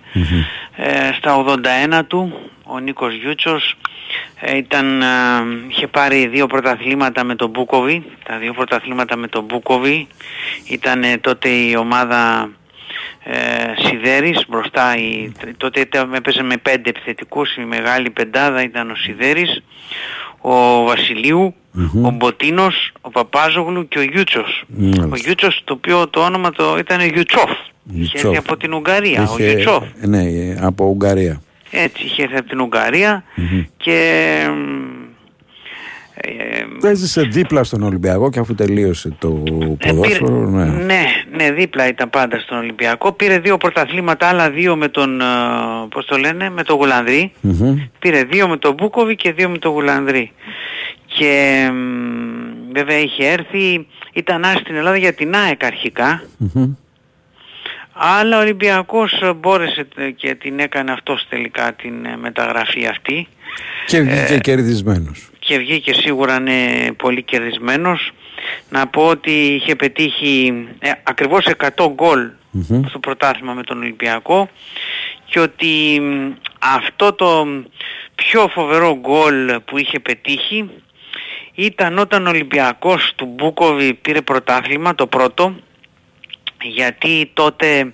[0.76, 3.76] ε, στα 81 του ο Νίκος Γιούτσος
[4.40, 5.06] ε, ήταν, ε,
[5.68, 10.08] είχε πάρει δύο πρωταθλήματα με τον Μπούκοβι, τα δύο πρωταθλήματα με τον Μπούκοβι
[10.70, 12.50] ήταν ε, τότε η ομάδα
[13.28, 13.38] ε,
[13.88, 19.64] Σιδέρης μπροστά η, τότε ήταν, έπαιζε με πέντε επιθετικούς η μεγάλη πεντάδα ήταν ο Σιδέρης
[20.42, 21.56] ο Βασιλείου
[22.04, 24.64] ο Μποτίνος, ο Παπάζογλου και ο Γιούτσος.
[24.68, 25.08] Μάλιστα.
[25.12, 27.50] Ο Γιούτσος το οποίο το όνομα το ήταν Γιουτσόφ.
[27.50, 27.60] Είχε
[28.00, 28.24] Γιουτσόφ.
[28.24, 29.84] έρθει από την Ουγγαρία, ο Είχε- Γιουτσόφ.
[30.02, 31.42] Ναι, ε, από Ουγγαρία.
[31.72, 33.24] Έτσι, είχε έρθει από την Ουγγαρία
[33.78, 34.00] και...
[36.82, 39.44] ε, Έζησε δίπλα στον Ολυμπιακό και αφού τελείωσε το
[39.88, 40.66] ποδόσφαιρο, ναι.
[40.66, 41.04] Ναι,
[41.36, 43.12] ναι, δίπλα ήταν πάντα στον Ολυμπιακό.
[43.12, 45.26] Πήρε δύο πρωταθλήματα, άλλα δύο με τον, ε,
[45.90, 47.32] πώς το λένε, με τον Γουλανδρή.
[47.42, 47.76] Μμμ.
[48.00, 50.32] Πήρε δύο με τον Μπούκοβι και δύο με τον Γουλανδρή.
[51.06, 56.24] Και μ, βέβαια είχε έρθει, ήταν άρεσε στην Ελλάδα για την ΑΕΚ αρχικά.
[56.38, 56.74] Μμμ.
[57.98, 63.28] Αλλά ο Ολυμπιακός ε, μπόρεσε τε- και την έκανε αυτός τελικά την ε, μεταγραφή αυτή.
[63.88, 65.30] Και βγήκε Ε, κερδισμένος.
[65.46, 68.12] Και βγήκε σίγουρα ναι, πολύ κερδισμένος.
[68.70, 71.48] Να πω ότι είχε πετύχει ε, ακριβώς
[71.78, 72.30] 100 γκολ
[72.88, 74.50] στο πρωτάθλημα με τον Ολυμπιακό
[75.26, 77.48] και ότι μ, αυτό το
[78.16, 80.70] πιο φοβερό γκολ που είχε πετύχει
[81.56, 85.56] ήταν όταν ο Ολυμπιακός του Μπούκοβι πήρε πρωτάθλημα το πρώτο
[86.62, 87.94] γιατί τότε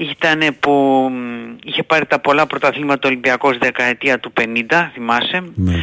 [0.00, 0.70] ήταν που
[1.12, 5.74] μ, είχε πάρει τα πολλά πρωταθλήματα Ολυμπιακός δεκαετία του 50 θυμάσαι Ναι.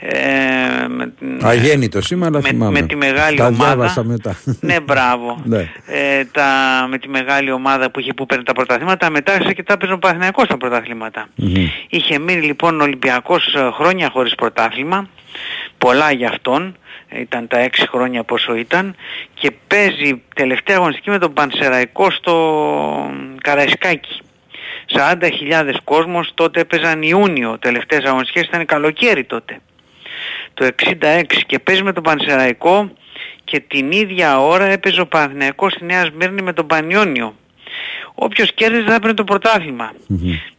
[0.00, 1.12] ε, με,
[1.42, 2.80] Αγέννητος είμαι, αλλά με- θυμάμαι.
[2.80, 3.64] με τη μεγάλη Τα ομάδα.
[3.64, 4.36] διάβασα μετά.
[4.60, 5.68] ναι μπράβο ναι.
[5.86, 6.46] ε, τα,
[6.90, 9.94] με τη μεγάλη ομάδα που είχε που παίρνει τα πρωταθλήματα μετά άρχισε και τα παίζει
[9.94, 11.66] ο Παναθηναϊκός τα πρωταθλήματα Μμμ.
[11.88, 15.08] Είχε μείνει λοιπόν ο Ολυμπιακός ε, χρόνια χωρίς πρωτάθλημα,
[15.78, 16.70] πολλά για αυτόν, ε,
[17.08, 18.96] ήταν τα έξι χρόνια πόσο ήταν
[19.34, 23.10] και παίζει τελευταία αγωνιστική με τον Πανσεραϊκό στο
[23.42, 24.20] Καραϊσκάκι.
[24.92, 29.60] 40.000 κόσμος, τότε έπαιζαν Ιούνιο, τελευταίες αγωνιστικές ήταν καλοκαίρι τότε.
[30.54, 32.90] Το 66 και παίζει με τον Πανσεραϊκό
[33.44, 37.34] και την ίδια ώρα έπαιζε ο Παναθηναϊκός στη Νέα Σμύρνη με τον Πανιόνιο.
[38.14, 39.92] Όποιος κέρδιζε θα έπαιρνε το πρωτάθλημα.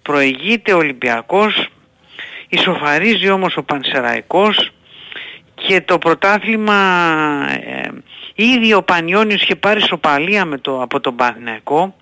[0.02, 1.68] Προηγείται ο Ολυμπιακός,
[2.49, 4.72] ισοφαρίζει όμως ο Πανσεραϊκός
[5.65, 6.75] και το πρωτάθλημα
[7.65, 7.89] ε,
[8.35, 11.95] ήδη ο Πανιόνιος είχε πάρει σοπαλία με το, από τον Παναθηναϊκό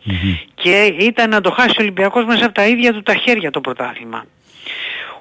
[0.55, 3.61] και ήταν να το χάσει ο Ολυμπιακός μέσα από τα ίδια του τα χέρια το
[3.61, 4.25] πρωτάθλημα.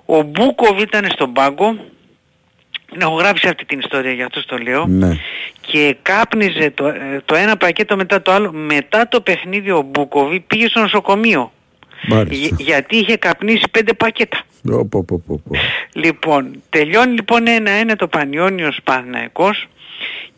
[0.04, 1.76] Ο Μπούκοβ ήταν στον πάγκο,
[2.90, 5.18] την έχω γράψει αυτή την ιστορία για αυτό το λέω Ναι.
[5.60, 8.52] και κάπνιζε το, ε, το ένα πακέτο μετά το άλλο.
[8.52, 11.52] Μετά το παιχνίδι ο Μπούκοβι πήγε στο νοσοκομείο.
[12.08, 12.54] Μάλιστα.
[12.56, 14.38] Γι- γιατί είχε καπνίσει πέντε πακέτα.
[14.72, 15.56] Ω, πω, πω, πω, πω.
[15.94, 19.68] Λοιπόν, τελειώνει λοιπόν ένα-ένα το Πανιόνιος Παναθηναϊκός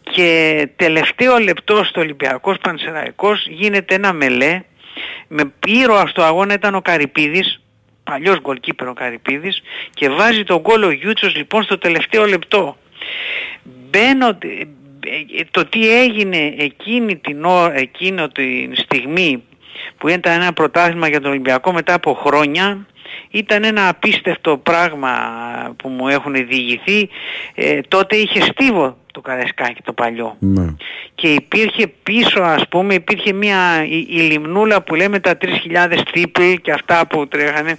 [0.02, 4.62] και τελευταίο λεπτό στο Ολυμπιακός Πανσεραϊκός γίνεται ένα μελέ
[5.28, 7.60] με ήρωα στο αγώνα ήταν ο Καρυπίδης
[8.04, 9.62] παλιός γκολκίπερ ο Καρυπίδης
[9.94, 12.76] και βάζει τον γκολ ο Γιούτσος λοιπόν στο τελευταίο λεπτό
[13.62, 14.60] μπαίνω ε,
[15.38, 19.42] ε, το τι έγινε εκείνη την ώρα, εκείνο την στιγμή
[19.98, 22.86] που ήταν ένα πρωτάθλημα για τον Ολυμπιακό μετά από χρόνια.
[23.30, 25.10] Ήταν ένα απίστευτο πράγμα
[25.76, 27.08] που μου έχουν διηγηθεί.
[27.54, 30.36] Ε, τότε είχε στίβο το Καρεσκάκι το παλιό.
[30.38, 30.74] Ναι.
[31.14, 35.48] και υπήρχε πίσω ας πούμε υπήρχε μια η, η λιμνούλα που λέμε τα 3.000
[36.12, 37.78] τύποι και αυτά που τρέχανε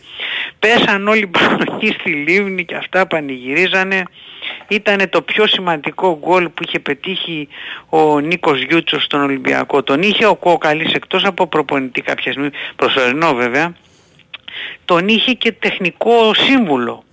[0.60, 4.04] πέσαν όλοι πάνω εκεί στη λίμνη και αυτά πανηγυρίζανε.
[4.68, 7.48] Ήταν το πιο σημαντικό γκολ που είχε πετύχει
[7.90, 9.84] ο Νίκος Γιούτσος στον Ολυμπιακό.
[9.84, 13.76] Τον είχε ο Κόκαλης εκτός από προπονητή κάποια στιγμή προσωρινό βέβαια.
[14.86, 17.04] Τον είχε και τεχνικό σύμβουλο.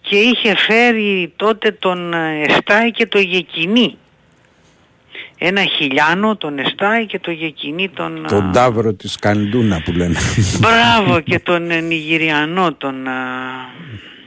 [0.00, 3.98] Και είχε φέρει τότε τον ε, Εστάι και το Γεκινή.
[5.38, 8.24] Ένα χιλιάνο, τον Εστάι και το Γεκινή τον...
[8.24, 10.16] α, Τον τάβρο της Καντούνα που λένε.
[10.60, 13.08] Μπράβο και τον ε, Νιγηριανό, τον...
[13.08, 13.12] α,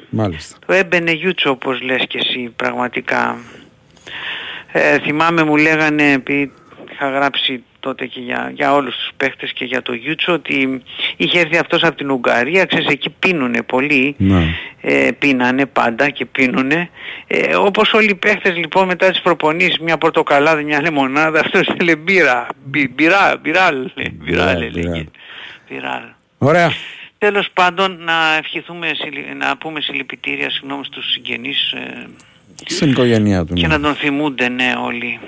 [0.09, 0.57] Μάλιστα.
[0.65, 3.37] Το έμπαινε Γιούτσο όπως λες και εσύ πραγματικά.
[4.71, 6.51] Ε, θυμάμαι μου λέγανε, επειδή
[6.91, 10.81] είχα γράψει τότε και για, για όλους τους παίχτες και για το Γιούτσο ότι
[11.17, 14.43] είχε έρθει αυτός από την Ουγγαρία, ξέρεις εκεί πίνουνε πολύ, Ναι.
[14.81, 16.89] ε, πίνανε πάντα και πίνουνε.
[17.27, 21.95] Ε, όπως όλοι οι παίχτες λοιπόν μετά τις προπονήσεις μια πορτοκαλάδα, μια λεμονάδα, αυτός ήθελε
[21.95, 25.05] μπύρα, μπι, μπυρά, μπυράλ, ε, μπυράλ έλεγε.
[25.69, 26.01] Μπυράλ.
[26.37, 26.71] Ωραία.
[27.17, 32.05] Τέλος πάντων να ευχηθούμε, συλλη- να πούμε συλληπιτήρια συγγνώμη στους συγγενείς ε,
[32.65, 33.53] Στην οικογένειά του.
[33.53, 33.77] και ναι.
[33.77, 35.19] να τον θυμούνται ναι όλοι.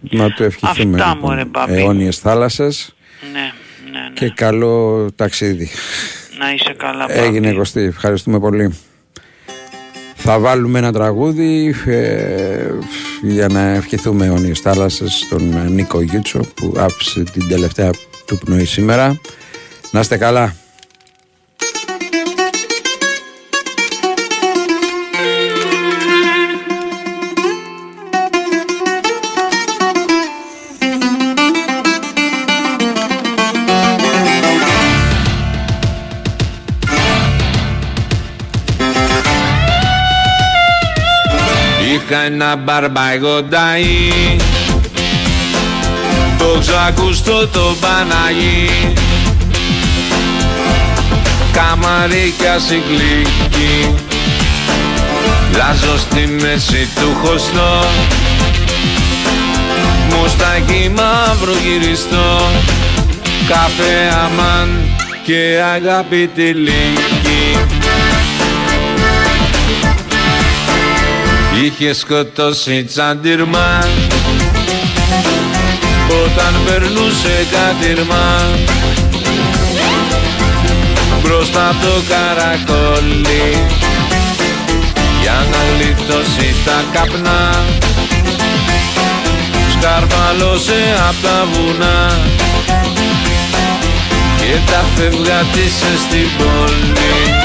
[0.00, 0.96] Να του ευχηθούμε.
[1.00, 1.30] Αυτά, λοιπόν.
[1.30, 1.72] μωρέ, μπαμπή.
[1.72, 2.94] Αιώνιες θάλασσες
[3.32, 3.40] Ναι,
[3.92, 4.10] ναι, ναι.
[4.14, 5.68] και καλό ταξίδι.
[6.38, 7.20] Να είσαι καλά μπαμπή.
[7.20, 8.74] Έγινε Κωστή, ευχαριστούμε πολύ.
[10.14, 12.70] Θα βάλουμε ένα τραγούδι ε,
[13.22, 17.90] για να ευχηθούμε αιώνιες θάλασσες στον Νίκο Γιούτσο που άφησε την τελευταία
[18.26, 19.20] του πνοή σήμερα.
[19.90, 20.54] Να είστε καλά.
[42.10, 43.80] Είχα ένα μπαρμπαγονταί
[46.38, 48.92] Το ξακουστό το Παναγί
[51.52, 53.94] Καμαρίκια συγκλίκη.
[55.56, 57.84] Λάζω στη μέση του χωστό.
[60.08, 62.40] Μουστάκι μαύρο γυριστό.
[63.48, 64.68] Καφέ αμάν
[65.24, 67.07] και αγάπη τυλίκη
[71.68, 73.84] Είχε σκοτώσει τσαντιρμά
[76.24, 78.48] Όταν περνούσε κατηρμά
[81.22, 83.66] Μπροστά από το καρακόλι.
[85.20, 87.64] Για να γλιτώσει τα καπνά.
[89.72, 92.18] Σκαρφαλώσε απ' τα βουνά.
[94.38, 97.36] Και τα φευγάτισε στην πόλη.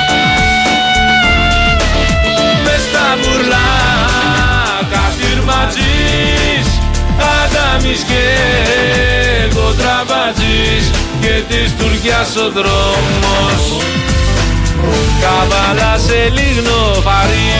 [2.63, 3.92] Μες στα μπουρλά
[5.45, 6.79] καφυρματζής
[7.19, 8.23] Αδάμις και
[9.45, 10.91] εγώ τραβατζής
[11.21, 13.83] και της Τουρκιάς ο δρόμος.
[15.21, 17.51] Καβάλα σε λίγνο βαρύ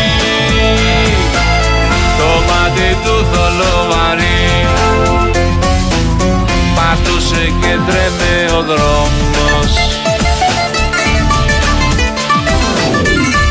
[2.18, 4.66] το μάτι του θολοβαρύ.
[6.76, 9.72] Πατούσε και τρέμε ο δρόμος.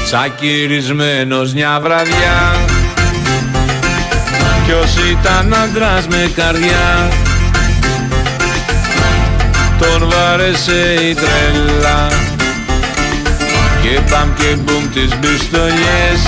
[0.06, 2.71] Τσακυρισμένος μια βραδιά
[4.66, 7.08] Ποιος ήταν άντρας με καρδιά;
[9.78, 12.08] Τον βάρεσε η τρέλα.
[13.82, 16.20] Και παμ και μπουμ τις μπιστολιές.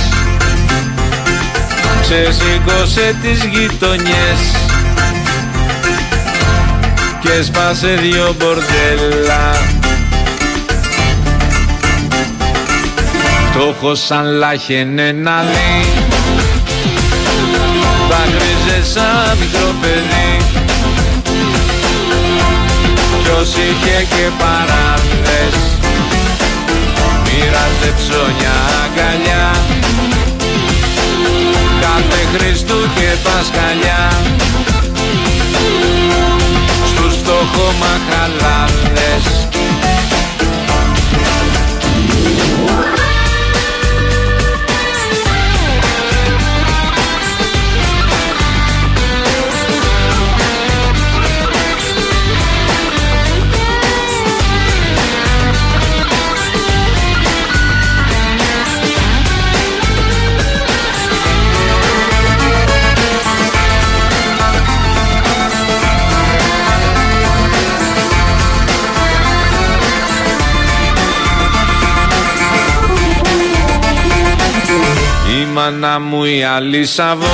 [2.01, 4.41] Ξεσήκωσε τις γειτονιές.
[7.21, 9.57] Και σπάσε δυο μπορτέλα.
[13.51, 16.14] Φτώχος σαν λάχαινε να δει
[18.65, 20.33] Δάκρυζε σαν μικρό παιδί.
[23.23, 25.55] Ποιος είχε και παράδες
[27.25, 29.47] Μοίραζε ψώνια αγκαλιά.
[31.81, 34.05] Κάθε Χριστού και Πασχαλιά.
[36.87, 39.25] Στους φτωχομαχαλάδες
[75.55, 77.27] μάνα μου η Αλίσαβο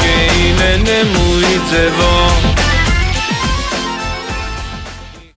[0.00, 2.51] Και η νένε μου η Τζεβό